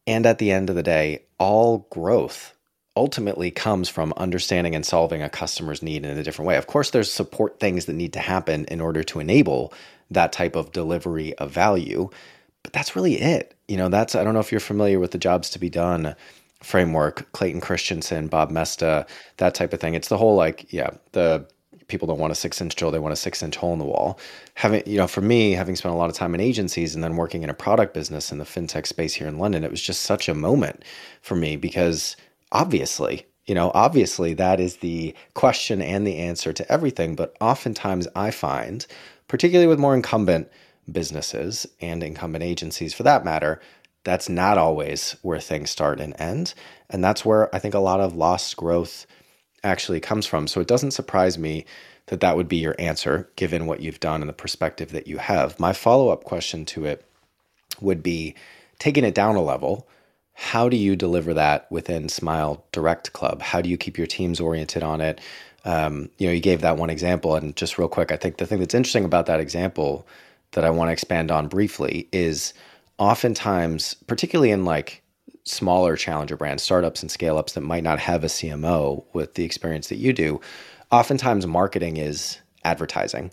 And 0.08 0.26
at 0.26 0.38
the 0.38 0.52
end 0.52 0.70
of 0.70 0.76
the 0.76 0.84
day, 0.84 1.24
all 1.40 1.88
growth 1.90 2.54
ultimately 2.98 3.52
comes 3.52 3.90
from 3.90 4.14
understanding 4.16 4.76
and 4.76 4.86
solving 4.86 5.22
a 5.22 5.30
customer's 5.30 5.82
need 5.82 6.06
in 6.06 6.18
a 6.18 6.24
different 6.24 6.48
way. 6.48 6.56
Of 6.56 6.68
course, 6.68 6.92
there's 6.92 7.12
support 7.12 7.60
things 7.60 7.86
that 7.86 7.94
need 7.94 8.14
to 8.14 8.20
happen 8.20 8.66
in 8.66 8.80
order 8.80 9.04
to 9.04 9.20
enable 9.20 9.74
that 10.12 10.32
type 10.32 10.56
of 10.56 10.72
delivery 10.72 11.34
of 11.36 11.52
value. 11.52 12.10
But 12.64 12.74
that's 12.74 12.96
really 12.96 13.16
it. 13.16 13.56
You 13.68 13.78
know, 13.78 13.90
that's, 13.90 14.16
I 14.16 14.24
don't 14.24 14.34
know 14.34 14.40
if 14.40 14.52
you're 14.52 14.60
familiar 14.60 15.00
with 15.00 15.12
the 15.12 15.18
jobs 15.18 15.50
to 15.52 15.60
be 15.60 15.70
done 15.70 16.16
framework, 16.62 17.32
Clayton 17.32 17.62
Christensen, 17.62 18.28
Bob 18.28 18.50
Moesta, 18.52 19.08
that 19.38 19.54
type 19.54 19.72
of 19.74 19.80
thing. 19.80 19.94
It's 19.94 20.08
the 20.08 20.18
whole 20.18 20.36
like, 20.36 20.72
yeah, 20.74 20.90
the 21.12 21.46
people 21.88 22.08
don't 22.08 22.20
want 22.20 22.32
a 22.32 22.36
six 22.36 22.60
inch 22.60 22.76
drill, 22.76 22.92
they 22.92 23.00
want 23.00 23.14
a 23.14 23.18
six 23.18 23.44
inch 23.44 23.56
hole 23.56 23.74
in 23.74 23.80
the 23.80 23.86
wall. 23.86 24.20
Having, 24.56 24.84
you 24.88 24.98
know, 24.98 25.08
for 25.08 25.22
me, 25.22 25.52
having 25.52 25.76
spent 25.76 25.94
a 25.94 25.98
lot 25.98 26.10
of 26.10 26.16
time 26.16 26.34
in 26.34 26.42
agencies 26.42 26.96
and 26.96 27.04
then 27.04 27.16
working 27.16 27.44
in 27.44 27.50
a 27.50 27.54
product 27.54 27.94
business 27.94 28.32
in 28.32 28.40
the 28.40 28.46
fintech 28.46 28.88
space 28.88 29.14
here 29.14 29.28
in 29.28 29.38
London, 29.38 29.64
it 29.64 29.72
was 29.72 29.82
just 29.82 30.02
such 30.02 30.28
a 30.28 30.34
moment 30.34 30.84
for 31.22 31.36
me 31.36 31.56
because 31.56 32.16
obviously, 32.52 33.28
you 33.46 33.54
know, 33.54 33.72
obviously 33.76 34.34
that 34.34 34.60
is 34.60 34.78
the 34.78 35.14
question 35.36 35.82
and 35.82 36.08
the 36.08 36.18
answer 36.18 36.52
to 36.52 36.72
everything. 36.72 37.16
But 37.16 37.36
oftentimes 37.40 38.08
I 38.16 38.32
find 38.32 38.86
particularly 39.28 39.68
with 39.68 39.80
more 39.80 39.96
incumbent 39.96 40.50
businesses 40.92 41.66
and 41.82 42.04
incumbent 42.04 42.44
agencies 42.44 42.94
for 42.94 43.04
that 43.04 43.26
matter, 43.26 43.60
that's 44.04 44.30
not 44.30 44.58
always 44.58 45.16
where 45.22 45.40
things 45.40 45.70
start 45.70 46.00
and 46.00 46.16
end. 46.20 46.54
And 46.90 47.04
that's 47.04 47.26
where 47.26 47.54
I 47.54 47.60
think 47.60 47.74
a 47.74 47.80
lot 47.80 48.00
of 48.00 48.16
lost 48.16 48.56
growth 48.56 49.06
actually 49.64 50.00
comes 50.00 50.26
from. 50.26 50.48
So 50.48 50.62
it 50.62 50.68
doesn't 50.68 50.92
surprise 50.92 51.38
me 51.38 51.66
that 52.08 52.20
that 52.20 52.38
would 52.38 52.48
be 52.48 52.58
your 52.58 52.76
answer, 52.78 53.30
given 53.36 53.66
what 53.66 53.80
you've 53.80 54.00
done 54.00 54.22
and 54.22 54.30
the 54.30 54.34
perspective 54.34 54.92
that 54.92 55.08
you 55.08 55.18
have. 55.18 55.60
My 55.60 55.74
follow 55.74 56.10
up 56.10 56.24
question 56.24 56.66
to 56.66 56.86
it 56.86 57.04
would 57.82 58.04
be 58.04 58.36
taking 58.78 59.04
it 59.04 59.16
down 59.16 59.36
a 59.36 59.42
level. 59.42 59.88
How 60.34 60.70
do 60.70 60.78
you 60.78 60.96
deliver 60.96 61.34
that 61.34 61.66
within 61.72 62.10
Smile 62.10 62.64
Direct 62.72 63.14
Club? 63.14 63.42
How 63.42 63.62
do 63.62 63.70
you 63.70 63.78
keep 63.78 63.98
your 63.98 64.06
teams 64.06 64.40
oriented 64.40 64.84
on 64.84 65.02
it? 65.02 65.20
Um, 65.66 66.10
you 66.18 66.28
know, 66.28 66.34
you 66.34 66.40
gave 66.40 66.62
that 66.62 66.78
one 66.78 66.90
example, 66.90 67.36
and 67.36 67.56
just 67.56 67.78
real 67.78 67.88
quick, 67.88 68.12
I 68.12 68.18
think 68.18 68.38
the 68.38 68.46
thing 68.46 68.60
that's 68.60 68.76
interesting 68.76 69.04
about 69.04 69.26
that 69.26 69.40
example 69.40 70.08
that 70.52 70.64
I 70.64 70.70
want 70.70 70.90
to 70.90 70.94
expand 70.94 71.32
on 71.32 71.48
briefly 71.48 72.08
is 72.12 72.54
oftentimes, 72.98 73.96
particularly 74.08 74.52
in 74.52 74.64
like 74.64 75.02
smaller 75.44 75.96
challenger 75.96 76.38
brands, 76.38 76.64
startups 76.64 77.02
and 77.02 77.12
scale 77.12 77.38
ups 77.38 77.54
that 77.54 77.62
might 77.62 77.84
not 77.84 78.00
have 78.00 78.24
a 78.24 78.28
CMO 78.28 79.04
with 79.14 79.34
the 79.34 79.44
experience 79.44 79.90
that 79.90 79.98
you 79.98 80.14
do, 80.14 80.40
oftentimes 80.92 81.46
marketing 81.46 81.98
is 81.98 82.40
advertising 82.64 83.32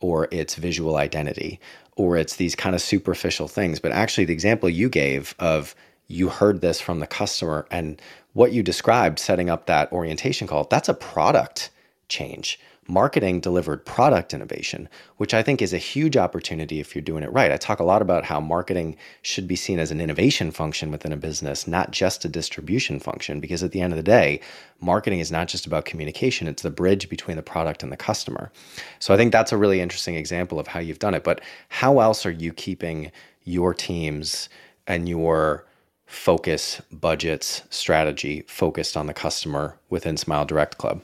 or 0.00 0.28
it's 0.30 0.54
visual 0.54 0.96
identity 0.96 1.60
or 1.96 2.16
it's 2.16 2.36
these 2.36 2.54
kind 2.56 2.74
of 2.74 2.80
superficial 2.80 3.48
things. 3.48 3.78
But 3.78 3.92
actually, 3.92 4.24
the 4.24 4.32
example 4.32 4.68
you 4.68 4.88
gave 4.88 5.34
of 5.38 5.74
you 6.08 6.28
heard 6.28 6.60
this 6.60 6.80
from 6.80 7.00
the 7.00 7.06
customer 7.06 7.66
and 7.70 8.00
what 8.32 8.52
you 8.52 8.62
described 8.62 9.18
setting 9.18 9.50
up 9.50 9.66
that 9.66 9.92
orientation 9.92 10.46
call, 10.46 10.64
that's 10.64 10.88
a 10.88 10.94
product 10.94 11.70
change. 12.12 12.60
Marketing 12.88 13.38
delivered 13.38 13.86
product 13.86 14.34
innovation, 14.34 14.88
which 15.16 15.32
I 15.32 15.42
think 15.42 15.62
is 15.62 15.72
a 15.72 15.78
huge 15.78 16.16
opportunity 16.16 16.80
if 16.80 16.94
you're 16.94 17.02
doing 17.02 17.22
it 17.22 17.32
right. 17.32 17.52
I 17.52 17.56
talk 17.56 17.78
a 17.78 17.84
lot 17.84 18.02
about 18.02 18.24
how 18.24 18.40
marketing 18.40 18.96
should 19.22 19.46
be 19.46 19.54
seen 19.54 19.78
as 19.78 19.92
an 19.92 20.00
innovation 20.00 20.50
function 20.50 20.90
within 20.90 21.12
a 21.12 21.16
business, 21.16 21.68
not 21.68 21.92
just 21.92 22.24
a 22.24 22.28
distribution 22.28 22.98
function, 22.98 23.38
because 23.38 23.62
at 23.62 23.70
the 23.70 23.80
end 23.80 23.92
of 23.92 23.96
the 23.96 24.02
day, 24.02 24.40
marketing 24.80 25.20
is 25.20 25.30
not 25.30 25.46
just 25.46 25.64
about 25.64 25.84
communication, 25.84 26.48
it's 26.48 26.62
the 26.62 26.70
bridge 26.70 27.08
between 27.08 27.36
the 27.36 27.42
product 27.42 27.84
and 27.84 27.92
the 27.92 27.96
customer. 27.96 28.50
So 28.98 29.14
I 29.14 29.16
think 29.16 29.30
that's 29.30 29.52
a 29.52 29.56
really 29.56 29.80
interesting 29.80 30.16
example 30.16 30.58
of 30.58 30.66
how 30.66 30.80
you've 30.80 30.98
done 30.98 31.14
it. 31.14 31.22
But 31.22 31.40
how 31.68 32.00
else 32.00 32.26
are 32.26 32.32
you 32.32 32.52
keeping 32.52 33.12
your 33.44 33.74
teams 33.74 34.48
and 34.88 35.08
your 35.08 35.66
focus, 36.06 36.82
budgets, 36.90 37.62
strategy 37.70 38.44
focused 38.48 38.96
on 38.96 39.06
the 39.06 39.14
customer 39.14 39.78
within 39.88 40.16
Smile 40.16 40.44
Direct 40.44 40.78
Club? 40.78 41.00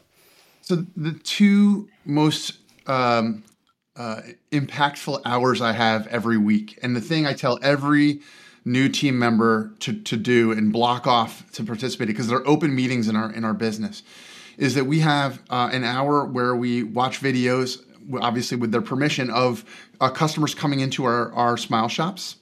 So 0.68 0.84
the 0.98 1.12
two 1.12 1.88
most 2.04 2.58
um, 2.86 3.42
uh, 3.96 4.20
impactful 4.52 5.22
hours 5.24 5.62
I 5.62 5.72
have 5.72 6.06
every 6.08 6.36
week, 6.36 6.78
and 6.82 6.94
the 6.94 7.00
thing 7.00 7.26
I 7.26 7.32
tell 7.32 7.58
every 7.62 8.20
new 8.66 8.90
team 8.90 9.18
member 9.18 9.72
to, 9.78 9.94
to 9.94 10.18
do 10.18 10.52
and 10.52 10.70
block 10.70 11.06
off 11.06 11.50
to 11.52 11.64
participate 11.64 12.08
because 12.08 12.28
they're 12.28 12.46
open 12.46 12.74
meetings 12.74 13.08
in 13.08 13.16
our 13.16 13.32
in 13.32 13.46
our 13.46 13.54
business 13.54 14.02
is 14.58 14.74
that 14.74 14.84
we 14.84 15.00
have 15.00 15.42
uh, 15.48 15.70
an 15.72 15.84
hour 15.84 16.26
where 16.26 16.54
we 16.54 16.82
watch 16.82 17.22
videos 17.22 17.82
obviously 18.20 18.58
with 18.58 18.70
their 18.70 18.82
permission 18.82 19.30
of 19.30 19.64
uh, 20.02 20.10
customers 20.10 20.54
coming 20.54 20.80
into 20.80 21.06
our, 21.06 21.32
our 21.32 21.56
smile 21.56 21.88
shops 21.88 22.36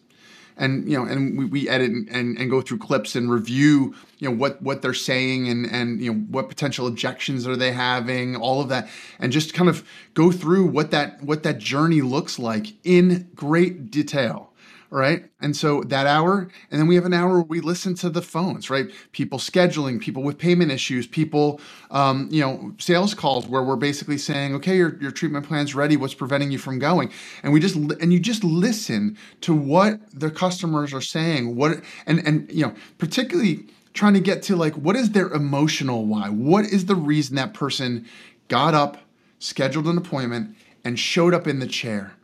and 0.56 0.90
you 0.90 0.96
know 0.96 1.04
and 1.04 1.38
we, 1.38 1.44
we 1.44 1.68
edit 1.68 1.90
and, 1.90 2.38
and 2.38 2.50
go 2.50 2.60
through 2.60 2.78
clips 2.78 3.14
and 3.14 3.30
review 3.30 3.94
you 4.18 4.28
know 4.28 4.34
what 4.34 4.60
what 4.62 4.82
they're 4.82 4.94
saying 4.94 5.48
and 5.48 5.66
and 5.66 6.00
you 6.00 6.12
know 6.12 6.20
what 6.30 6.48
potential 6.48 6.86
objections 6.86 7.46
are 7.46 7.56
they 7.56 7.72
having 7.72 8.36
all 8.36 8.60
of 8.60 8.68
that 8.68 8.88
and 9.18 9.32
just 9.32 9.54
kind 9.54 9.68
of 9.68 9.86
go 10.14 10.30
through 10.32 10.66
what 10.66 10.90
that 10.90 11.22
what 11.22 11.42
that 11.42 11.58
journey 11.58 12.00
looks 12.00 12.38
like 12.38 12.68
in 12.84 13.28
great 13.34 13.90
detail 13.90 14.52
right? 14.90 15.26
And 15.40 15.56
so 15.56 15.82
that 15.84 16.06
hour, 16.06 16.48
and 16.70 16.80
then 16.80 16.86
we 16.88 16.96
have 16.96 17.04
an 17.04 17.14
hour 17.14 17.34
where 17.34 17.42
we 17.42 17.60
listen 17.60 17.94
to 17.96 18.10
the 18.10 18.22
phones, 18.22 18.70
right? 18.70 18.86
People 19.12 19.38
scheduling, 19.38 20.00
people 20.00 20.22
with 20.22 20.38
payment 20.38 20.72
issues, 20.72 21.06
people, 21.06 21.60
um, 21.90 22.28
you 22.30 22.40
know, 22.42 22.74
sales 22.78 23.14
calls 23.14 23.46
where 23.48 23.62
we're 23.62 23.76
basically 23.76 24.18
saying, 24.18 24.54
okay, 24.56 24.76
your, 24.76 24.96
your 25.00 25.12
treatment 25.12 25.46
plan's 25.46 25.74
ready. 25.74 25.96
What's 25.96 26.14
preventing 26.14 26.52
you 26.52 26.58
from 26.58 26.78
going? 26.78 27.12
And 27.42 27.52
we 27.52 27.60
just, 27.60 27.76
and 27.76 28.12
you 28.12 28.20
just 28.20 28.44
listen 28.44 29.18
to 29.42 29.54
what 29.54 30.00
the 30.14 30.30
customers 30.30 30.94
are 30.94 31.02
saying, 31.02 31.56
what, 31.56 31.80
and, 32.06 32.26
and, 32.26 32.50
you 32.52 32.66
know, 32.66 32.74
particularly 32.98 33.66
trying 33.94 34.14
to 34.14 34.20
get 34.20 34.42
to 34.44 34.56
like, 34.56 34.74
what 34.74 34.96
is 34.96 35.12
their 35.12 35.28
emotional 35.30 36.06
why? 36.06 36.30
What 36.30 36.66
is 36.66 36.86
the 36.86 36.96
reason 36.96 37.36
that 37.36 37.54
person 37.54 38.06
got 38.48 38.74
up, 38.74 38.98
scheduled 39.40 39.86
an 39.86 39.98
appointment, 39.98 40.56
and 40.84 40.98
showed 40.98 41.34
up 41.34 41.46
in 41.48 41.60
the 41.60 41.68
chair? 41.68 42.15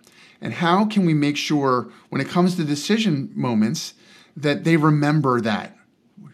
And 0.42 0.54
how 0.54 0.84
can 0.84 1.06
we 1.06 1.14
make 1.14 1.36
sure 1.38 1.88
when 2.10 2.20
it 2.20 2.28
comes 2.28 2.56
to 2.56 2.64
decision 2.64 3.30
moments 3.34 3.94
that 4.36 4.64
they 4.64 4.76
remember 4.76 5.40
that 5.40 5.76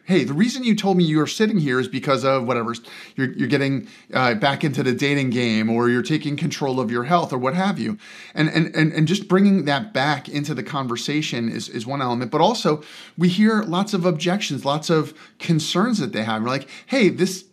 hey, 0.08 0.24
the 0.24 0.32
reason 0.32 0.64
you 0.64 0.74
told 0.74 0.96
me 0.96 1.04
you 1.04 1.20
are 1.20 1.26
sitting 1.26 1.58
here 1.58 1.78
is 1.78 1.86
because 1.86 2.24
of 2.24 2.46
whatever. 2.46 2.74
You're, 3.14 3.30
you're 3.32 3.46
getting 3.46 3.88
uh, 4.14 4.36
back 4.36 4.64
into 4.64 4.82
the 4.82 4.94
dating 4.94 5.28
game 5.28 5.68
or 5.68 5.90
you're 5.90 6.02
taking 6.02 6.34
control 6.34 6.80
of 6.80 6.90
your 6.90 7.04
health 7.04 7.30
or 7.30 7.36
what 7.36 7.52
have 7.52 7.78
you. 7.78 7.98
And, 8.34 8.48
and, 8.48 8.74
and, 8.74 8.90
and 8.90 9.06
just 9.06 9.28
bringing 9.28 9.66
that 9.66 9.92
back 9.92 10.26
into 10.26 10.54
the 10.54 10.62
conversation 10.62 11.50
is, 11.50 11.68
is 11.68 11.86
one 11.86 12.00
element. 12.00 12.30
But 12.30 12.40
also, 12.40 12.82
we 13.18 13.28
hear 13.28 13.62
lots 13.64 13.92
of 13.92 14.06
objections, 14.06 14.64
lots 14.64 14.88
of 14.88 15.12
concerns 15.38 15.98
that 15.98 16.14
they 16.14 16.24
have. 16.24 16.42
We're 16.42 16.48
like, 16.48 16.70
hey, 16.86 17.10
this 17.10 17.44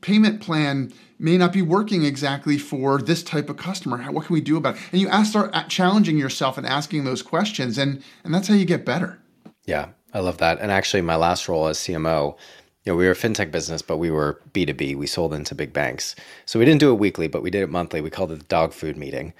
payment 0.00 0.40
plan 0.40 0.92
may 1.18 1.36
not 1.36 1.52
be 1.52 1.62
working 1.62 2.04
exactly 2.04 2.56
for 2.56 3.00
this 3.00 3.22
type 3.22 3.50
of 3.50 3.56
customer. 3.56 3.98
What 4.10 4.26
can 4.26 4.34
we 4.34 4.40
do 4.40 4.56
about 4.56 4.76
it? 4.76 4.82
And 4.92 5.00
you 5.00 5.08
ask, 5.08 5.30
start 5.30 5.52
challenging 5.68 6.18
yourself 6.18 6.56
and 6.56 6.66
asking 6.66 7.04
those 7.04 7.22
questions, 7.22 7.78
and 7.78 8.02
and 8.24 8.34
that's 8.34 8.48
how 8.48 8.54
you 8.54 8.64
get 8.64 8.84
better. 8.84 9.18
Yeah, 9.66 9.90
I 10.14 10.20
love 10.20 10.38
that. 10.38 10.60
And 10.60 10.70
actually, 10.70 11.02
my 11.02 11.16
last 11.16 11.48
role 11.48 11.66
as 11.66 11.78
CMO, 11.78 12.36
you 12.84 12.92
know, 12.92 12.96
we 12.96 13.04
were 13.04 13.12
a 13.12 13.16
fintech 13.16 13.50
business, 13.50 13.82
but 13.82 13.98
we 13.98 14.10
were 14.10 14.40
B 14.52 14.64
two 14.64 14.74
B. 14.74 14.94
We 14.94 15.06
sold 15.06 15.34
into 15.34 15.54
big 15.54 15.72
banks, 15.72 16.16
so 16.46 16.58
we 16.58 16.64
didn't 16.64 16.80
do 16.80 16.90
it 16.90 16.98
weekly, 16.98 17.28
but 17.28 17.42
we 17.42 17.50
did 17.50 17.62
it 17.62 17.70
monthly. 17.70 18.00
We 18.00 18.10
called 18.10 18.32
it 18.32 18.38
the 18.38 18.44
dog 18.44 18.72
food 18.72 18.96
meeting. 18.96 19.34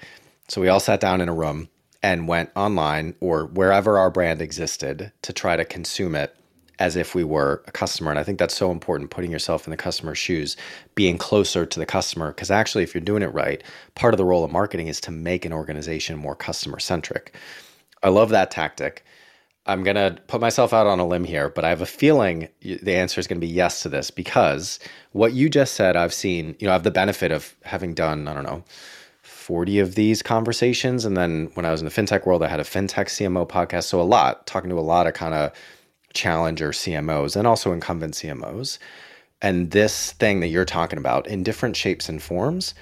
So 0.47 0.61
we 0.61 0.67
all 0.67 0.79
sat 0.79 0.99
down 0.99 1.21
in 1.21 1.29
a 1.29 1.33
room 1.33 1.69
and 2.03 2.27
went 2.27 2.49
online 2.55 3.15
or 3.19 3.45
wherever 3.45 3.97
our 3.97 4.09
brand 4.09 4.41
existed 4.41 5.11
to 5.21 5.33
try 5.33 5.55
to 5.55 5.63
consume 5.63 6.15
it 6.15 6.35
as 6.81 6.95
if 6.95 7.13
we 7.13 7.23
were 7.23 7.63
a 7.67 7.71
customer. 7.71 8.09
And 8.09 8.19
I 8.19 8.23
think 8.23 8.39
that's 8.39 8.57
so 8.57 8.71
important, 8.71 9.11
putting 9.11 9.31
yourself 9.31 9.67
in 9.67 9.71
the 9.71 9.77
customer's 9.77 10.17
shoes, 10.17 10.57
being 10.95 11.19
closer 11.19 11.63
to 11.63 11.79
the 11.79 11.85
customer. 11.85 12.29
Because 12.31 12.49
actually, 12.49 12.83
if 12.83 12.95
you're 12.95 13.01
doing 13.01 13.21
it 13.21 13.27
right, 13.27 13.63
part 13.93 14.15
of 14.15 14.17
the 14.17 14.25
role 14.25 14.43
of 14.43 14.51
marketing 14.51 14.87
is 14.87 14.99
to 15.01 15.11
make 15.11 15.45
an 15.45 15.53
organization 15.53 16.17
more 16.17 16.35
customer 16.35 16.79
centric. 16.79 17.35
I 18.01 18.09
love 18.09 18.29
that 18.29 18.49
tactic. 18.49 19.05
I'm 19.67 19.83
going 19.83 19.95
to 19.95 20.19
put 20.25 20.41
myself 20.41 20.73
out 20.73 20.87
on 20.87 20.99
a 20.99 21.05
limb 21.05 21.23
here, 21.23 21.49
but 21.49 21.63
I 21.63 21.69
have 21.69 21.81
a 21.81 21.85
feeling 21.85 22.47
the 22.63 22.95
answer 22.95 23.19
is 23.19 23.27
going 23.27 23.39
to 23.39 23.45
be 23.45 23.53
yes 23.53 23.83
to 23.83 23.89
this 23.89 24.09
because 24.09 24.79
what 25.11 25.33
you 25.33 25.49
just 25.49 25.75
said, 25.75 25.95
I've 25.95 26.15
seen, 26.15 26.55
you 26.57 26.65
know, 26.65 26.71
I 26.71 26.73
have 26.73 26.83
the 26.83 26.89
benefit 26.89 27.31
of 27.31 27.55
having 27.61 27.93
done, 27.93 28.27
I 28.27 28.33
don't 28.33 28.43
know, 28.43 28.63
40 29.21 29.77
of 29.77 29.93
these 29.93 30.23
conversations. 30.23 31.05
And 31.05 31.15
then 31.15 31.51
when 31.53 31.67
I 31.67 31.71
was 31.71 31.79
in 31.79 31.85
the 31.85 31.91
fintech 31.91 32.25
world, 32.25 32.41
I 32.41 32.47
had 32.47 32.59
a 32.59 32.63
fintech 32.63 33.05
CMO 33.05 33.47
podcast. 33.47 33.83
So 33.83 34.01
a 34.01 34.03
lot, 34.03 34.47
talking 34.47 34.71
to 34.71 34.79
a 34.79 34.81
lot 34.81 35.05
of 35.05 35.13
kind 35.13 35.35
of 35.35 35.51
challenger 36.13 36.71
CMOs 36.71 37.35
and 37.35 37.47
also 37.47 37.71
incumbent 37.71 38.13
CMOs. 38.15 38.77
And 39.41 39.71
this 39.71 40.11
thing 40.13 40.39
that 40.41 40.49
you're 40.49 40.65
talking 40.65 40.99
about 40.99 41.27
in 41.27 41.43
different 41.43 41.75
shapes 41.75 42.09
and 42.09 42.21
forms, 42.21 42.75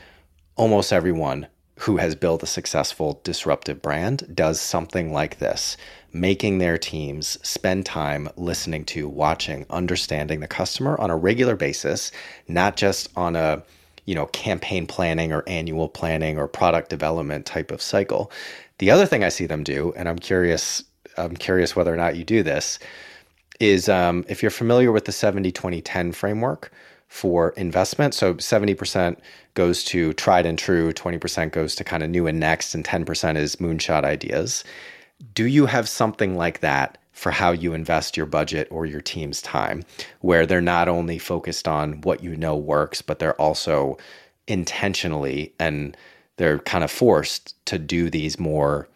almost 0.56 0.92
everyone 0.92 1.48
who 1.80 1.96
has 1.96 2.14
built 2.14 2.44
a 2.44 2.48
successful 2.48 3.22
disruptive 3.24 3.82
brand 3.82 4.30
does 4.36 4.60
something 4.60 5.14
like 5.14 5.40
this, 5.40 5.78
making 6.12 6.58
their 6.58 6.78
teams 6.78 7.40
spend 7.48 7.86
time 7.86 8.28
listening 8.36 8.84
to, 8.84 9.08
watching, 9.08 9.66
understanding 9.70 10.42
the 10.42 10.48
customer 10.48 11.00
on 11.00 11.10
a 11.10 11.16
regular 11.16 11.56
basis, 11.56 12.12
not 12.50 12.76
just 12.76 13.10
on 13.16 13.38
a 13.38 13.64
you 14.06 14.16
know 14.16 14.26
campaign 14.28 14.88
planning 14.88 15.32
or 15.32 15.44
annual 15.48 15.88
planning 15.88 16.38
or 16.38 16.48
product 16.48 16.90
development 16.90 17.46
type 17.46 17.72
of 17.72 17.82
cycle. 17.82 18.30
The 18.80 18.92
other 18.92 19.06
thing 19.06 19.24
I 19.24 19.30
see 19.30 19.46
them 19.46 19.64
do, 19.64 19.94
and 19.96 20.10
I'm 20.10 20.20
curious, 20.20 20.84
I'm 21.16 21.38
curious 21.38 21.76
whether 21.78 21.94
or 21.94 21.98
not 21.98 22.18
you 22.18 22.26
do 22.26 22.44
this, 22.44 22.80
is 23.60 23.90
um, 23.90 24.26
if 24.28 24.42
you're 24.42 24.52
familiar 24.52 24.92
with 24.92 25.06
the 25.06 25.12
70 25.12 25.52
20 25.52 25.82
10 25.82 26.12
framework 26.12 26.72
for 27.10 27.50
investment. 27.52 28.14
So 28.14 28.36
70% 28.36 29.18
goes 29.56 29.84
to 29.86 30.14
tried 30.14 30.46
and 30.46 30.58
true, 30.58 30.94
20% 30.94 31.52
goes 31.52 31.76
to 31.76 31.84
kind 31.84 32.04
of 32.04 32.10
new 32.10 32.28
and 32.28 32.40
next, 32.40 32.76
and 32.76 32.86
10% 32.86 33.36
is 33.36 33.56
moonshot 33.58 34.04
ideas. 34.06 34.64
Do 35.34 35.46
you 35.46 35.66
have 35.66 35.90
something 35.90 36.38
like 36.38 36.60
that 36.60 37.00
for 37.12 37.32
how 37.32 37.52
you 37.52 37.74
invest 37.74 38.16
your 38.16 38.28
budget 38.28 38.68
or 38.72 38.86
your 38.86 39.02
team's 39.02 39.42
time, 39.42 39.84
where 40.22 40.46
they're 40.46 40.62
not 40.62 40.88
only 40.88 41.18
focused 41.18 41.68
on 41.68 42.00
what 42.02 42.24
you 42.24 42.38
know 42.38 42.56
works, 42.56 43.02
but 43.02 43.20
they're 43.20 43.42
also 43.42 43.98
intentionally 44.48 45.54
and 45.60 45.98
they're 46.38 46.60
kind 46.60 46.84
of 46.84 46.92
forced 46.92 47.56
to 47.66 47.78
do 47.78 48.10
these 48.10 48.40
more 48.40 48.88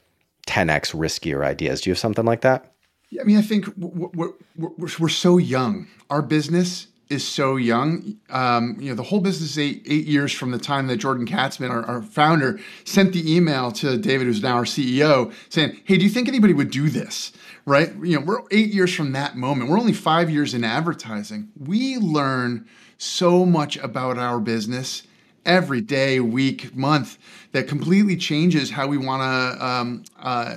10x 0.47 0.95
riskier 0.95 1.43
ideas? 1.43 1.82
Do 1.82 1.89
you 1.89 1.93
have 1.93 1.99
something 1.99 2.26
like 2.26 2.41
that? 2.41 2.72
I 3.19 3.23
mean, 3.23 3.38
I 3.38 3.41
think 3.41 3.67
we're, 3.78 4.32
we're, 4.56 4.89
we're 4.99 5.10
so 5.10 5.38
young. 5.38 5.88
Our 6.10 6.21
business 6.21 6.88
is 7.10 7.28
so 7.28 7.56
young. 7.56 8.17
Um, 8.30 8.78
you 8.80 8.89
know, 8.89 8.95
the 8.95 9.04
whole 9.04 9.19
business 9.19 9.52
is 9.52 9.60
eight, 9.60 9.84
eight 9.88 10.06
years 10.06 10.34
from 10.34 10.52
the 10.52 10.58
time 10.58 10.88
that 10.88 10.97
Jordan 10.97 11.26
Katzman, 11.26 11.69
our, 11.69 11.84
our, 11.86 12.02
founder, 12.02 12.60
sent 12.86 13.13
the 13.13 13.36
email 13.36 13.71
to 13.73 13.97
David, 13.97 14.28
who's 14.28 14.41
now 14.41 14.56
our 14.56 14.63
CEO, 14.63 15.34
saying, 15.49 15.80
"Hey, 15.84 15.97
do 15.97 16.04
you 16.04 16.10
think 16.10 16.28
anybody 16.28 16.54
would 16.54 16.71
do 16.71 16.89
this?" 16.89 17.32
Right? 17.65 17.93
You 18.02 18.19
know, 18.19 18.26
we're 18.26 18.41
eight 18.52 18.73
years 18.73 18.93
from 18.93 19.13
that 19.13 19.38
moment. 19.38 19.69
We're 19.69 19.80
only 19.80 19.93
five 19.93 20.30
years 20.30 20.54
in 20.54 20.63
advertising. 20.63 21.49
We 21.58 21.97
learn 21.97 22.67
so 22.97 23.45
much 23.45 23.78
about 23.78 24.17
our 24.17 24.39
business 24.39 25.04
every 25.45 25.82
day, 25.82 26.19
week, 26.19 26.76
month 26.76 27.17
that 27.52 27.67
completely 27.67 28.17
changes 28.17 28.71
how 28.71 28.88
we 28.88 28.97
want 28.97 29.21
to. 29.21 29.65
Um, 29.65 30.04
uh, 30.19 30.56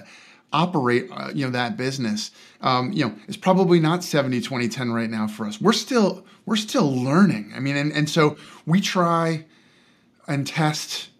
operate 0.52 1.08
uh, 1.10 1.30
you 1.34 1.44
know 1.44 1.50
that 1.50 1.76
business 1.76 2.30
um, 2.60 2.92
you 2.92 3.04
know 3.04 3.14
it's 3.28 3.36
probably 3.36 3.80
not 3.80 4.04
70 4.04 4.40
20 4.40 4.68
10 4.68 4.92
right 4.92 5.10
now 5.10 5.26
for 5.26 5.46
us. 5.46 5.60
We're 5.60 5.72
still 5.72 6.24
we're 6.44 6.56
still 6.56 6.94
learning. 6.94 7.52
I 7.54 7.60
mean 7.60 7.76
and, 7.76 7.92
and 7.92 8.08
so 8.08 8.36
we 8.64 8.80
try 8.80 9.44
and 10.28 10.46
test 10.46 11.10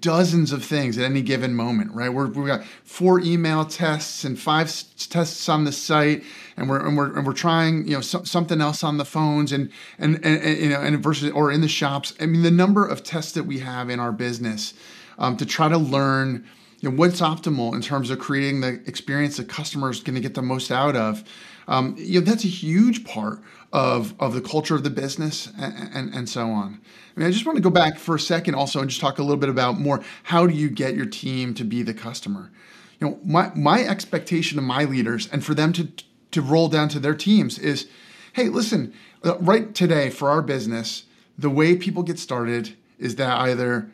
dozens 0.00 0.52
of 0.52 0.62
things 0.64 0.98
at 0.98 1.04
any 1.04 1.22
given 1.22 1.54
moment 1.54 1.92
right? 1.92 2.12
We're, 2.12 2.26
we've 2.26 2.46
got 2.46 2.64
four 2.84 3.20
email 3.20 3.64
tests 3.64 4.24
and 4.24 4.38
five 4.38 4.66
tests 5.08 5.48
on 5.48 5.64
the 5.64 5.72
site 5.72 6.22
and 6.56 6.68
we're 6.68 6.86
and 6.86 6.96
we're, 6.96 7.16
and 7.16 7.26
we're 7.26 7.32
trying 7.32 7.86
you 7.86 7.94
know 7.94 8.00
so, 8.00 8.22
something 8.24 8.60
else 8.60 8.84
on 8.84 8.98
the 8.98 9.04
phones 9.04 9.52
and, 9.52 9.70
and 9.98 10.16
and, 10.24 10.42
and 10.42 10.58
you 10.58 10.68
know 10.68 10.80
and 10.80 11.02
versus 11.02 11.30
or 11.32 11.50
in 11.50 11.60
the 11.60 11.68
shops. 11.68 12.14
I 12.20 12.26
mean 12.26 12.42
the 12.42 12.50
number 12.50 12.86
of 12.86 13.02
tests 13.02 13.32
that 13.32 13.44
we 13.44 13.60
have 13.60 13.90
in 13.90 14.00
our 14.00 14.12
business 14.12 14.74
um, 15.18 15.36
to 15.36 15.46
try 15.46 15.68
to 15.68 15.78
learn 15.78 16.46
you 16.80 16.90
know, 16.90 16.96
what's 16.96 17.20
optimal 17.20 17.74
in 17.74 17.82
terms 17.82 18.10
of 18.10 18.18
creating 18.18 18.60
the 18.62 18.82
experience 18.86 19.36
the 19.36 19.44
customer 19.44 19.90
is 19.90 20.00
going 20.00 20.14
to 20.14 20.20
get 20.20 20.34
the 20.34 20.42
most 20.42 20.70
out 20.70 20.96
of. 20.96 21.22
Um, 21.68 21.94
you 21.98 22.20
know, 22.20 22.26
that's 22.26 22.44
a 22.44 22.48
huge 22.48 23.04
part 23.04 23.40
of, 23.72 24.14
of 24.18 24.34
the 24.34 24.40
culture 24.40 24.74
of 24.74 24.82
the 24.82 24.90
business 24.90 25.48
and, 25.58 25.90
and, 25.94 26.14
and 26.14 26.28
so 26.28 26.50
on. 26.50 26.80
I 27.16 27.20
mean, 27.20 27.28
I 27.28 27.30
just 27.30 27.46
want 27.46 27.56
to 27.56 27.62
go 27.62 27.70
back 27.70 27.98
for 27.98 28.14
a 28.14 28.20
second 28.20 28.54
also 28.54 28.80
and 28.80 28.88
just 28.88 29.00
talk 29.00 29.18
a 29.18 29.22
little 29.22 29.36
bit 29.36 29.50
about 29.50 29.78
more 29.78 30.02
how 30.24 30.46
do 30.46 30.54
you 30.54 30.70
get 30.70 30.94
your 30.94 31.06
team 31.06 31.54
to 31.54 31.64
be 31.64 31.82
the 31.82 31.94
customer? 31.94 32.50
You 32.98 33.08
know, 33.08 33.20
my, 33.24 33.52
my 33.54 33.82
expectation 33.82 34.58
of 34.58 34.64
my 34.64 34.84
leaders 34.84 35.28
and 35.30 35.44
for 35.44 35.54
them 35.54 35.72
to, 35.74 35.88
to 36.32 36.42
roll 36.42 36.68
down 36.68 36.88
to 36.90 36.98
their 36.98 37.14
teams 37.14 37.58
is, 37.58 37.88
hey, 38.32 38.48
listen, 38.48 38.94
uh, 39.24 39.38
right 39.38 39.74
today 39.74 40.10
for 40.10 40.30
our 40.30 40.42
business, 40.42 41.04
the 41.38 41.50
way 41.50 41.76
people 41.76 42.02
get 42.02 42.18
started 42.18 42.74
is 42.98 43.16
that 43.16 43.38
either 43.38 43.90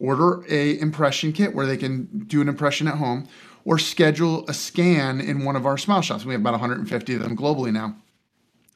order 0.00 0.44
a 0.48 0.78
impression 0.80 1.32
kit 1.32 1.54
where 1.54 1.66
they 1.66 1.76
can 1.76 2.06
do 2.26 2.40
an 2.40 2.48
impression 2.48 2.88
at 2.88 2.94
home 2.94 3.28
or 3.64 3.78
schedule 3.78 4.44
a 4.48 4.54
scan 4.54 5.20
in 5.20 5.44
one 5.44 5.54
of 5.54 5.66
our 5.66 5.78
smile 5.78 6.00
shops. 6.00 6.24
We 6.24 6.32
have 6.32 6.40
about 6.40 6.52
150 6.54 7.14
of 7.14 7.20
them 7.20 7.36
globally 7.36 7.72
now. 7.72 7.96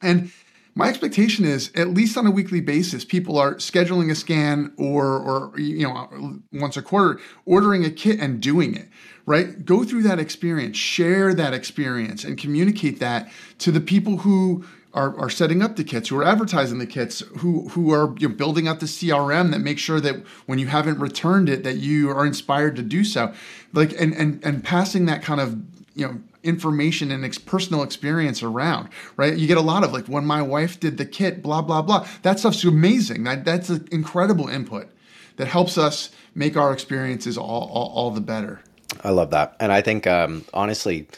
And 0.02 0.30
my 0.74 0.88
expectation 0.88 1.44
is 1.44 1.70
at 1.74 1.88
least 1.88 2.16
on 2.16 2.26
a 2.26 2.30
weekly 2.30 2.60
basis, 2.60 3.04
people 3.04 3.38
are 3.38 3.54
scheduling 3.54 4.10
a 4.10 4.14
scan 4.14 4.72
or, 4.76 5.06
or 5.06 5.58
you 5.58 5.84
know, 5.84 6.40
once 6.52 6.76
a 6.76 6.82
quarter, 6.82 7.20
ordering 7.46 7.84
a 7.84 7.90
kit 7.90 8.20
and 8.20 8.40
doing 8.40 8.74
it. 8.74 8.88
Right? 9.26 9.64
Go 9.64 9.84
through 9.84 10.02
that 10.02 10.18
experience, 10.18 10.76
share 10.76 11.32
that 11.32 11.54
experience, 11.54 12.24
and 12.24 12.36
communicate 12.36 13.00
that 13.00 13.32
to 13.60 13.72
the 13.72 13.80
people 13.80 14.18
who 14.18 14.66
are, 14.94 15.18
are 15.18 15.28
setting 15.28 15.60
up 15.60 15.74
the 15.76 15.84
kits, 15.84 16.08
who 16.08 16.18
are 16.18 16.24
advertising 16.24 16.78
the 16.78 16.86
kits, 16.86 17.20
who 17.38 17.68
who 17.70 17.92
are 17.92 18.14
you 18.18 18.28
know, 18.28 18.34
building 18.34 18.68
out 18.68 18.80
the 18.80 18.86
CRM 18.86 19.50
that 19.50 19.58
makes 19.58 19.82
sure 19.82 20.00
that 20.00 20.24
when 20.46 20.58
you 20.58 20.68
haven't 20.68 20.98
returned 20.98 21.48
it, 21.48 21.64
that 21.64 21.76
you 21.76 22.08
are 22.10 22.24
inspired 22.24 22.76
to 22.76 22.82
do 22.82 23.04
so, 23.04 23.34
like 23.72 23.92
and 24.00 24.14
and 24.14 24.42
and 24.44 24.62
passing 24.62 25.06
that 25.06 25.22
kind 25.22 25.40
of 25.40 25.56
you 25.94 26.06
know 26.06 26.20
information 26.44 27.10
and 27.10 27.24
ex- 27.24 27.38
personal 27.38 27.82
experience 27.82 28.42
around, 28.42 28.88
right? 29.16 29.36
You 29.36 29.48
get 29.48 29.56
a 29.56 29.62
lot 29.62 29.82
of 29.82 29.92
like 29.92 30.06
when 30.06 30.24
my 30.24 30.42
wife 30.42 30.78
did 30.78 30.96
the 30.96 31.06
kit, 31.06 31.42
blah 31.42 31.60
blah 31.60 31.82
blah. 31.82 32.06
That 32.22 32.38
stuff's 32.38 32.62
amazing. 32.62 33.24
That 33.24 33.44
that's 33.44 33.68
an 33.68 33.88
incredible 33.90 34.48
input 34.48 34.88
that 35.36 35.48
helps 35.48 35.76
us 35.76 36.10
make 36.36 36.56
our 36.56 36.72
experiences 36.72 37.36
all 37.36 37.68
all, 37.72 37.92
all 37.94 38.10
the 38.12 38.20
better. 38.20 38.60
I 39.02 39.10
love 39.10 39.30
that, 39.30 39.56
and 39.58 39.72
I 39.72 39.80
think 39.80 40.06
um, 40.06 40.44
honestly 40.54 41.08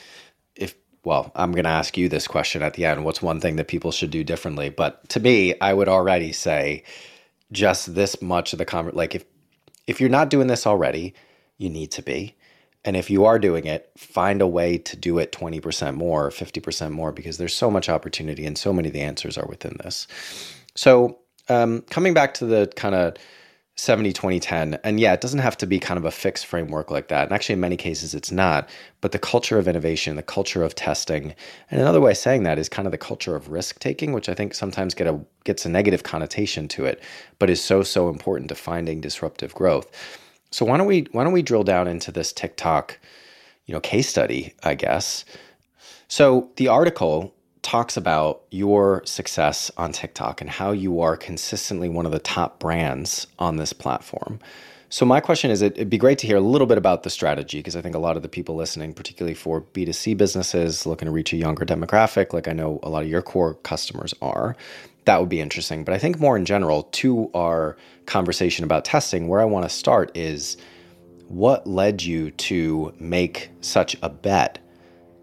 well, 1.06 1.30
I'm 1.36 1.52
going 1.52 1.64
to 1.64 1.70
ask 1.70 1.96
you 1.96 2.08
this 2.08 2.26
question 2.26 2.62
at 2.62 2.74
the 2.74 2.84
end. 2.84 3.04
What's 3.04 3.22
one 3.22 3.38
thing 3.38 3.54
that 3.56 3.68
people 3.68 3.92
should 3.92 4.10
do 4.10 4.24
differently? 4.24 4.70
But 4.70 5.08
to 5.10 5.20
me, 5.20 5.54
I 5.60 5.72
would 5.72 5.88
already 5.88 6.32
say 6.32 6.82
just 7.52 7.94
this 7.94 8.20
much 8.20 8.52
of 8.52 8.58
the 8.58 8.64
conversation. 8.64 8.98
Like 8.98 9.14
if 9.14 9.24
if 9.86 10.00
you're 10.00 10.10
not 10.10 10.30
doing 10.30 10.48
this 10.48 10.66
already, 10.66 11.14
you 11.58 11.70
need 11.70 11.92
to 11.92 12.02
be. 12.02 12.34
And 12.84 12.96
if 12.96 13.08
you 13.08 13.24
are 13.24 13.38
doing 13.38 13.66
it, 13.66 13.88
find 13.96 14.42
a 14.42 14.48
way 14.48 14.78
to 14.78 14.96
do 14.96 15.18
it 15.18 15.30
20% 15.30 15.94
more, 15.94 16.30
50% 16.30 16.90
more, 16.90 17.12
because 17.12 17.38
there's 17.38 17.54
so 17.54 17.70
much 17.70 17.88
opportunity 17.88 18.44
and 18.44 18.58
so 18.58 18.72
many 18.72 18.88
of 18.88 18.94
the 18.94 19.00
answers 19.00 19.38
are 19.38 19.46
within 19.46 19.76
this. 19.84 20.08
So, 20.74 21.18
um, 21.48 21.82
coming 21.82 22.14
back 22.14 22.34
to 22.34 22.46
the 22.46 22.72
kind 22.74 22.96
of 22.96 23.14
70 23.78 24.14
20 24.14 24.40
10 24.40 24.78
and 24.84 24.98
yeah 24.98 25.12
it 25.12 25.20
doesn't 25.20 25.40
have 25.40 25.56
to 25.58 25.66
be 25.66 25.78
kind 25.78 25.98
of 25.98 26.06
a 26.06 26.10
fixed 26.10 26.46
framework 26.46 26.90
like 26.90 27.08
that. 27.08 27.24
And 27.24 27.32
actually 27.32 27.54
in 27.54 27.60
many 27.60 27.76
cases 27.76 28.14
it's 28.14 28.32
not. 28.32 28.68
But 29.02 29.12
the 29.12 29.18
culture 29.18 29.58
of 29.58 29.68
innovation 29.68 30.16
the 30.16 30.22
culture 30.22 30.62
of 30.62 30.74
testing 30.74 31.34
and 31.70 31.80
another 31.80 32.00
way 32.00 32.12
of 32.12 32.16
saying 32.16 32.44
that 32.44 32.58
is 32.58 32.70
kind 32.70 32.86
of 32.86 32.92
the 32.92 32.98
culture 32.98 33.36
of 33.36 33.50
risk 33.50 33.78
taking 33.78 34.12
which 34.12 34.28
i 34.30 34.34
think 34.34 34.54
sometimes 34.54 34.94
get 34.94 35.06
a 35.06 35.20
gets 35.44 35.66
a 35.66 35.68
negative 35.68 36.02
connotation 36.04 36.68
to 36.68 36.86
it 36.86 37.02
but 37.38 37.50
is 37.50 37.62
so 37.62 37.82
so 37.82 38.08
important 38.08 38.48
to 38.48 38.54
finding 38.54 39.00
disruptive 39.00 39.54
growth. 39.54 39.90
So 40.50 40.64
why 40.64 40.78
don't 40.78 40.86
we 40.86 41.06
why 41.12 41.24
don't 41.24 41.34
we 41.34 41.42
drill 41.42 41.64
down 41.64 41.86
into 41.86 42.10
this 42.10 42.32
tiktok 42.32 42.98
you 43.66 43.74
know 43.74 43.80
case 43.80 44.08
study 44.08 44.54
i 44.62 44.74
guess? 44.74 45.26
So 46.08 46.50
the 46.56 46.68
article 46.68 47.34
talks 47.66 47.96
about 47.96 48.42
your 48.52 49.02
success 49.04 49.72
on 49.76 49.90
TikTok 49.90 50.40
and 50.40 50.48
how 50.48 50.70
you 50.70 51.00
are 51.00 51.16
consistently 51.16 51.88
one 51.88 52.06
of 52.06 52.12
the 52.12 52.20
top 52.20 52.60
brands 52.60 53.26
on 53.40 53.56
this 53.56 53.72
platform. 53.72 54.38
So 54.88 55.04
my 55.04 55.18
question 55.18 55.50
is 55.50 55.62
it'd 55.62 55.90
be 55.90 55.98
great 55.98 56.18
to 56.18 56.28
hear 56.28 56.36
a 56.36 56.40
little 56.40 56.68
bit 56.68 56.78
about 56.78 57.02
the 57.02 57.10
strategy 57.10 57.58
because 57.58 57.74
I 57.74 57.80
think 57.80 57.96
a 57.96 57.98
lot 57.98 58.16
of 58.16 58.22
the 58.22 58.28
people 58.28 58.54
listening, 58.54 58.94
particularly 58.94 59.34
for 59.34 59.62
B2C 59.62 60.16
businesses 60.16 60.86
looking 60.86 61.06
to 61.06 61.12
reach 61.12 61.32
a 61.32 61.36
younger 61.36 61.66
demographic, 61.66 62.32
like 62.32 62.46
I 62.46 62.52
know 62.52 62.78
a 62.84 62.88
lot 62.88 63.02
of 63.02 63.08
your 63.08 63.20
core 63.20 63.54
customers 63.54 64.14
are, 64.22 64.54
that 65.04 65.18
would 65.18 65.28
be 65.28 65.40
interesting. 65.40 65.82
But 65.82 65.92
I 65.92 65.98
think 65.98 66.20
more 66.20 66.36
in 66.36 66.44
general, 66.44 66.84
to 66.84 67.32
our 67.34 67.76
conversation 68.06 68.64
about 68.64 68.84
testing, 68.84 69.26
where 69.26 69.40
I 69.40 69.44
want 69.44 69.64
to 69.64 69.68
start 69.68 70.16
is 70.16 70.56
what 71.26 71.66
led 71.66 72.00
you 72.00 72.30
to 72.30 72.94
make 73.00 73.50
such 73.60 73.96
a 74.02 74.08
bet 74.08 74.60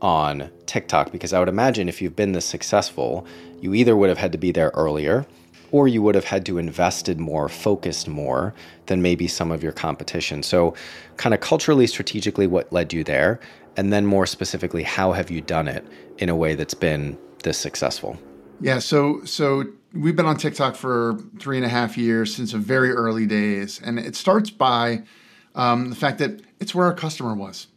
on 0.03 0.51
TikTok 0.65 1.11
because 1.11 1.33
I 1.33 1.39
would 1.39 1.49
imagine 1.49 1.89
if 1.89 2.01
you've 2.01 2.15
been 2.15 2.33
this 2.33 2.45
successful, 2.45 3.25
you 3.61 3.73
either 3.73 3.95
would 3.95 4.09
have 4.09 4.17
had 4.17 4.33
to 4.33 4.37
be 4.37 4.51
there 4.51 4.69
earlier 4.75 5.25
or 5.71 5.87
you 5.87 6.03
would 6.03 6.13
have 6.13 6.25
had 6.25 6.45
to 6.45 6.59
invested 6.59 7.19
more, 7.19 7.49
focused 7.49 8.07
more 8.07 8.53
than 8.85 9.01
maybe 9.01 9.27
some 9.27 9.51
of 9.51 9.63
your 9.63 9.71
competition. 9.71 10.43
So, 10.43 10.75
kind 11.17 11.33
of 11.33 11.39
culturally, 11.39 11.87
strategically, 11.87 12.45
what 12.45 12.71
led 12.71 12.93
you 12.93 13.03
there? 13.03 13.39
And 13.75 13.91
then 13.91 14.05
more 14.05 14.27
specifically, 14.27 14.83
how 14.83 15.13
have 15.13 15.31
you 15.31 15.41
done 15.41 15.67
it 15.67 15.83
in 16.19 16.29
a 16.29 16.35
way 16.35 16.53
that's 16.53 16.75
been 16.75 17.17
this 17.41 17.57
successful? 17.57 18.19
Yeah, 18.61 18.77
so 18.77 19.23
so 19.25 19.65
we've 19.93 20.15
been 20.15 20.27
on 20.27 20.37
TikTok 20.37 20.75
for 20.75 21.17
three 21.39 21.57
and 21.57 21.65
a 21.65 21.69
half 21.69 21.97
years 21.97 22.35
since 22.35 22.51
the 22.51 22.59
very 22.59 22.91
early 22.91 23.25
days, 23.25 23.81
and 23.83 23.97
it 23.97 24.15
starts 24.15 24.51
by 24.51 25.03
um, 25.55 25.89
the 25.89 25.95
fact 25.95 26.19
that 26.19 26.41
it's 26.59 26.75
where 26.75 26.85
our 26.85 26.93
customer 26.93 27.33
was. 27.33 27.67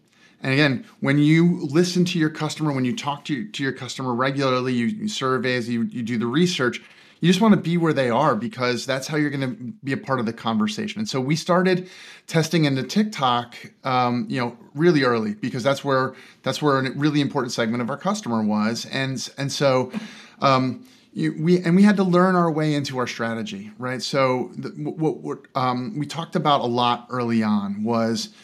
And 0.42 0.52
again, 0.52 0.84
when 1.00 1.18
you 1.18 1.66
listen 1.66 2.04
to 2.06 2.18
your 2.18 2.30
customer, 2.30 2.72
when 2.72 2.84
you 2.84 2.94
talk 2.94 3.24
to, 3.26 3.48
to 3.48 3.62
your 3.62 3.72
customer 3.72 4.14
regularly, 4.14 4.74
you, 4.74 4.86
you 4.86 5.08
surveys, 5.08 5.68
you, 5.68 5.82
you 5.84 6.02
do 6.02 6.18
the 6.18 6.26
research, 6.26 6.80
you 7.20 7.28
just 7.28 7.40
want 7.40 7.54
to 7.54 7.60
be 7.60 7.76
where 7.78 7.92
they 7.92 8.10
are 8.10 8.36
because 8.36 8.84
that's 8.84 9.06
how 9.06 9.16
you're 9.16 9.30
going 9.30 9.40
to 9.40 9.72
be 9.82 9.92
a 9.92 9.96
part 9.96 10.20
of 10.20 10.26
the 10.26 10.32
conversation. 10.32 10.98
And 10.98 11.08
so 11.08 11.20
we 11.20 11.34
started 11.34 11.88
testing 12.26 12.66
into 12.66 12.82
TikTok, 12.82 13.56
um, 13.84 14.26
you 14.28 14.38
know, 14.38 14.56
really 14.74 15.02
early 15.02 15.34
because 15.34 15.62
that's 15.62 15.82
where 15.82 16.14
that's 16.42 16.60
where 16.60 16.78
a 16.78 16.90
really 16.90 17.20
important 17.20 17.52
segment 17.52 17.82
of 17.82 17.88
our 17.88 17.96
customer 17.96 18.42
was, 18.42 18.86
and 18.86 19.28
and 19.38 19.50
so. 19.50 19.92
Um, 20.40 20.86
you, 21.12 21.34
we 21.38 21.62
and 21.62 21.74
we 21.74 21.82
had 21.82 21.96
to 21.96 22.04
learn 22.04 22.36
our 22.36 22.50
way 22.50 22.74
into 22.74 22.98
our 22.98 23.06
strategy, 23.06 23.70
right? 23.78 24.02
So 24.02 24.50
the, 24.54 24.68
what, 24.68 25.16
what 25.20 25.38
um, 25.54 25.98
we 25.98 26.04
talked 26.04 26.36
about 26.36 26.60
a 26.60 26.66
lot 26.66 27.06
early 27.08 27.42
on 27.42 27.82
was 27.82 28.34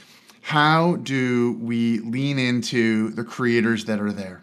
how 0.42 0.96
do 0.96 1.52
we 1.60 2.00
lean 2.00 2.38
into 2.38 3.10
the 3.10 3.24
creators 3.24 3.86
that 3.86 4.00
are 4.00 4.12
there? 4.12 4.42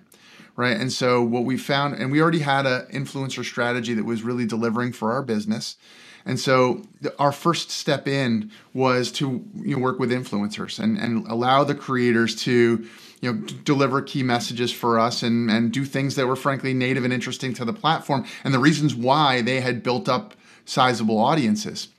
Right. 0.56 0.76
And 0.76 0.92
so 0.92 1.22
what 1.24 1.46
we 1.46 1.58
found, 1.58 1.96
and 1.96 2.12
we 2.12 2.22
already 2.22 2.40
had 2.40 2.66
an 2.66 2.88
influencer 2.92 3.46
strategy 3.46 3.94
that 3.94 4.04
was 4.04 4.24
really 4.24 4.46
delivering 4.46 4.92
for 4.92 5.12
our 5.12 5.22
business. 5.22 5.78
And 6.26 6.40
so 6.40 6.84
our 7.18 7.32
first 7.32 7.70
step 7.72 8.08
in 8.08 8.52
was 8.74 9.12
to 9.14 9.46
you 9.56 9.76
know, 9.76 9.82
work 9.82 10.00
with 10.00 10.12
influencers 10.12 10.78
and, 10.78 10.98
and 10.98 11.26
allow 11.28 11.64
the 11.64 11.76
creators 11.76 12.36
to 12.44 12.86
you 13.22 13.34
know 13.34 13.40
deliver 13.64 14.02
key 14.02 14.24
messages 14.24 14.72
for 14.72 15.00
us 15.00 15.24
and, 15.24 15.50
and 15.50 15.72
do 15.72 15.86
things 15.86 16.16
that 16.16 16.28
were 16.28 16.36
frankly 16.36 16.74
native 16.74 17.04
and 17.04 17.14
interesting 17.14 17.54
to 17.54 17.66
the 17.66 17.74
platform 17.74 18.26
and 18.44 18.54
the 18.54 18.60
reasons 18.60 18.96
why 18.96 19.42
they 19.42 19.62
had 19.62 19.84
built 19.84 20.08
up 20.08 20.34
sizable 20.66 21.18
audiences. 21.18 21.90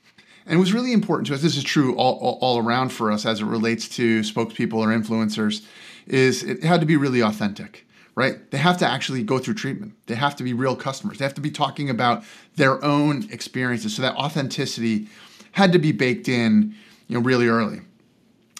And 0.45 0.55
it 0.55 0.59
was 0.59 0.73
really 0.73 0.93
important 0.93 1.27
to 1.27 1.33
us. 1.33 1.41
This 1.41 1.57
is 1.57 1.63
true 1.63 1.95
all, 1.95 2.17
all, 2.19 2.39
all 2.41 2.57
around 2.57 2.89
for 2.89 3.11
us 3.11 3.25
as 3.25 3.41
it 3.41 3.45
relates 3.45 3.87
to 3.89 4.21
spokespeople 4.21 4.75
or 4.75 4.87
influencers. 4.87 5.65
Is 6.07 6.43
it 6.43 6.63
had 6.63 6.79
to 6.79 6.85
be 6.85 6.97
really 6.97 7.21
authentic, 7.21 7.85
right? 8.15 8.49
They 8.51 8.57
have 8.57 8.77
to 8.79 8.87
actually 8.87 9.23
go 9.23 9.37
through 9.37 9.53
treatment. 9.53 9.93
They 10.07 10.15
have 10.15 10.35
to 10.37 10.43
be 10.43 10.53
real 10.53 10.75
customers. 10.75 11.19
They 11.19 11.25
have 11.25 11.35
to 11.35 11.41
be 11.41 11.51
talking 11.51 11.89
about 11.89 12.23
their 12.55 12.83
own 12.83 13.29
experiences. 13.31 13.95
So 13.95 14.01
that 14.01 14.15
authenticity 14.15 15.07
had 15.51 15.71
to 15.73 15.79
be 15.79 15.91
baked 15.91 16.27
in, 16.27 16.75
you 17.07 17.17
know, 17.17 17.23
really 17.23 17.47
early 17.47 17.81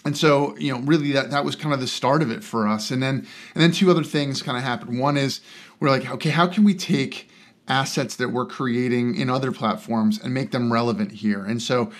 and 0.04 0.16
so 0.16 0.56
you 0.56 0.72
know 0.72 0.80
really 0.80 1.12
that 1.12 1.30
that 1.30 1.44
was 1.44 1.56
kind 1.56 1.72
of 1.72 1.80
the 1.80 1.86
start 1.86 2.22
of 2.22 2.30
it 2.30 2.42
for 2.42 2.66
us 2.66 2.90
and 2.90 3.02
then 3.02 3.26
and 3.54 3.62
then 3.62 3.72
two 3.72 3.90
other 3.90 4.02
things 4.02 4.42
kind 4.42 4.58
of 4.58 4.64
happened 4.64 4.98
one 4.98 5.16
is 5.16 5.40
we're 5.80 5.88
like 5.88 6.10
okay 6.10 6.30
how 6.30 6.46
can 6.46 6.64
we 6.64 6.74
take 6.74 7.28
assets 7.72 8.16
that 8.16 8.28
we're 8.28 8.44
creating 8.44 9.16
in 9.16 9.30
other 9.30 9.50
platforms 9.50 10.20
and 10.22 10.34
make 10.34 10.50
them 10.50 10.70
relevant 10.70 11.10
here. 11.10 11.42
And 11.42 11.60
so, 11.60 11.90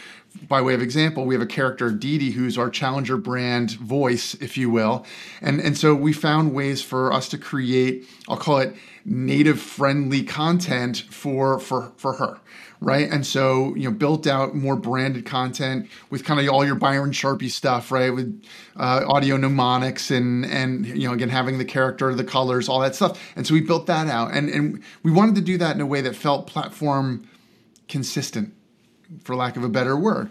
by 0.47 0.61
way 0.61 0.75
of 0.75 0.83
example, 0.83 1.25
we 1.25 1.35
have 1.35 1.41
a 1.41 1.47
character, 1.47 1.91
Didi, 1.91 2.33
who's 2.33 2.59
our 2.59 2.69
challenger 2.69 3.17
brand 3.17 3.73
voice, 3.73 4.35
if 4.35 4.59
you 4.59 4.69
will. 4.69 5.07
And, 5.41 5.61
and 5.61 5.77
so 5.77 5.95
we 5.95 6.13
found 6.13 6.53
ways 6.53 6.83
for 6.83 7.11
us 7.11 7.27
to 7.31 7.39
create, 7.39 8.07
I'll 8.29 8.37
call 8.37 8.59
it 8.59 8.77
native 9.07 9.61
friendly 9.61 10.23
content 10.23 11.05
for, 11.11 11.59
for, 11.59 11.93
for 11.97 12.15
her 12.15 12.39
right? 12.83 13.09
And 13.11 13.25
so, 13.25 13.75
you 13.77 13.89
know, 13.89 13.97
built 13.97 14.27
out 14.27 14.55
more 14.55 14.75
branded 14.77 15.25
content 15.25 15.89
with 16.11 16.25
kind 16.25 16.41
of 16.41 16.53
all 16.53 16.65
your 16.65 16.75
Byron 16.75 17.13
Sharpie 17.13 17.51
stuff, 17.51 17.93
right? 17.93 18.11
With 18.11 18.43
uh, 18.77 19.05
audio 19.07 19.37
mnemonics 19.37 20.11
and 20.11 20.45
and 20.45 20.87
you 20.87 21.07
know, 21.07 21.15
again 21.15 21.29
having 21.29 21.59
the 21.59 21.65
character, 21.65 22.15
the 22.15 22.25
colors, 22.25 22.69
all 22.69 22.81
that 22.81 22.95
stuff. 22.95 23.21
And 23.37 23.47
so 23.47 23.55
we 23.55 23.61
built 23.61 23.87
that 23.87 24.09
out, 24.09 24.33
and 24.33 24.49
and 24.49 24.83
we 25.03 25.13
wanted 25.13 25.37
to 25.37 25.41
do 25.41 25.57
that 25.59 25.77
in 25.77 25.81
a 25.81 25.87
way 25.87 26.01
that 26.01 26.17
felt 26.17 26.47
platform 26.47 27.29
consistent, 27.89 28.53
for 29.23 29.37
lack 29.37 29.57
of 29.57 29.63
a 29.63 29.69
better 29.69 29.97
word. 29.97 30.31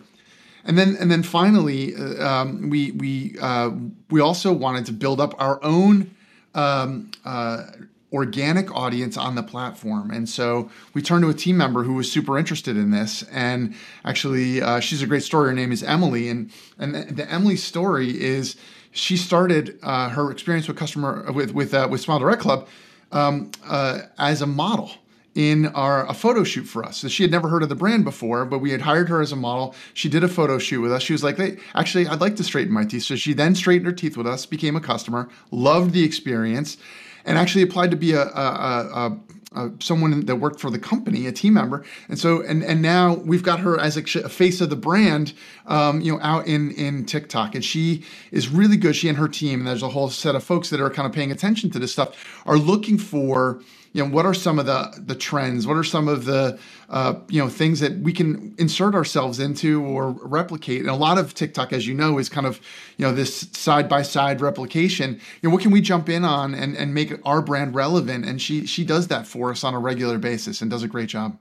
And 0.64 0.78
then, 0.78 0.96
and 1.00 1.10
then 1.10 1.24
finally, 1.24 1.96
uh, 1.96 2.28
um, 2.28 2.70
we 2.70 2.92
we 2.92 3.36
uh, 3.42 3.72
we 4.10 4.20
also 4.20 4.52
wanted 4.52 4.86
to 4.88 4.92
build 4.92 5.20
up 5.20 5.34
our 5.40 5.64
own 5.64 6.14
um, 6.54 7.12
uh, 7.24 7.64
organic 8.12 8.74
audience 8.76 9.18
on 9.18 9.36
the 9.36 9.44
platform. 9.44 10.12
And 10.12 10.28
so 10.28 10.70
we 10.94 11.02
turned 11.02 11.24
to 11.24 11.30
a 11.30 11.34
team 11.34 11.58
member 11.58 11.84
who 11.84 11.94
was 11.94 12.12
super 12.12 12.38
interested 12.38 12.76
in 12.76 12.92
this. 12.92 13.24
And 13.32 13.74
actually, 14.04 14.62
uh, 14.62 14.80
she's 14.80 15.02
a 15.02 15.08
great 15.08 15.24
story. 15.24 15.50
Her 15.50 15.56
name 15.56 15.72
is 15.72 15.84
Emily. 15.84 16.30
And, 16.30 16.52
and 16.78 16.94
the, 16.94 17.14
the 17.14 17.32
Emily 17.32 17.56
story 17.56 18.22
is 18.22 18.56
she 18.92 19.18
started 19.18 19.80
uh, 19.82 20.10
her 20.10 20.32
experience 20.32 20.68
with 20.68 20.78
customer 20.78 21.32
with 21.32 21.52
with 21.54 21.74
uh, 21.74 21.88
with 21.90 22.02
Smile 22.02 22.20
Direct 22.20 22.42
Club 22.42 22.68
um, 23.12 23.52
uh, 23.66 24.02
as 24.18 24.42
a 24.42 24.48
model 24.48 24.92
in 25.34 25.68
our 25.68 26.06
a 26.10 26.14
photo 26.14 26.44
shoot 26.44 26.66
for 26.66 26.84
us. 26.84 26.98
So 26.98 27.08
she 27.08 27.24
had 27.24 27.32
never 27.32 27.48
heard 27.48 27.64
of 27.64 27.70
the 27.70 27.76
brand 27.76 28.04
before, 28.04 28.46
but 28.46 28.60
we 28.60 28.72
had 28.72 28.82
hired 28.82 29.08
her 29.10 29.22
as 29.22 29.32
a 29.32 29.36
model. 29.38 29.76
She 29.94 30.10
did 30.10 30.24
a 30.24 30.28
photo 30.28 30.58
shoot 30.60 30.82
with 30.82 30.92
us. 30.92 31.04
She 31.04 31.14
was 31.14 31.24
like, 31.24 31.38
hey, 31.38 31.58
actually, 31.74 32.08
I'd 32.08 32.20
like 32.20 32.36
to 32.36 32.44
straighten 32.44 32.74
my 32.74 32.84
teeth. 32.84 33.04
So 33.04 33.16
she 33.16 33.34
then 33.34 33.56
straightened 33.56 33.86
her 33.86 33.94
teeth 33.94 34.18
with 34.18 34.28
us, 34.28 34.46
became 34.46 34.76
a 34.76 34.82
customer, 34.82 35.30
loved 35.50 35.94
the 35.94 36.04
experience, 36.04 36.78
and 37.26 37.38
actually 37.38 37.64
applied 37.64 37.92
to 37.92 37.98
be 37.98 38.14
a, 38.14 38.24
a, 38.24 38.28
a, 38.30 39.18
a, 39.54 39.72
someone 39.80 40.26
that 40.26 40.36
worked 40.38 40.60
for 40.60 40.70
the 40.70 40.80
company, 40.80 41.28
a 41.28 41.32
team 41.32 41.54
member. 41.54 41.84
And 42.08 42.18
so, 42.18 42.42
and 42.42 42.64
and 42.64 42.82
now 42.82 43.16
we've 43.16 43.44
got 43.44 43.60
her 43.60 43.80
as 43.80 43.98
a, 43.98 44.02
face 44.02 44.62
of 44.62 44.70
the 44.70 44.76
brand, 44.76 45.34
um, 45.68 46.02
you 46.02 46.14
know, 46.14 46.20
out 46.22 46.48
in 46.48 46.72
in 46.72 47.06
TikTok, 47.06 47.56
and 47.56 47.64
she 47.64 48.04
is 48.32 48.50
really 48.50 48.78
good. 48.78 48.96
She 48.96 49.10
and 49.10 49.18
her 49.18 49.28
team, 49.28 49.60
and 49.60 49.68
there's 49.68 49.84
a 49.84 49.90
whole 49.90 50.10
set 50.10 50.36
of 50.36 50.44
folks 50.44 50.70
that 50.70 50.80
are 50.80 50.90
kind 50.90 51.06
of 51.06 51.14
paying 51.14 51.32
attention 51.32 51.70
to 51.72 51.80
this 51.80 51.92
stuff, 51.92 52.42
are 52.46 52.58
looking 52.58 52.98
for 52.98 53.62
you 53.94 54.04
know 54.04 54.10
what 54.10 54.26
are 54.26 54.34
some 54.34 54.58
of 54.58 54.66
the 54.66 54.94
the 55.06 55.16
trends? 55.16 55.68
What 55.68 55.76
are 55.76 55.84
some 55.84 56.08
of 56.08 56.26
the 56.26 56.58
uh, 56.90 57.16
you 57.28 57.42
know 57.42 57.50
things 57.50 57.80
that 57.82 57.98
we 58.00 58.14
can 58.14 58.56
insert 58.58 58.96
ourselves 58.96 59.40
into 59.40 59.84
or 59.84 60.12
replicate? 60.12 60.82
And 60.82 60.90
a 60.90 60.96
lot 60.96 61.18
of 61.18 61.34
tiktok 61.34 61.74
as 61.74 61.88
you 61.88 61.94
know 61.94 62.18
is 62.18 62.30
kind 62.30 62.48
of 62.48 62.62
you 62.98 63.06
know 63.06 63.14
this 63.14 63.50
side 63.52 63.90
by 63.90 64.02
side 64.02 64.40
replication. 64.40 65.20
You 65.42 65.50
know 65.50 65.54
what 65.54 65.62
can 65.62 65.72
we 65.72 65.82
jump 65.82 66.08
in 66.08 66.24
on 66.24 66.56
and 66.56 66.76
and 66.78 66.94
make 66.94 67.14
our 67.26 67.42
brand 67.42 67.76
relevant? 67.76 68.26
And 68.26 68.42
she 68.42 68.66
she 68.66 68.86
does 68.86 69.10
that 69.10 69.28
for 69.28 69.52
us 69.52 69.64
on 69.64 69.74
a 69.74 69.80
regular 69.80 70.18
basis 70.18 70.62
and 70.62 70.72
does 70.72 70.84
a 70.84 70.88
great 70.88 71.10
job. 71.10 71.38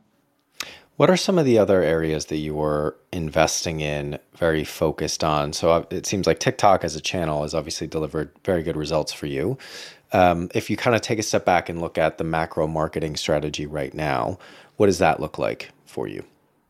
What 1.00 1.08
are 1.08 1.16
some 1.16 1.38
of 1.38 1.46
the 1.46 1.56
other 1.56 1.82
areas 1.82 2.26
that 2.26 2.36
you 2.36 2.54
were 2.54 2.94
investing 3.10 3.80
in, 3.80 4.18
very 4.36 4.64
focused 4.64 5.24
on? 5.24 5.54
So 5.54 5.70
uh, 5.70 5.84
it 5.90 6.04
seems 6.04 6.26
like 6.26 6.40
TikTok 6.40 6.84
as 6.84 6.94
a 6.94 7.00
channel 7.00 7.40
has 7.40 7.54
obviously 7.54 7.86
delivered 7.86 8.30
very 8.44 8.62
good 8.62 8.76
results 8.76 9.10
for 9.10 9.24
you. 9.24 9.56
Um, 10.12 10.50
if 10.54 10.70
you 10.70 10.76
kind 10.76 10.96
of 10.96 11.02
take 11.02 11.18
a 11.18 11.22
step 11.22 11.44
back 11.44 11.68
and 11.68 11.80
look 11.80 11.96
at 11.96 12.18
the 12.18 12.24
macro 12.24 12.66
marketing 12.66 13.16
strategy 13.16 13.66
right 13.66 13.94
now, 13.94 14.38
what 14.76 14.86
does 14.86 14.98
that 14.98 15.20
look 15.20 15.38
like 15.38 15.70
for 15.86 16.08
you? 16.08 16.24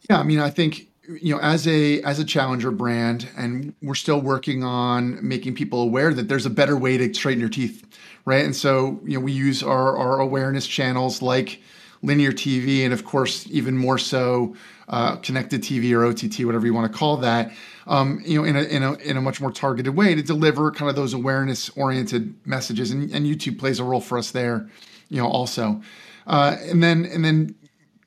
Yeah, 0.09 0.18
I 0.18 0.22
mean, 0.22 0.40
I 0.40 0.50
think 0.50 0.88
you 1.20 1.35
know 1.35 1.40
as 1.40 1.66
a 1.66 2.00
as 2.03 2.18
a 2.18 2.24
challenger 2.24 2.70
brand 2.70 3.29
and 3.37 3.74
we're 3.83 3.94
still 3.94 4.20
working 4.20 4.62
on 4.62 5.18
making 5.26 5.55
people 5.55 5.83
aware 5.83 6.12
that 6.14 6.29
there's 6.29 6.46
a 6.46 6.50
better 6.50 6.76
way 6.76 6.96
to 6.96 7.12
straighten 7.12 7.40
your 7.40 7.48
teeth 7.48 7.85
right 8.24 8.44
and 8.44 8.55
so 8.55 9.00
you 9.05 9.14
know 9.14 9.20
we 9.20 9.33
use 9.33 9.62
our 9.62 9.96
our 9.96 10.20
awareness 10.20 10.66
channels 10.66 11.22
like 11.22 11.61
linear 12.02 12.32
TV, 12.32 12.84
and 12.84 12.92
of 12.92 13.04
course, 13.04 13.46
even 13.50 13.76
more 13.76 13.98
so, 13.98 14.54
uh, 14.88 15.16
connected 15.16 15.62
TV 15.62 15.92
or 15.92 16.04
OTT, 16.04 16.44
whatever 16.44 16.66
you 16.66 16.74
want 16.74 16.90
to 16.90 16.98
call 16.98 17.16
that. 17.18 17.52
Um, 17.86 18.22
you 18.24 18.38
know, 18.38 18.44
in 18.44 18.56
a, 18.56 18.62
in 18.62 18.82
a 18.82 18.92
in 18.94 19.16
a 19.16 19.20
much 19.20 19.40
more 19.40 19.50
targeted 19.52 19.96
way 19.96 20.14
to 20.14 20.22
deliver 20.22 20.70
kind 20.70 20.88
of 20.88 20.96
those 20.96 21.14
awareness 21.14 21.68
oriented 21.70 22.34
messages, 22.46 22.90
and, 22.90 23.10
and 23.10 23.26
YouTube 23.26 23.58
plays 23.58 23.78
a 23.78 23.84
role 23.84 24.00
for 24.00 24.18
us 24.18 24.30
there, 24.30 24.68
you 25.08 25.20
know, 25.20 25.28
also. 25.28 25.80
Uh, 26.26 26.56
and 26.62 26.82
then 26.82 27.04
and 27.04 27.24
then 27.24 27.54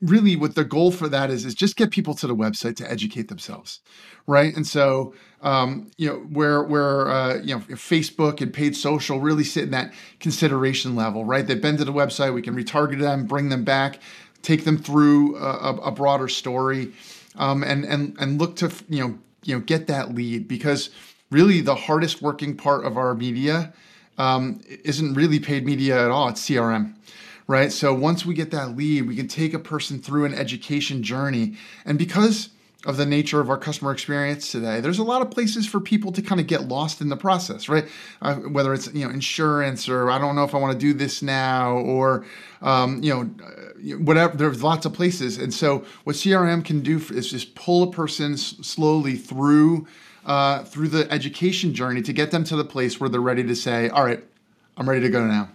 really 0.01 0.36
what 0.36 0.56
the 0.56 0.65
goal 0.65 0.91
for 0.91 1.08
that 1.08 1.29
is 1.29 1.45
is 1.45 1.56
just 1.56 1.75
get 1.75 1.89
people 1.91 2.13
to 2.13 2.27
the 2.27 2.36
website 2.36 2.75
to 2.75 2.89
educate 2.91 3.29
themselves 3.29 3.79
right 4.27 4.53
and 4.56 4.67
so 4.67 5.13
um, 5.43 5.91
you 5.97 6.08
know 6.10 6.15
where 6.32 6.63
where 6.63 7.10
uh, 7.10 7.36
you 7.36 7.56
know 7.56 7.62
facebook 7.75 8.41
and 8.41 8.53
paid 8.53 8.75
social 8.75 9.19
really 9.19 9.43
sit 9.43 9.63
in 9.63 9.71
that 9.71 9.93
consideration 10.19 10.95
level 10.95 11.25
right 11.25 11.45
they've 11.47 11.62
been 11.62 11.77
to 11.77 11.86
the 11.86 11.93
website 11.93 12.34
we 12.34 12.41
can 12.41 12.56
retarget 12.56 12.99
them 12.99 13.25
bring 13.25 13.49
them 13.49 13.63
back 13.63 13.99
take 14.41 14.65
them 14.65 14.77
through 14.77 15.38
a, 15.38 15.75
a 15.75 15.91
broader 15.91 16.27
story 16.27 16.91
um, 17.36 17.63
and 17.63 17.86
and 17.86 18.15
and 18.19 18.39
look 18.39 18.56
to 18.56 18.71
you 18.89 19.01
know 19.01 19.17
you 19.43 19.56
know 19.56 19.62
get 19.62 19.88
that 19.88 20.15
lead 20.15 20.47
because 20.47 20.89
really 21.29 21.62
the 21.62 21.75
hardest 21.75 22.21
working 22.21 22.56
part 22.56 22.86
of 22.86 22.97
our 22.97 23.13
media 23.13 23.73
um, 24.17 24.62
isn't 24.84 25.13
really 25.13 25.39
paid 25.39 25.65
media 25.65 26.06
at 26.06 26.12
all 26.12 26.29
it's 26.29 26.41
crm 26.49 26.93
right? 27.47 27.71
So 27.71 27.93
once 27.93 28.25
we 28.25 28.34
get 28.34 28.51
that 28.51 28.75
lead, 28.75 29.08
we 29.08 29.15
can 29.15 29.27
take 29.27 29.53
a 29.53 29.60
person 29.60 29.99
through 29.99 30.25
an 30.25 30.34
education 30.34 31.03
journey. 31.03 31.58
And 31.86 31.97
because 31.97 32.49
of 32.86 32.98
the 32.98 33.06
nature 33.06 33.39
of 33.39 33.50
our 33.50 33.58
customer 33.58 33.91
experience 33.91 34.52
today, 34.52 34.82
there's 34.82 35.00
a 35.00 35.04
lot 35.04 35.22
of 35.22 35.32
places 35.32 35.65
for 35.65 35.80
people 35.80 36.12
to 36.12 36.22
kind 36.22 36.41
of 36.41 36.48
get 36.48 36.67
lost 36.67 37.00
in 37.00 37.10
the 37.10 37.15
process, 37.15 37.69
right? 37.69 37.88
Uh, 38.22 38.36
whether 38.36 38.74
it's 38.74 38.93
you 38.93 39.06
know 39.06 39.12
insurance 39.12 39.88
or 39.88 40.12
I 40.12 40.17
don't 40.17 40.36
know 40.36 40.43
if 40.43 40.54
I 40.54 40.58
want 40.58 40.74
to 40.74 40.80
do 40.80 40.93
this 40.93 41.22
now 41.22 41.78
or 41.78 42.26
um, 42.62 43.02
you 43.02 43.13
know 43.13 43.30
uh, 43.46 43.98
whatever. 43.98 44.36
There's 44.36 44.62
lots 44.62 44.86
of 44.86 44.93
places, 44.93 45.38
and 45.38 45.54
so 45.54 45.86
what 46.04 46.15
CRM 46.15 46.63
can 46.65 46.82
do 46.82 46.98
is 46.98 47.32
just 47.32 47.56
pull 47.56 47.84
a 47.84 47.91
person 47.91 48.34
s- 48.34 48.56
slowly 48.62 49.15
through 49.15 49.88
uh, 50.26 50.63
through 50.63 50.89
the 50.89 51.10
education 51.12 51.74
journey 51.74 52.02
to 52.02 52.13
get 52.13 52.32
them 52.32 52.43
to 52.46 52.56
the 52.56 52.65
place 52.65 53.00
where 53.00 53.10
they're 53.10 53.22
ready 53.22 53.43
to 53.43 53.56
say, 53.56 53.89
"All 53.89 54.04
right, 54.04 54.24
I'm 54.78 54.89
ready 54.89 55.02
to 55.02 55.10
go 55.10 55.26
now." 55.26 55.50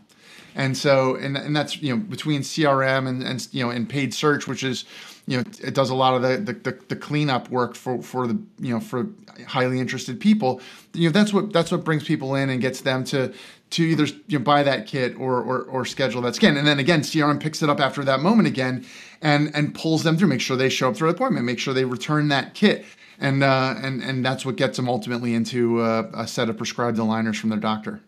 And 0.55 0.77
so, 0.77 1.15
and, 1.15 1.37
and 1.37 1.55
that's, 1.55 1.81
you 1.81 1.95
know, 1.95 2.03
between 2.03 2.41
CRM 2.41 3.07
and, 3.07 3.23
and, 3.23 3.47
you 3.53 3.65
know, 3.65 3.71
and 3.71 3.89
paid 3.89 4.13
search, 4.13 4.49
which 4.49 4.65
is, 4.65 4.87
you 5.29 5.37
know, 5.37 5.45
it 5.63 5.75
does 5.75 5.91
a 5.91 5.95
lot 5.95 6.15
of 6.15 6.23
the, 6.23 6.53
the, 6.53 6.79
the, 6.89 6.97
cleanup 6.97 7.51
work 7.51 7.75
for, 7.75 8.01
for 8.01 8.27
the, 8.27 8.41
you 8.59 8.73
know, 8.73 8.81
for 8.81 9.07
highly 9.47 9.79
interested 9.79 10.19
people, 10.19 10.59
you 10.95 11.07
know, 11.07 11.13
that's 11.13 11.35
what, 11.35 11.53
that's 11.53 11.71
what 11.71 11.85
brings 11.85 12.03
people 12.03 12.35
in 12.35 12.49
and 12.49 12.63
gets 12.63 12.81
them 12.81 13.05
to, 13.05 13.35
to 13.69 13.83
either 13.83 14.07
you 14.27 14.39
know, 14.39 14.45
buy 14.45 14.63
that 14.63 14.87
kit 14.87 15.15
or, 15.19 15.43
or, 15.43 15.65
or 15.65 15.85
schedule 15.85 16.23
that 16.23 16.35
scan. 16.35 16.57
And 16.57 16.67
then 16.67 16.79
again, 16.79 17.03
CRM 17.03 17.39
picks 17.39 17.63
it 17.63 17.69
up 17.69 17.79
after 17.79 18.03
that 18.05 18.21
moment 18.21 18.49
again 18.49 18.87
and, 19.21 19.55
and 19.55 19.75
pulls 19.75 20.03
them 20.03 20.17
through, 20.17 20.29
make 20.29 20.41
sure 20.41 20.57
they 20.57 20.71
show 20.71 20.89
up 20.89 20.97
for 20.97 21.05
the 21.05 21.15
appointment, 21.15 21.45
make 21.45 21.59
sure 21.59 21.75
they 21.75 21.85
return 21.85 22.29
that 22.29 22.55
kit. 22.55 22.87
And, 23.21 23.43
uh, 23.43 23.75
and, 23.83 24.03
and 24.03 24.25
that's 24.25 24.47
what 24.47 24.57
gets 24.57 24.79
them 24.79 24.89
ultimately 24.89 25.35
into 25.35 25.83
a, 25.83 26.05
a 26.15 26.27
set 26.27 26.49
of 26.49 26.57
prescribed 26.57 26.97
aligners 26.97 27.37
from 27.37 27.51
their 27.51 27.59
doctor. 27.59 28.01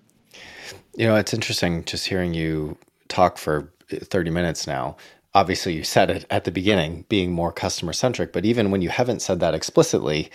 You 0.97 1.07
know, 1.07 1.17
it's 1.17 1.35
interesting 1.35 1.85
just 1.85 2.07
hearing 2.07 2.33
you 2.33 2.79
talk 3.09 3.37
for 3.37 3.71
30 3.91 4.31
minutes 4.31 4.67
now. 4.67 4.97
Obviously, 5.35 5.75
you 5.75 5.85
said 5.85 6.11
it 6.11 6.27
at 6.29 6.45
the 6.45 6.51
beginning, 6.51 7.05
being 7.09 7.33
more 7.33 7.53
customer 7.53 7.93
centric, 7.93 8.33
but 8.33 8.45
even 8.45 8.71
when 8.71 8.83
you 8.83 8.89
haven't 8.89 9.23
said 9.23 9.39
that 9.41 9.55
explicitly, 9.55 10.31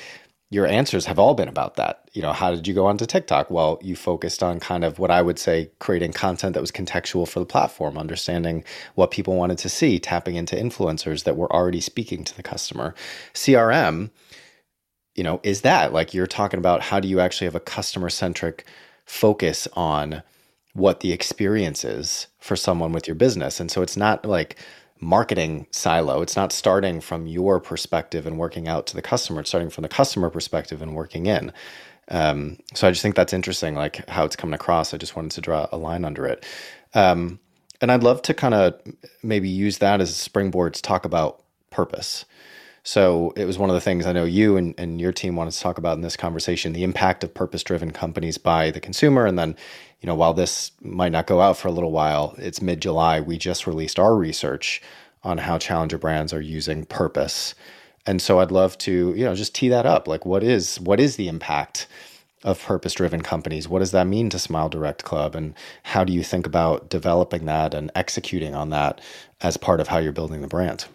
your 0.51 0.65
answers 0.67 1.05
have 1.05 1.19
all 1.19 1.33
been 1.33 1.49
about 1.49 1.75
that. 1.75 2.09
You 2.13 2.21
know, 2.21 2.31
how 2.31 2.51
did 2.51 2.67
you 2.67 2.73
go 2.73 2.85
onto 2.85 3.05
TikTok? 3.05 3.49
Well, 3.49 3.79
you 3.81 3.95
focused 3.95 4.41
on 4.41 4.59
kind 4.59 4.85
of 4.85 4.99
what 4.99 5.11
I 5.11 5.21
would 5.21 5.39
say 5.39 5.71
creating 5.79 6.13
content 6.13 6.53
that 6.53 6.61
was 6.61 6.71
contextual 6.71 7.27
for 7.27 7.39
the 7.39 7.45
platform, 7.45 7.97
understanding 7.97 8.63
what 8.93 9.11
people 9.11 9.35
wanted 9.35 9.57
to 9.59 9.69
see, 9.69 9.99
tapping 9.99 10.35
into 10.35 10.55
influencers 10.55 11.23
that 11.23 11.35
were 11.35 11.51
already 11.51 11.81
speaking 11.81 12.23
to 12.23 12.35
the 12.35 12.43
customer. 12.43 12.93
CRM, 13.33 14.11
you 15.15 15.23
know, 15.23 15.39
is 15.43 15.61
that 15.61 15.93
like 15.93 16.13
you're 16.13 16.27
talking 16.27 16.59
about 16.59 16.83
how 16.83 16.99
do 16.99 17.07
you 17.07 17.19
actually 17.19 17.45
have 17.45 17.55
a 17.55 17.59
customer 17.59 18.09
centric 18.09 18.65
focus 19.05 19.67
on 19.73 20.21
what 20.73 20.99
the 20.99 21.11
experience 21.11 21.83
is 21.83 22.27
for 22.39 22.55
someone 22.55 22.91
with 22.91 23.07
your 23.07 23.15
business. 23.15 23.59
And 23.59 23.71
so 23.71 23.81
it's 23.81 23.97
not 23.97 24.25
like 24.25 24.57
marketing 24.99 25.67
silo. 25.71 26.21
It's 26.21 26.35
not 26.35 26.51
starting 26.51 27.01
from 27.01 27.27
your 27.27 27.59
perspective 27.59 28.25
and 28.25 28.37
working 28.37 28.67
out 28.67 28.87
to 28.87 28.95
the 28.95 29.01
customer. 29.01 29.41
It's 29.41 29.49
starting 29.49 29.69
from 29.69 29.81
the 29.81 29.89
customer 29.89 30.29
perspective 30.29 30.81
and 30.81 30.95
working 30.95 31.25
in. 31.25 31.51
Um, 32.07 32.57
so 32.73 32.87
I 32.87 32.91
just 32.91 33.01
think 33.01 33.15
that's 33.15 33.33
interesting, 33.33 33.75
like 33.75 34.07
how 34.09 34.25
it's 34.25 34.35
coming 34.35 34.53
across. 34.53 34.93
I 34.93 34.97
just 34.97 35.15
wanted 35.15 35.31
to 35.31 35.41
draw 35.41 35.67
a 35.71 35.77
line 35.77 36.05
under 36.05 36.25
it. 36.25 36.45
Um, 36.93 37.39
and 37.81 37.91
I'd 37.91 38.03
love 38.03 38.21
to 38.23 38.33
kind 38.33 38.53
of 38.53 38.79
maybe 39.21 39.49
use 39.49 39.79
that 39.79 40.01
as 40.01 40.09
a 40.11 40.13
springboard 40.13 40.75
to 40.75 40.81
talk 40.81 41.05
about 41.05 41.43
purpose. 41.71 42.25
So 42.87 43.33
it 43.35 43.45
was 43.45 43.57
one 43.57 43.71
of 43.71 43.73
the 43.73 43.81
things 43.81 44.05
I 44.05 44.13
know 44.13 44.25
you 44.25 44.57
and, 44.57 44.75
and 44.77 45.01
your 45.01 45.11
team 45.11 45.35
wanted 45.35 45.51
to 45.55 45.59
talk 45.59 45.79
about 45.79 45.95
in 45.95 46.01
this 46.01 46.15
conversation 46.15 46.71
the 46.71 46.83
impact 46.83 47.23
of 47.23 47.33
purpose 47.33 47.63
driven 47.63 47.89
companies 47.89 48.37
by 48.37 48.69
the 48.69 48.79
consumer. 48.79 49.25
And 49.25 49.39
then, 49.39 49.55
you 50.01 50.07
know, 50.07 50.13
while 50.13 50.35
this 50.35 50.71
might 50.81 51.11
not 51.11 51.25
go 51.25 51.41
out 51.41 51.57
for 51.57 51.67
a 51.67 51.71
little 51.71 51.91
while, 51.91 52.35
it's 52.37 52.61
mid 52.61 52.83
July. 52.83 53.19
We 53.19 53.39
just 53.39 53.65
released 53.65 53.97
our 53.97 54.15
research 54.15 54.83
on 55.23 55.39
how 55.39 55.57
challenger 55.57 55.97
brands 55.97 56.31
are 56.31 56.39
using 56.39 56.85
purpose. 56.85 57.55
And 58.05 58.21
so 58.21 58.39
I'd 58.39 58.51
love 58.51 58.77
to, 58.79 59.15
you 59.17 59.25
know, 59.25 59.33
just 59.33 59.55
tee 59.55 59.69
that 59.69 59.87
up. 59.87 60.07
Like 60.07 60.23
what 60.23 60.43
is 60.43 60.79
what 60.79 60.99
is 60.99 61.15
the 61.15 61.27
impact 61.27 61.87
of 62.43 62.61
purpose 62.61 62.93
driven 62.93 63.21
companies? 63.21 63.67
What 63.67 63.79
does 63.79 63.93
that 63.93 64.05
mean 64.05 64.29
to 64.29 64.37
Smile 64.37 64.69
Direct 64.69 65.03
Club? 65.03 65.33
And 65.33 65.55
how 65.81 66.03
do 66.03 66.13
you 66.13 66.21
think 66.21 66.45
about 66.45 66.91
developing 66.91 67.45
that 67.45 67.73
and 67.73 67.89
executing 67.95 68.53
on 68.53 68.69
that 68.69 69.01
as 69.41 69.57
part 69.57 69.79
of 69.79 69.87
how 69.87 69.97
you're 69.97 70.11
building 70.11 70.41
the 70.41 70.47
brand? 70.47 70.85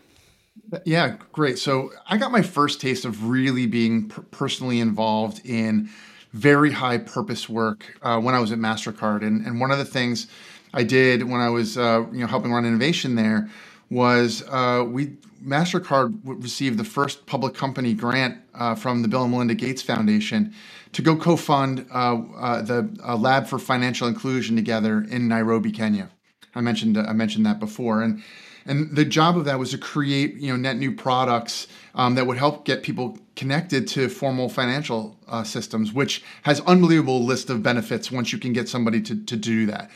Yeah, 0.84 1.16
great. 1.32 1.58
So 1.58 1.92
I 2.08 2.16
got 2.16 2.32
my 2.32 2.42
first 2.42 2.80
taste 2.80 3.04
of 3.04 3.28
really 3.28 3.66
being 3.66 4.08
per- 4.08 4.22
personally 4.22 4.80
involved 4.80 5.42
in 5.44 5.90
very 6.32 6.72
high 6.72 6.98
purpose 6.98 7.48
work 7.48 7.98
uh, 8.02 8.20
when 8.20 8.34
I 8.34 8.40
was 8.40 8.52
at 8.52 8.58
Mastercard, 8.58 9.22
and 9.22 9.44
and 9.46 9.60
one 9.60 9.70
of 9.72 9.78
the 9.78 9.84
things 9.84 10.28
I 10.74 10.84
did 10.84 11.24
when 11.28 11.40
I 11.40 11.50
was 11.50 11.76
uh, 11.78 12.06
you 12.12 12.20
know 12.20 12.26
helping 12.28 12.52
run 12.52 12.64
innovation 12.66 13.16
there 13.16 13.50
was 13.90 14.44
uh, 14.48 14.84
we 14.86 15.16
Mastercard 15.44 16.18
received 16.24 16.78
the 16.78 16.84
first 16.84 17.26
public 17.26 17.54
company 17.54 17.94
grant 17.94 18.38
uh, 18.54 18.74
from 18.76 19.02
the 19.02 19.08
Bill 19.08 19.22
and 19.24 19.32
Melinda 19.32 19.54
Gates 19.54 19.82
Foundation 19.82 20.54
to 20.92 21.02
go 21.02 21.16
co-fund 21.16 21.86
uh, 21.92 22.20
uh, 22.38 22.62
the 22.62 22.82
Lab 23.18 23.46
for 23.48 23.58
Financial 23.58 24.06
Inclusion 24.06 24.56
together 24.56 25.06
in 25.10 25.28
Nairobi, 25.28 25.72
Kenya. 25.72 26.10
I 26.54 26.60
mentioned 26.60 26.98
I 26.98 27.12
mentioned 27.12 27.46
that 27.46 27.58
before, 27.60 28.02
and 28.02 28.22
and 28.66 28.94
the 28.94 29.04
job 29.04 29.36
of 29.36 29.44
that 29.46 29.58
was 29.58 29.70
to 29.70 29.78
create 29.78 30.34
you 30.36 30.50
know 30.50 30.56
net 30.56 30.76
new 30.76 30.92
products 30.92 31.66
um, 31.94 32.14
that 32.14 32.26
would 32.26 32.38
help 32.38 32.64
get 32.64 32.82
people 32.82 33.18
connected 33.36 33.88
to 33.88 34.08
formal 34.08 34.48
financial 34.48 35.16
uh, 35.28 35.42
systems, 35.42 35.92
which 35.92 36.22
has 36.42 36.60
unbelievable 36.62 37.24
list 37.24 37.50
of 37.50 37.62
benefits 37.62 38.10
once 38.10 38.32
you 38.32 38.38
can 38.38 38.52
get 38.52 38.68
somebody 38.68 39.00
to, 39.00 39.24
to 39.24 39.36
do 39.36 39.66
that. 39.66 39.90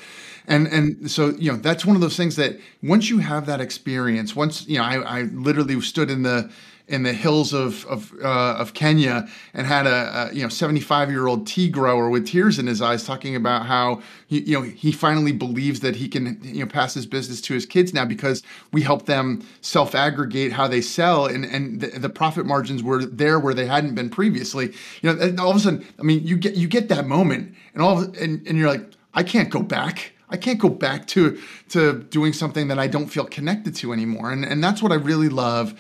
And 0.46 0.66
and 0.66 1.11
so 1.11 1.31
you 1.31 1.53
know 1.53 1.59
that's 1.59 1.87
one 1.87 1.96
of 1.96 2.03
those 2.03 2.16
things 2.16 2.37
that 2.37 2.59
once 2.83 3.09
you 3.09 3.18
have 3.18 3.46
that 3.46 3.61
experience, 3.61 4.37
once 4.37 4.66
you 4.66 4.79
know 4.79 4.85
I, 4.85 5.20
I 5.20 5.22
literally 5.22 5.81
stood 5.81 6.11
in 6.11 6.22
the 6.22 6.50
in 6.87 7.03
the 7.03 7.12
hills 7.12 7.53
of 7.53 7.87
of, 7.87 8.12
uh, 8.23 8.57
of 8.59 8.75
Kenya 8.75 9.27
and 9.55 9.66
had 9.66 9.87
a, 9.87 10.31
a 10.31 10.35
you 10.35 10.42
know 10.42 10.49
75 10.49 11.11
year 11.11 11.27
old 11.27 11.47
tea 11.47 11.68
grower 11.68 12.11
with 12.11 12.27
tears 12.27 12.59
in 12.59 12.66
his 12.66 12.83
eyes 12.83 13.05
talking 13.05 13.35
about 13.35 13.66
how 13.66 14.03
he, 14.27 14.40
you 14.40 14.55
know 14.55 14.62
he 14.62 14.92
finally 14.92 15.33
believes 15.33 15.81
that 15.81 15.97
he 15.97 16.09
can 16.09 16.38
you 16.42 16.61
know 16.61 16.70
pass 16.70 16.94
his 16.94 17.07
business 17.07 17.40
to 17.40 17.55
his 17.55 17.64
kids 17.64 17.94
now 17.94 18.05
because 18.05 18.42
we 18.73 18.83
help 18.83 19.07
them 19.07 19.47
self 19.62 19.94
aggregate 19.94 20.53
how 20.53 20.68
they 20.68 20.81
sell 20.81 21.27
and 21.27 21.44
and 21.44 21.81
the, 21.81 21.99
the, 21.99 22.09
profit 22.14 22.47
margins 22.47 22.83
were 22.83 23.05
there 23.05 23.40
where 23.40 23.55
they 23.55 23.66
hadn't 23.66 23.94
been 23.94 24.11
previously. 24.11 24.73
You 25.03 25.14
know 25.14 25.42
all 25.42 25.51
of 25.51 25.57
a 25.57 25.61
sudden 25.61 25.87
I 25.99 26.03
mean 26.03 26.27
you 26.27 26.37
get 26.37 26.55
you 26.55 26.68
get 26.68 26.88
that 26.88 27.07
moment 27.07 27.55
and 27.73 27.83
all 27.83 28.03
of, 28.03 28.14
and 28.18 28.47
and 28.47 28.59
you're 28.59 28.68
like 28.68 28.92
I 29.14 29.23
can't 29.23 29.49
go 29.49 29.62
back. 29.62 30.12
I 30.29 30.37
can't 30.37 30.59
go 30.59 30.68
back 30.68 31.07
to 31.09 31.40
to 31.70 32.01
doing 32.11 32.35
something 32.35 32.68
that 32.68 32.79
I 32.79 32.88
don't 32.88 33.07
feel 33.07 33.25
connected 33.25 33.75
to 33.77 33.92
anymore. 33.92 34.33
And 34.33 34.44
and 34.44 34.62
that's 34.62 34.83
what 34.83 34.92
I 34.92 34.97
really 34.97 35.31
love 35.31 35.75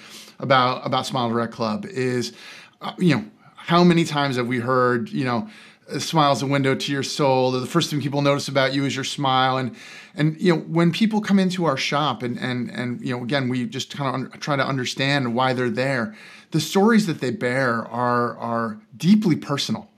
about 0.44 0.86
about 0.86 1.06
Smile 1.06 1.28
Direct 1.30 1.52
Club 1.52 1.84
is, 1.86 2.32
uh, 2.80 2.92
you 2.98 3.16
know, 3.16 3.24
how 3.56 3.82
many 3.82 4.04
times 4.04 4.36
have 4.36 4.46
we 4.46 4.60
heard, 4.60 5.08
you 5.08 5.24
know, 5.24 5.48
a 5.88 6.00
smile's 6.00 6.42
a 6.42 6.46
window 6.46 6.74
to 6.74 6.92
your 6.92 7.02
soul. 7.02 7.50
The 7.50 7.66
first 7.66 7.90
thing 7.90 8.00
people 8.00 8.22
notice 8.22 8.48
about 8.48 8.72
you 8.72 8.84
is 8.84 8.94
your 8.94 9.04
smile, 9.04 9.56
and 9.56 9.74
and 10.14 10.40
you 10.40 10.54
know 10.54 10.60
when 10.60 10.92
people 10.92 11.20
come 11.20 11.38
into 11.38 11.64
our 11.64 11.76
shop 11.76 12.22
and 12.22 12.38
and 12.38 12.70
and 12.70 13.00
you 13.00 13.16
know 13.16 13.22
again 13.22 13.48
we 13.48 13.66
just 13.66 13.94
kind 13.96 14.08
of 14.08 14.14
un- 14.14 14.40
try 14.40 14.56
to 14.56 14.64
understand 14.64 15.34
why 15.34 15.52
they're 15.52 15.70
there. 15.70 16.14
The 16.52 16.60
stories 16.60 17.06
that 17.06 17.20
they 17.20 17.30
bear 17.30 17.84
are 17.86 18.36
are 18.38 18.78
deeply 18.96 19.36
personal, 19.36 19.90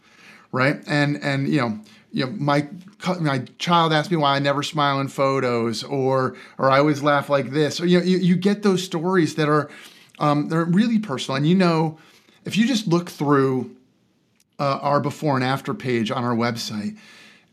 right? 0.53 0.83
And 0.87 1.23
and 1.23 1.49
you 1.49 1.61
know 1.61 1.81
you 2.13 2.27
know 2.27 2.33
my 2.33 2.69
my 3.21 3.41
child 3.59 3.93
asked 3.93 4.11
me 4.11 4.17
why 4.17 4.37
I 4.37 4.39
never 4.39 4.63
smile 4.63 5.01
in 5.01 5.09
photos, 5.09 5.85
or 5.85 6.37
or 6.59 6.71
I 6.71 6.79
always 6.79 7.03
laugh 7.03 7.29
like 7.29 7.51
this, 7.51 7.81
or 7.81 7.87
you 7.87 7.99
know 7.99 8.05
you, 8.05 8.19
you 8.19 8.37
get 8.37 8.63
those 8.63 8.83
stories 8.83 9.37
that 9.37 9.49
are 9.49 9.71
um, 10.19 10.49
they're 10.49 10.65
really 10.65 10.99
personal. 10.99 11.37
And 11.37 11.47
you 11.47 11.55
know, 11.55 11.99
if 12.45 12.57
you 12.57 12.67
just 12.67 12.87
look 12.87 13.11
through 13.11 13.75
uh, 14.59 14.79
our 14.81 15.01
before 15.01 15.35
and 15.37 15.45
after 15.45 15.75
page 15.75 16.11
on 16.11 16.25
our 16.25 16.35
website, 16.35 16.97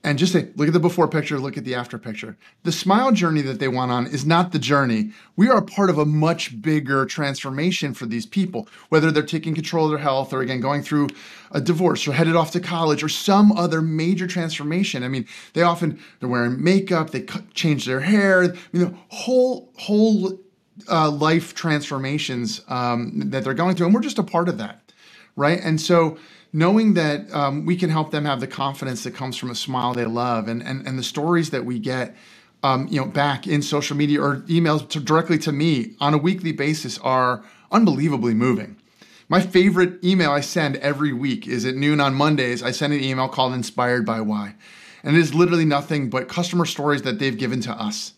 and 0.05 0.19
just 0.19 0.33
say, 0.33 0.49
look 0.57 0.67
at 0.67 0.73
the 0.73 0.81
before 0.81 1.07
picture, 1.07 1.39
look 1.39 1.57
at 1.57 1.63
the 1.63 1.75
after 1.75 1.97
picture. 1.97 2.35
The 2.63 2.73
smile 2.73 3.13
journey 3.13 3.41
that 3.43 3.59
they 3.59 3.69
went 3.69 3.89
on 3.89 4.05
is 4.07 4.25
not 4.25 4.51
the 4.51 4.59
journey. 4.59 5.11
We 5.37 5.47
are 5.47 5.59
a 5.59 5.65
part 5.65 5.89
of 5.89 5.97
a 5.97 6.05
much 6.05 6.61
bigger 6.61 7.05
transformation 7.05 7.93
for 7.93 8.05
these 8.05 8.25
people, 8.25 8.67
whether 8.89 9.11
they're 9.11 9.23
taking 9.23 9.55
control 9.55 9.85
of 9.85 9.91
their 9.91 9.99
health 9.99 10.33
or 10.33 10.41
again 10.41 10.59
going 10.59 10.83
through 10.83 11.07
a 11.51 11.61
divorce 11.61 12.05
or 12.05 12.11
headed 12.11 12.35
off 12.35 12.51
to 12.51 12.59
college 12.59 13.01
or 13.01 13.07
some 13.07 13.53
other 13.53 13.81
major 13.81 14.27
transformation. 14.27 15.03
I 15.03 15.07
mean, 15.07 15.25
they 15.53 15.61
often 15.61 15.97
they're 16.19 16.27
wearing 16.27 16.61
makeup, 16.61 17.11
they 17.11 17.25
change 17.53 17.85
their 17.85 18.01
hair, 18.01 18.43
you 18.43 18.85
know, 18.85 18.97
whole 19.07 19.71
whole 19.77 20.37
uh, 20.89 21.09
life 21.09 21.53
transformations 21.53 22.61
um, 22.67 23.29
that 23.29 23.43
they're 23.43 23.53
going 23.53 23.75
through, 23.75 23.87
and 23.87 23.95
we're 23.95 24.01
just 24.01 24.19
a 24.19 24.23
part 24.23 24.49
of 24.49 24.57
that, 24.57 24.91
right? 25.35 25.59
And 25.61 25.79
so 25.79 26.17
knowing 26.51 26.93
that 26.93 27.33
um, 27.33 27.65
we 27.65 27.75
can 27.75 27.89
help 27.89 28.11
them 28.11 28.25
have 28.25 28.39
the 28.39 28.47
confidence 28.47 29.03
that 29.03 29.11
comes 29.11 29.35
from 29.35 29.49
a 29.49 29.55
smile 29.55 29.93
they 29.93 30.05
love 30.05 30.47
and, 30.47 30.61
and, 30.61 30.87
and 30.87 30.97
the 30.97 31.03
stories 31.03 31.49
that 31.49 31.65
we 31.65 31.79
get 31.79 32.15
um, 32.61 32.87
you 32.89 32.99
know 32.99 33.07
back 33.07 33.45
in 33.45 33.61
social 33.61 33.97
media 33.97 34.21
or 34.21 34.37
emails 34.41 34.87
to, 34.89 34.99
directly 34.99 35.37
to 35.37 35.51
me 35.51 35.95
on 35.99 36.13
a 36.13 36.17
weekly 36.17 36.51
basis 36.51 36.97
are 36.99 37.43
unbelievably 37.71 38.33
moving. 38.33 38.77
My 39.29 39.41
favorite 39.41 40.03
email 40.03 40.31
i 40.31 40.41
send 40.41 40.75
every 40.77 41.11
week 41.11 41.47
is 41.47 41.65
at 41.65 41.75
noon 41.75 41.99
on 41.99 42.13
mondays. 42.13 42.61
I 42.61 42.71
send 42.71 42.93
an 42.93 43.03
email 43.03 43.27
called 43.27 43.53
inspired 43.53 44.05
by 44.05 44.21
why. 44.21 44.55
And 45.03 45.15
it 45.17 45.19
is 45.19 45.33
literally 45.33 45.65
nothing 45.65 46.09
but 46.09 46.29
customer 46.29 46.65
stories 46.65 47.01
that 47.01 47.19
they've 47.19 47.37
given 47.37 47.59
to 47.61 47.71
us 47.71 48.13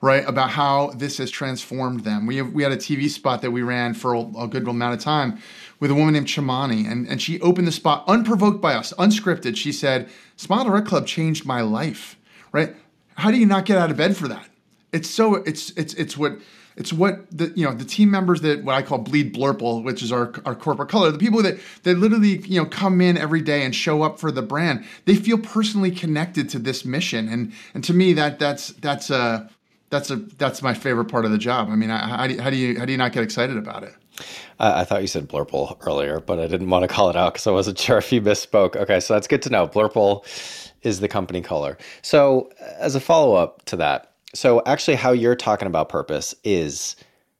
right 0.00 0.26
about 0.28 0.50
how 0.50 0.90
this 0.96 1.18
has 1.18 1.30
transformed 1.30 2.00
them 2.00 2.26
we, 2.26 2.36
have, 2.36 2.52
we 2.52 2.62
had 2.62 2.72
a 2.72 2.76
tv 2.76 3.08
spot 3.08 3.42
that 3.42 3.50
we 3.50 3.62
ran 3.62 3.94
for 3.94 4.14
a, 4.14 4.48
good 4.48 4.66
amount 4.66 4.94
of 4.94 5.00
time 5.00 5.40
with 5.80 5.90
a 5.90 5.94
woman 5.94 6.12
named 6.12 6.26
Chamani, 6.26 6.86
and, 6.86 7.08
and 7.08 7.20
she 7.20 7.40
opened 7.40 7.66
the 7.66 7.72
spot 7.72 8.04
unprovoked 8.06 8.60
by 8.60 8.74
us, 8.74 8.92
unscripted. 8.98 9.56
She 9.56 9.72
said, 9.72 10.08
Smile 10.36 10.64
Direct 10.64 10.86
Club 10.86 11.06
changed 11.06 11.46
my 11.46 11.62
life, 11.62 12.16
right? 12.52 12.76
How 13.16 13.30
do 13.30 13.38
you 13.38 13.46
not 13.46 13.64
get 13.64 13.78
out 13.78 13.90
of 13.90 13.96
bed 13.96 14.16
for 14.16 14.28
that? 14.28 14.46
It's 14.92 15.08
so, 15.08 15.36
it's, 15.36 15.70
it's, 15.70 15.94
it's 15.94 16.16
what, 16.16 16.38
it's 16.76 16.92
what 16.92 17.26
the 17.36 17.52
you 17.56 17.66
know 17.66 17.74
the 17.74 17.84
team 17.84 18.10
members 18.10 18.40
that 18.42 18.62
what 18.62 18.74
I 18.74 18.80
call 18.80 18.98
bleed 18.98 19.34
blurple, 19.34 19.84
which 19.84 20.02
is 20.02 20.12
our, 20.12 20.32
our 20.46 20.54
corporate 20.54 20.88
color, 20.88 21.10
the 21.10 21.18
people 21.18 21.42
that 21.42 21.58
that 21.82 21.98
literally 21.98 22.38
you 22.46 22.62
know 22.62 22.64
come 22.64 23.00
in 23.00 23.18
every 23.18 23.42
day 23.42 23.64
and 23.64 23.74
show 23.74 24.02
up 24.02 24.18
for 24.18 24.30
the 24.30 24.40
brand. 24.40 24.86
They 25.04 25.16
feel 25.16 25.36
personally 25.36 25.90
connected 25.90 26.48
to 26.50 26.58
this 26.58 26.84
mission, 26.84 27.28
and 27.28 27.52
and 27.74 27.84
to 27.84 27.92
me 27.92 28.12
that 28.14 28.38
that's 28.38 28.68
that's 28.68 29.10
a 29.10 29.50
that's 29.90 30.10
a 30.10 30.16
that's 30.16 30.62
my 30.62 30.74
favorite 30.74 31.06
part 31.06 31.24
of 31.24 31.30
the 31.30 31.38
job. 31.38 31.68
I 31.68 31.76
mean, 31.76 31.90
how 31.90 32.26
do 32.26 32.34
you, 32.34 32.40
how 32.40 32.50
do 32.50 32.56
you 32.56 32.78
how 32.78 32.84
do 32.84 32.92
you 32.92 32.98
not 32.98 33.12
get 33.12 33.22
excited 33.22 33.56
about 33.56 33.82
it? 33.82 33.94
I 34.58 34.84
thought 34.84 35.00
you 35.00 35.08
said 35.08 35.28
blurple 35.28 35.76
earlier, 35.86 36.20
but 36.20 36.38
I 36.38 36.46
didn't 36.46 36.68
want 36.68 36.82
to 36.82 36.88
call 36.88 37.08
it 37.08 37.16
out 37.16 37.32
because 37.34 37.46
I 37.46 37.50
wasn't 37.50 37.78
sure 37.78 37.98
if 37.98 38.12
you 38.12 38.20
misspoke. 38.20 38.76
Okay, 38.76 39.00
so 39.00 39.14
that's 39.14 39.26
good 39.26 39.42
to 39.42 39.50
know. 39.50 39.66
Blurple 39.66 40.24
is 40.82 41.00
the 41.00 41.08
company 41.08 41.40
color. 41.40 41.78
So, 42.02 42.50
as 42.78 42.94
a 42.94 43.00
follow 43.00 43.34
up 43.34 43.64
to 43.66 43.76
that, 43.76 44.12
so 44.34 44.62
actually, 44.66 44.96
how 44.96 45.12
you're 45.12 45.36
talking 45.36 45.66
about 45.66 45.88
purpose 45.88 46.34
is 46.44 46.96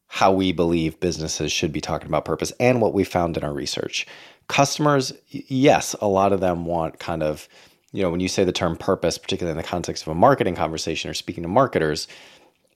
how 0.08 0.32
we 0.32 0.50
believe 0.50 0.98
businesses 0.98 1.52
should 1.52 1.72
be 1.72 1.80
talking 1.80 2.08
about 2.08 2.24
purpose 2.24 2.52
and 2.58 2.80
what 2.80 2.92
we 2.92 3.04
found 3.04 3.36
in 3.36 3.44
our 3.44 3.52
research. 3.52 4.06
Customers, 4.48 5.12
yes, 5.28 5.94
a 6.00 6.08
lot 6.08 6.32
of 6.32 6.40
them 6.40 6.64
want 6.64 6.98
kind 6.98 7.22
of, 7.22 7.48
you 7.92 8.02
know, 8.02 8.10
when 8.10 8.18
you 8.18 8.26
say 8.26 8.42
the 8.42 8.50
term 8.50 8.76
purpose, 8.76 9.18
particularly 9.18 9.52
in 9.52 9.62
the 9.62 9.68
context 9.68 10.02
of 10.02 10.08
a 10.08 10.14
marketing 10.16 10.56
conversation 10.56 11.08
or 11.08 11.14
speaking 11.14 11.44
to 11.44 11.48
marketers, 11.48 12.08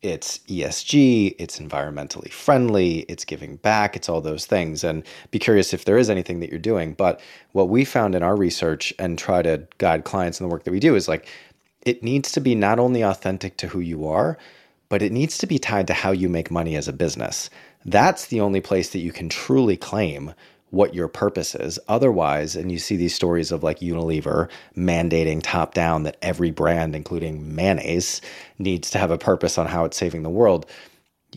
it's 0.05 0.39
ESG, 0.41 1.35
it's 1.39 1.59
environmentally 1.59 2.31
friendly, 2.31 3.01
it's 3.09 3.25
giving 3.25 3.57
back, 3.57 3.97
it's 3.97 4.09
all 4.09 4.21
those 4.21 4.45
things. 4.45 4.85
And 4.85 5.03
be 5.31 5.39
curious 5.39 5.73
if 5.73 5.87
there 5.87 5.97
is 5.97 6.11
anything 6.11 6.41
that 6.41 6.51
you're 6.51 6.59
doing. 6.59 6.93
But 6.93 7.23
what 7.53 7.71
we 7.71 7.87
found 7.87 8.15
in 8.15 8.23
our 8.23 8.37
research 8.37 8.93
and 8.99 9.19
try 9.19 9.41
to 9.41 9.67
guide 9.79 10.05
clients 10.05 10.39
in 10.39 10.47
the 10.47 10.53
work 10.53 10.65
that 10.65 10.73
we 10.73 10.79
do 10.79 10.95
is 10.95 11.09
like 11.09 11.27
it 11.87 12.03
needs 12.03 12.31
to 12.33 12.41
be 12.41 12.55
not 12.55 12.79
only 12.79 13.03
authentic 13.03 13.57
to 13.57 13.69
who 13.69 13.81
you 13.81 14.07
are, 14.07 14.37
but 14.91 15.01
it 15.01 15.11
needs 15.11 15.39
to 15.39 15.47
be 15.47 15.59
tied 15.59 15.87
to 15.87 15.95
how 15.95 16.11
you 16.11 16.29
make 16.29 16.51
money 16.51 16.77
as 16.77 16.87
a 16.87 16.93
business. 16.93 17.49
That's 17.87 18.27
the 18.27 18.43
only 18.43 18.61
place 18.61 18.91
that 18.91 19.01
you 19.01 19.11
can 19.11 19.31
truly 19.31 19.77
claim 19.77 20.35
what 20.71 20.95
your 20.95 21.09
purpose 21.09 21.55
is. 21.55 21.79
Otherwise, 21.89 22.57
and 22.57 22.71
you 22.73 22.79
see 22.79 22.97
these 22.97 23.15
stories 23.15 23.53
of 23.53 23.63
like 23.63 23.81
Unilever 23.81 24.49
mandating 24.77 25.41
top 25.43 25.75
down 25.75 26.03
that 26.03 26.17
every 26.23 26.51
brand, 26.51 26.97
including 26.97 27.55
mayonnaise, 27.55 28.21
needs 28.59 28.91
to 28.91 28.99
have 28.99 29.11
a 29.11 29.19
purpose 29.19 29.59
on 29.59 29.67
how 29.67 29.85
it's 29.85 29.97
saving 29.97 30.23
the 30.23 30.31
world. 30.31 30.67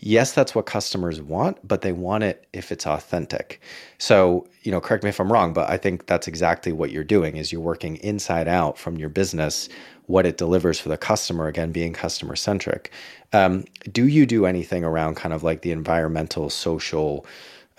Yes, 0.00 0.32
that's 0.32 0.54
what 0.54 0.66
customers 0.66 1.20
want, 1.20 1.58
but 1.66 1.82
they 1.82 1.92
want 1.92 2.22
it 2.22 2.46
if 2.52 2.70
it's 2.70 2.86
authentic. 2.86 3.60
So, 3.98 4.46
you 4.62 4.70
know, 4.70 4.80
correct 4.80 5.02
me 5.02 5.10
if 5.10 5.18
I'm 5.20 5.32
wrong, 5.32 5.52
but 5.52 5.68
I 5.68 5.76
think 5.76 6.06
that's 6.06 6.28
exactly 6.28 6.70
what 6.72 6.92
you're 6.92 7.02
doing 7.02 7.36
is 7.36 7.50
you're 7.50 7.60
working 7.60 7.96
inside 7.96 8.46
out 8.46 8.78
from 8.78 8.96
your 8.96 9.08
business 9.08 9.68
what 10.06 10.24
it 10.24 10.38
delivers 10.38 10.80
for 10.80 10.88
the 10.88 10.96
customer 10.96 11.48
again 11.48 11.70
being 11.70 11.92
customer 11.92 12.34
centric 12.34 12.90
um, 13.32 13.64
do 13.92 14.06
you 14.06 14.24
do 14.26 14.46
anything 14.46 14.82
around 14.82 15.16
kind 15.16 15.34
of 15.34 15.42
like 15.42 15.62
the 15.62 15.70
environmental 15.70 16.48
social 16.50 17.26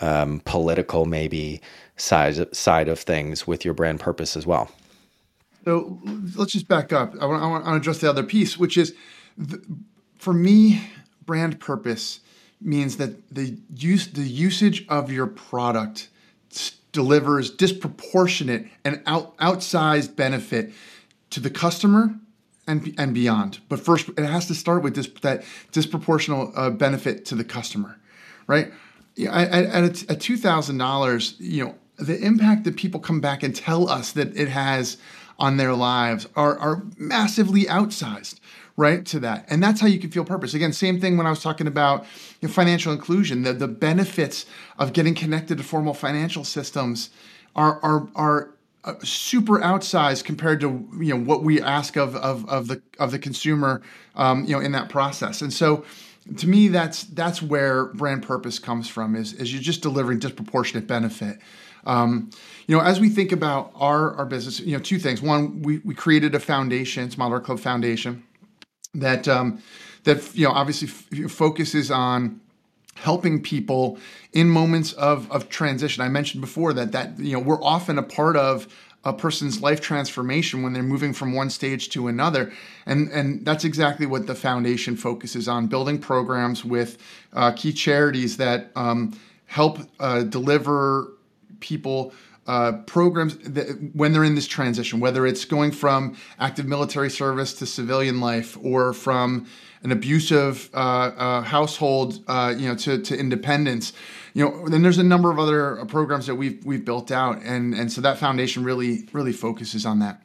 um, 0.02 0.42
political 0.46 1.06
maybe 1.06 1.62
side 1.98 2.56
side 2.56 2.88
of 2.88 3.00
things 3.00 3.46
with 3.46 3.66
your 3.66 3.74
brand 3.74 4.00
purpose 4.00 4.38
as 4.38 4.46
well. 4.46 4.72
So 5.66 6.00
let's 6.36 6.54
just 6.54 6.68
back 6.68 6.94
up. 6.94 7.14
I 7.22 7.26
want, 7.26 7.44
I 7.44 7.48
want 7.48 7.66
to 7.66 7.74
address 7.74 8.00
the 8.00 8.10
other 8.10 8.24
piece, 8.24 8.58
which 8.58 8.78
is 8.78 8.96
the, 9.38 9.62
for 10.18 10.34
me, 10.34 10.82
brand 11.26 11.60
purpose 11.60 12.22
means 12.62 12.98
that 12.98 13.34
the 13.34 13.58
use 13.76 14.08
the 14.08 14.22
usage 14.22 14.86
of 14.90 15.12
your 15.12 15.28
product 15.28 16.10
delivers 16.92 17.52
disproportionate 17.52 18.68
and 18.84 19.02
out, 19.06 19.38
outsized 19.38 20.16
benefit 20.16 20.72
to 21.30 21.40
the 21.40 21.50
customer 21.50 22.16
and 22.68 22.94
and 22.98 23.14
beyond. 23.14 23.60
But 23.70 23.80
first, 23.80 24.10
it 24.10 24.26
has 24.26 24.48
to 24.48 24.56
start 24.56 24.84
with 24.84 24.96
this 24.96 25.08
that 25.22 25.44
disproportional 25.72 26.52
uh, 26.56 26.70
benefit 26.70 27.26
to 27.26 27.36
the 27.36 27.44
customer, 27.44 28.00
right? 28.48 28.72
Yeah, 29.16 29.36
at, 29.36 30.10
at 30.10 30.20
two 30.22 30.38
thousand 30.38 30.78
dollars, 30.78 31.36
you 31.40 31.66
know, 31.66 31.76
the 31.98 32.18
impact 32.20 32.64
that 32.64 32.78
people 32.78 33.00
come 33.00 33.20
back 33.20 33.44
and 33.44 33.56
tell 33.56 33.90
us 33.90 34.12
that 34.14 34.36
it 34.36 34.48
has 34.48 34.98
on 35.38 35.58
their 35.58 35.74
lives 35.74 36.28
are 36.36 36.58
are 36.58 36.84
massively 36.98 37.66
outsized, 37.66 38.40
right? 38.78 39.06
To 39.08 39.20
that, 39.22 39.46
and 39.50 39.62
that's 39.62 39.82
how 39.82 39.88
you 39.88 40.00
can 40.00 40.12
feel 40.12 40.26
purpose. 40.26 40.54
Again, 40.54 40.74
same 40.74 41.00
thing 41.00 41.18
when 41.18 41.28
I 41.28 41.30
was 41.30 41.42
talking 41.42 41.68
about 41.68 42.06
you 42.42 42.48
know, 42.48 42.54
financial 42.54 42.94
inclusion. 42.94 43.44
The 43.44 43.54
the 43.54 43.68
benefits 43.68 44.46
of 44.78 44.94
getting 44.94 45.16
connected 45.16 45.58
to 45.58 45.64
formal 45.64 45.94
financial 45.94 46.44
systems 46.44 47.10
are 47.56 47.80
are 47.84 48.08
are 48.16 48.50
uh, 48.86 48.94
super 49.04 49.60
outsized 49.60 50.24
compared 50.24 50.62
to 50.62 50.88
you 51.00 51.14
know 51.14 51.22
what 51.22 51.44
we 51.44 51.62
ask 51.62 51.98
of 51.98 52.16
of, 52.16 52.48
of 52.48 52.68
the 52.68 52.82
of 52.98 53.12
the 53.12 53.20
consumer 53.20 53.82
um, 54.16 54.46
you 54.46 54.56
know 54.56 54.62
in 54.62 54.72
that 54.72 54.88
process 54.88 55.42
and 55.42 55.52
so 55.52 55.84
to 56.38 56.48
me 56.48 56.68
that's 56.68 57.04
that's 57.04 57.42
where 57.42 57.86
brand 57.86 58.24
purpose 58.24 58.60
comes 58.60 58.88
from 58.88 59.16
is, 59.16 59.34
is 59.34 59.54
you're 59.54 59.62
just 59.62 59.82
delivering 59.82 60.20
disproportionate 60.20 60.88
benefit. 60.88 61.40
Um, 61.86 62.30
you 62.68 62.76
know 62.76 62.84
as 62.84 63.00
we 63.00 63.10
think 63.10 63.32
about 63.32 63.72
our 63.76 64.14
our 64.16 64.26
business 64.26 64.60
you 64.60 64.78
know 64.78 64.84
two 64.84 65.00
things. 65.00 65.22
One 65.22 65.62
we, 65.62 65.80
we 65.80 65.96
created 65.96 66.36
a 66.36 66.40
foundation 66.40 67.10
Direct 67.10 67.46
Club 67.46 67.60
foundation 67.60 68.24
that 68.94 69.28
um, 69.28 69.62
that 70.04 70.36
you 70.36 70.46
know 70.46 70.54
obviously 70.54 70.88
f- 70.88 71.32
focuses 71.32 71.92
on 71.92 72.42
helping 72.96 73.42
people 73.42 73.98
in 74.34 74.50
moments 74.50 74.94
of, 74.94 75.32
of 75.32 75.50
transition. 75.50 76.04
I 76.04 76.10
mentioned 76.10 76.42
before 76.42 76.74
that 76.74 76.92
that 76.92 77.18
you 77.20 77.34
know 77.34 77.40
we're 77.40 77.64
often 77.64 77.98
a 77.98 78.04
part 78.04 78.36
of 78.36 78.68
a 79.06 79.14
person's 79.14 79.62
life 79.62 79.80
transformation 79.80 80.62
when 80.62 80.74
they're 80.74 80.84
moving 80.84 81.14
from 81.14 81.34
one 81.34 81.50
stage 81.50 81.90
to 81.90 82.08
another. 82.08 82.52
And, 82.86 83.10
and 83.12 83.46
that's 83.46 83.64
exactly 83.64 84.06
what 84.06 84.28
the 84.28 84.36
foundation 84.36 84.98
focuses 84.98 85.48
on 85.48 85.68
building 85.68 86.00
programs 86.00 86.66
with 86.66 86.98
uh, 87.34 87.52
key 87.54 87.72
charities 87.72 88.38
that 88.38 88.72
um, 88.76 89.18
help 89.46 89.80
uh, 90.00 90.24
deliver 90.24 91.14
people. 91.60 92.14
Uh, 92.50 92.72
programs 92.88 93.38
that 93.38 93.68
when 93.94 94.12
they're 94.12 94.24
in 94.24 94.34
this 94.34 94.48
transition, 94.48 95.00
whether 95.00 95.28
it's 95.28 95.46
going 95.46 95.72
from 95.72 96.18
active 96.40 96.66
military 96.66 97.12
service 97.12 97.54
to 97.54 97.64
civilian 97.64 98.20
life, 98.20 98.58
or 98.64 98.92
from 98.92 99.46
an 99.84 99.92
abusive 99.92 100.68
uh, 100.74 100.78
uh, 100.78 101.42
household, 101.44 102.24
uh, 102.28 102.52
you 102.58 102.68
know, 102.68 102.74
to, 102.74 102.98
to 103.04 103.16
independence, 103.16 103.94
you 104.34 104.44
know, 104.44 104.68
then 104.68 104.82
there's 104.82 104.98
a 104.98 105.04
number 105.04 105.30
of 105.30 105.38
other 105.38 105.86
programs 105.86 106.26
that 106.26 106.34
we've 106.34 106.66
we've 106.66 106.84
built 106.84 107.12
out, 107.12 107.40
and 107.44 107.76
and 107.76 107.92
so 107.92 108.02
that 108.02 108.18
foundation 108.18 108.64
really 108.64 109.08
really 109.14 109.32
focuses 109.32 109.86
on 109.86 110.00
that. 110.00 110.20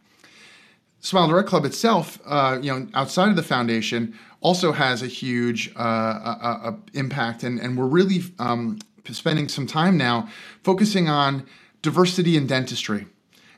Smile 1.01 1.29
Direct 1.29 1.47
Club 1.47 1.67
itself, 1.67 2.19
uh, 2.25 2.59
you 2.63 2.73
know, 2.73 2.89
outside 2.95 3.29
of 3.29 3.37
the 3.37 3.43
foundation, 3.43 4.19
also 4.41 4.73
has 4.73 5.03
a 5.03 5.09
huge 5.09 5.71
uh, 5.77 5.79
uh, 5.79 6.59
uh, 6.63 6.73
impact, 6.95 7.43
and 7.43 7.61
and 7.61 7.77
we're 7.77 7.85
really 7.85 8.23
um, 8.39 8.79
spending 9.13 9.47
some 9.47 9.67
time 9.67 9.99
now 9.99 10.27
focusing 10.63 11.07
on 11.11 11.47
diversity 11.85 12.37
in 12.37 12.47
dentistry 12.47 13.07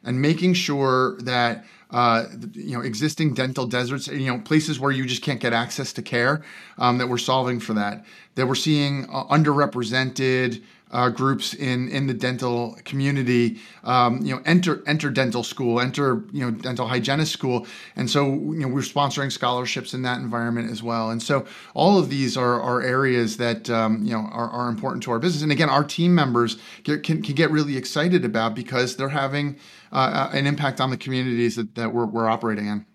and 0.03 0.20
making 0.20 0.53
sure 0.53 1.16
that 1.22 1.64
uh, 1.91 2.24
you 2.53 2.76
know 2.76 2.80
existing 2.80 3.34
dental 3.34 3.66
deserts 3.66 4.09
you 4.09 4.26
know 4.26 4.39
places 4.39 4.80
where 4.80 4.91
you 4.91 5.07
just 5.07 5.22
can't 5.22 5.41
get 5.41 5.53
access 5.53 5.93
to 5.93 6.03
care 6.03 6.43
um, 6.78 6.99
that 6.99 7.09
we're 7.09 7.18
solving 7.18 7.61
for 7.61 7.74
that 7.74 8.05
that 8.34 8.47
we're 8.47 8.55
seeing 8.55 9.05
uh, 9.05 9.24
underrepresented 9.26 10.62
uh, 10.93 11.09
groups 11.09 11.53
in 11.55 11.89
in 11.89 12.07
the 12.07 12.14
dental 12.14 12.76
community. 12.84 13.59
Um, 13.82 14.24
you 14.24 14.34
know, 14.34 14.43
enter 14.47 14.82
enter 14.87 15.11
dental 15.11 15.43
school, 15.43 15.80
enter 15.80 16.24
you 16.32 16.45
know 16.45 16.51
dental 16.53 16.87
hygienist 16.87 17.32
school, 17.32 17.66
and 17.97 18.09
so 18.09 18.26
you 18.26 18.61
know 18.61 18.68
we're 18.68 18.82
sponsoring 18.82 19.32
scholarships 19.32 19.95
in 19.95 20.03
that 20.03 20.20
environment 20.20 20.70
as 20.70 20.82
well. 20.82 21.11
And 21.11 21.22
so 21.22 21.45
all 21.74 21.99
of 21.99 22.09
these 22.09 22.37
are, 22.37 22.61
are 22.61 22.82
areas 22.82 23.37
that 23.39 23.68
um, 23.68 24.05
you 24.05 24.12
know 24.12 24.28
are, 24.32 24.49
are 24.49 24.68
important 24.68 25.03
to 25.05 25.11
our 25.11 25.18
business. 25.18 25.43
And 25.43 25.51
again, 25.51 25.68
our 25.68 25.84
team 25.84 26.14
members 26.14 26.57
get, 26.84 27.03
can 27.03 27.20
can 27.20 27.34
get 27.34 27.51
really 27.51 27.76
excited 27.76 28.24
about 28.24 28.55
because 28.55 28.97
they're 28.97 29.09
having 29.09 29.57
uh, 29.97 30.30
uh 30.30 30.30
an 30.32 30.47
impact 30.47 30.80
on 30.80 30.90
the 30.90 30.97
communities 30.97 31.57
that, 31.57 31.74
that 31.74 31.92
we're, 31.92 32.07
we're 32.07 32.28
operating 32.28 32.66
in. 32.66 32.86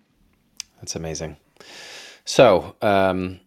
That's 0.78 0.95
amazing. 0.95 1.38
So. 2.26 2.76
Um 2.82 3.39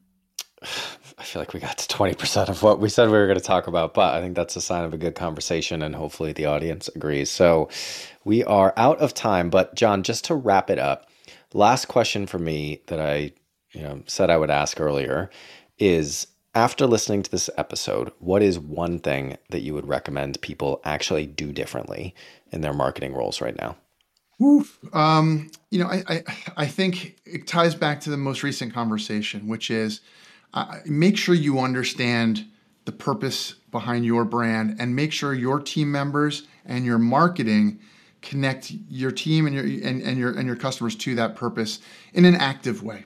I 1.17 1.23
feel 1.23 1.41
like 1.41 1.55
we 1.55 1.61
got 1.61 1.79
to 1.79 1.97
20% 1.97 2.49
of 2.49 2.63
what 2.63 2.81
we 2.81 2.89
said 2.89 3.07
we 3.07 3.17
were 3.17 3.27
going 3.27 3.39
to 3.39 3.45
talk 3.45 3.67
about, 3.67 3.95
but 3.95 4.15
I 4.15 4.21
think 4.21 4.35
that's 4.35 4.57
a 4.57 4.61
sign 4.61 4.85
of 4.85 4.93
a 4.93 4.99
good 4.99 5.15
conversation 5.15 5.81
and 5.81 5.95
hopefully 5.95 6.33
the 6.33 6.47
audience 6.47 6.89
agrees. 6.95 7.31
So 7.31 7.69
we 8.25 8.43
are 8.45 8.75
out 8.77 8.99
of 8.99 9.15
time, 9.15 9.49
but 9.49 9.75
John, 9.75 10.03
just 10.03 10.25
to 10.27 10.35
wrap 10.35 10.71
it 10.71 10.79
up, 10.79 11.09
last 11.53 11.87
question 11.87 12.27
for 12.27 12.39
me 12.39 12.83
that 12.89 13.01
I, 13.01 13.33
you 13.73 13.83
know, 13.83 14.03
said 14.07 14.29
I 14.29 14.37
would 14.37 14.51
ask 14.51 14.81
earlier 14.81 15.31
is 15.79 16.27
after 16.55 16.87
listening 16.87 17.23
to 17.23 17.31
this 17.31 17.51
episode, 17.57 18.13
what 18.19 18.43
is 18.43 18.59
one 18.59 18.99
thing 18.99 19.37
that 19.51 19.61
you 19.61 19.75
would 19.75 19.89
recommend 19.89 20.41
people 20.41 20.81
actually 20.85 21.27
do 21.27 21.53
differently 21.53 22.15
in 22.53 22.61
their 22.61 22.73
marketing 22.73 23.13
roles 23.13 23.41
right 23.41 23.57
now? 23.59 23.77
Oof. 24.43 24.79
Um, 24.93 25.51
you 25.71 25.79
know, 25.79 25.89
I, 25.89 26.03
I 26.09 26.23
I 26.57 26.67
think 26.67 27.17
it 27.25 27.47
ties 27.47 27.75
back 27.75 28.01
to 28.01 28.11
the 28.11 28.17
most 28.17 28.43
recent 28.43 28.75
conversation, 28.75 29.47
which 29.47 29.71
is 29.71 30.01
uh, 30.53 30.79
make 30.87 31.17
sure 31.17 31.35
you 31.35 31.61
understand 31.61 32.47
the 32.85 32.93
purpose 32.93 33.55
behind 33.71 34.05
your 34.05 34.25
brand 34.25 34.77
and 34.79 34.95
make 34.95 35.13
sure 35.13 35.35
your 35.35 35.61
team 35.61 35.91
members 35.91 36.47
and 36.65 36.85
your 36.85 36.99
marketing 36.99 37.81
connect 38.23 38.71
your 38.89 39.11
team 39.11 39.47
and 39.47 39.55
your 39.55 39.65
and, 39.65 40.03
and 40.03 40.19
your 40.19 40.33
and 40.33 40.47
your 40.47 40.57
customers 40.57 40.97
to 40.97 41.15
that 41.15 41.37
purpose 41.37 41.79
in 42.13 42.25
an 42.25 42.35
active 42.35 42.83
way 42.83 43.05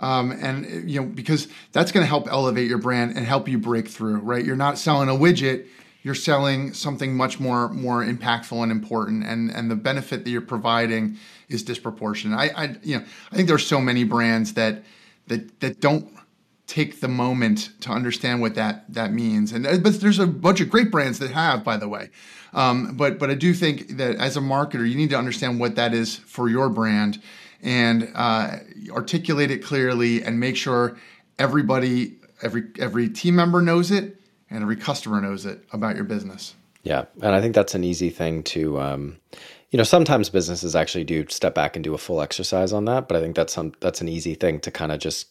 um, 0.00 0.32
and 0.32 0.90
you 0.90 1.00
know 1.00 1.06
because 1.06 1.48
that's 1.72 1.92
going 1.92 2.02
to 2.02 2.08
help 2.08 2.28
elevate 2.28 2.68
your 2.68 2.78
brand 2.78 3.16
and 3.16 3.26
help 3.26 3.48
you 3.48 3.58
break 3.58 3.88
through 3.88 4.16
right 4.18 4.44
you're 4.44 4.56
not 4.56 4.78
selling 4.78 5.08
a 5.08 5.12
widget 5.12 5.66
you're 6.02 6.14
selling 6.14 6.72
something 6.72 7.16
much 7.16 7.40
more 7.40 7.68
more 7.70 8.04
impactful 8.04 8.62
and 8.62 8.72
important 8.72 9.24
and 9.24 9.50
and 9.50 9.70
the 9.70 9.76
benefit 9.76 10.24
that 10.24 10.30
you're 10.30 10.40
providing 10.40 11.16
is 11.48 11.62
disproportionate 11.62 12.38
i, 12.38 12.64
I 12.64 12.76
you 12.82 12.98
know 12.98 13.04
i 13.32 13.36
think 13.36 13.48
there's 13.48 13.66
so 13.66 13.80
many 13.80 14.04
brands 14.04 14.54
that 14.54 14.82
that 15.26 15.60
that 15.60 15.80
don't 15.80 16.10
take 16.66 17.00
the 17.00 17.08
moment 17.08 17.70
to 17.80 17.90
understand 17.90 18.40
what 18.40 18.54
that 18.54 18.92
that 18.92 19.12
means. 19.12 19.52
And 19.52 19.66
uh, 19.66 19.78
but 19.78 20.00
there's 20.00 20.18
a 20.18 20.26
bunch 20.26 20.60
of 20.60 20.70
great 20.70 20.90
brands 20.90 21.18
that 21.18 21.30
have, 21.30 21.62
by 21.62 21.76
the 21.76 21.88
way. 21.88 22.10
Um, 22.52 22.96
but 22.96 23.18
but 23.18 23.30
I 23.30 23.34
do 23.34 23.52
think 23.52 23.96
that 23.96 24.16
as 24.16 24.36
a 24.36 24.40
marketer, 24.40 24.88
you 24.88 24.96
need 24.96 25.10
to 25.10 25.18
understand 25.18 25.60
what 25.60 25.74
that 25.76 25.92
is 25.92 26.16
for 26.16 26.48
your 26.48 26.68
brand 26.68 27.20
and 27.64 28.12
uh, 28.14 28.58
articulate 28.90 29.50
it 29.50 29.64
clearly 29.64 30.22
and 30.22 30.38
make 30.38 30.56
sure 30.56 30.96
everybody, 31.38 32.16
every 32.42 32.64
every 32.78 33.08
team 33.08 33.34
member 33.34 33.60
knows 33.60 33.90
it 33.90 34.20
and 34.50 34.62
every 34.62 34.76
customer 34.76 35.20
knows 35.20 35.46
it 35.46 35.64
about 35.72 35.96
your 35.96 36.04
business. 36.04 36.54
Yeah, 36.82 37.06
and 37.22 37.34
I 37.34 37.40
think 37.40 37.54
that's 37.54 37.74
an 37.74 37.82
easy 37.82 38.10
thing 38.10 38.42
to. 38.44 38.80
Um, 38.80 39.16
you 39.70 39.78
know, 39.78 39.82
sometimes 39.82 40.28
businesses 40.28 40.76
actually 40.76 41.02
do 41.02 41.26
step 41.28 41.52
back 41.52 41.74
and 41.74 41.82
do 41.82 41.94
a 41.94 41.98
full 41.98 42.20
exercise 42.22 42.72
on 42.72 42.84
that, 42.84 43.08
but 43.08 43.16
I 43.16 43.20
think 43.20 43.34
that's 43.34 43.52
some 43.52 43.72
that's 43.80 44.00
an 44.00 44.08
easy 44.08 44.34
thing 44.34 44.60
to 44.60 44.70
kind 44.70 44.92
of 44.92 45.00
just 45.00 45.28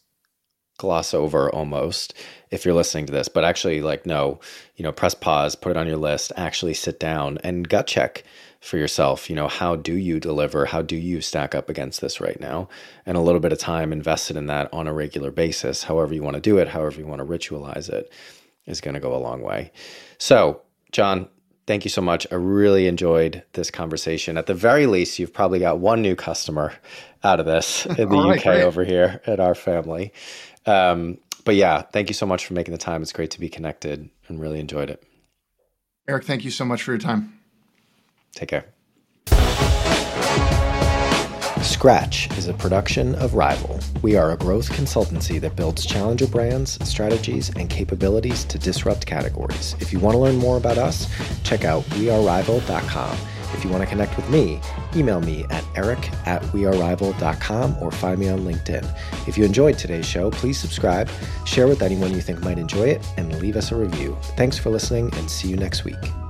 gloss 0.84 1.14
over 1.14 1.50
almost 1.56 2.14
if 2.52 2.66
you're 2.66 2.74
listening 2.74 3.06
to 3.06 3.14
this 3.14 3.30
but 3.30 3.46
actually 3.46 3.82
like 3.82 4.06
no 4.06 4.38
you 4.76 4.84
know 4.84 4.92
press 4.92 5.14
pause 5.14 5.56
put 5.56 5.72
it 5.72 5.78
on 5.78 5.88
your 5.88 5.96
list 5.96 6.34
actually 6.36 6.74
sit 6.74 7.00
down 7.00 7.38
and 7.42 7.70
gut 7.70 7.88
check 7.88 8.22
for 8.60 8.78
yourself 8.78 9.30
you 9.30 9.36
know 9.36 9.48
how 9.48 9.78
do 9.78 9.96
you 9.96 10.20
deliver 10.20 10.66
how 10.66 10.82
do 10.82 10.98
you 10.98 11.22
stack 11.22 11.56
up 11.56 11.70
against 11.70 12.02
this 12.02 12.20
right 12.20 12.38
now? 12.42 12.68
And 13.06 13.16
a 13.16 13.22
little 13.22 13.40
bit 13.40 13.54
of 13.54 13.60
time 13.60 13.94
invested 13.94 14.36
in 14.36 14.48
that 14.48 14.68
on 14.74 14.88
a 14.88 14.94
regular 14.94 15.32
basis 15.32 15.84
however 15.84 16.14
you 16.14 16.22
want 16.22 16.36
to 16.36 16.42
do 16.42 16.58
it 16.58 16.68
however 16.68 17.00
you 17.00 17.08
want 17.08 17.20
to 17.20 17.26
ritualize 17.26 17.88
it 17.88 18.12
is 18.66 18.82
going 18.82 18.96
to 18.96 19.00
go 19.00 19.16
a 19.16 19.24
long 19.24 19.42
way. 19.42 19.72
So 20.18 20.64
john 20.92 21.30
thank 21.66 21.86
you 21.86 21.90
so 21.90 22.02
much. 22.02 22.28
I 22.30 22.36
really 22.36 22.88
enjoyed 22.88 23.42
this 23.54 23.72
conversation. 23.72 24.38
At 24.38 24.48
the 24.48 24.54
very 24.54 24.86
least 24.86 25.18
you've 25.18 25.34
probably 25.34 25.60
got 25.60 25.80
one 25.80 26.02
new 26.02 26.16
customer 26.16 26.74
out 27.24 27.40
of 27.40 27.46
this 27.46 27.86
in 27.98 28.10
the 28.10 28.18
right, 28.18 28.38
uk 28.38 28.44
great. 28.44 28.64
over 28.64 28.84
here 28.84 29.22
at 29.26 29.40
our 29.40 29.56
family 29.56 30.12
um, 30.66 31.18
but 31.46 31.56
yeah, 31.56 31.82
thank 31.82 32.10
you 32.10 32.14
so 32.14 32.26
much 32.26 32.46
for 32.46 32.54
making 32.54 32.72
the 32.72 32.78
time. 32.78 33.02
It's 33.02 33.14
great 33.14 33.32
to 33.32 33.40
be 33.40 33.50
connected 33.50 34.10
and 34.28 34.40
really 34.40 34.60
enjoyed 34.60 34.90
it. 34.90 35.04
Eric, 36.08 36.26
thank 36.26 36.44
you 36.44 36.52
so 36.52 36.66
much 36.66 36.84
for 36.84 36.92
your 36.92 37.00
time. 37.00 37.40
Take 38.34 38.50
care. 38.50 38.66
Scratch 41.62 42.30
is 42.38 42.48
a 42.48 42.54
production 42.54 43.16
of 43.16 43.36
Rival. 43.36 43.80
We 44.02 44.18
are 44.18 44.32
a 44.32 44.38
growth 44.38 44.70
consultancy 44.70 45.40
that 45.40 45.56
builds 45.56 45.86
challenger 45.86 46.28
brands, 46.28 46.78
strategies, 46.88 47.50
and 47.56 47.70
capabilities 47.70 48.44
to 48.46 48.60
disrupt 48.60 49.06
categories. 49.06 49.76
If 49.80 49.94
you 49.94 50.00
want 50.00 50.16
to 50.16 50.20
learn 50.20 50.36
more 50.36 50.58
about 50.58 50.78
us, 50.78 51.08
check 51.44 51.64
out 51.64 51.84
wearerival.com 51.84 53.18
if 53.54 53.64
you 53.64 53.70
want 53.70 53.84
to 53.84 53.90
connect 53.90 54.16
with 54.16 54.30
me, 54.30 54.60
email 54.96 55.22
me 55.22 55.46
at 55.50 55.64
eric 55.76 56.10
at 56.26 56.42
wearerival.com 56.44 57.78
or 57.82 57.92
find 57.92 58.20
me 58.20 58.30
on 58.30 58.40
LinkedIn. 58.40 58.88
If 59.28 59.38
you 59.38 59.46
enjoyed 59.46 59.78
today's 59.78 60.06
show, 60.06 60.32
please 60.32 60.58
subscribe, 60.58 61.10
share 61.46 61.68
with 61.68 61.82
anyone 61.82 62.12
you 62.12 62.22
think 62.22 62.42
might 62.42 62.58
enjoy 62.58 62.90
it, 62.90 63.06
and 63.18 63.40
leave 63.42 63.56
us 63.56 63.72
a 63.72 63.76
review. 63.76 64.18
Thanks 64.36 64.58
for 64.58 64.70
listening 64.70 65.14
and 65.16 65.30
see 65.30 65.50
you 65.50 65.58
next 65.58 65.84
week. 65.84 66.23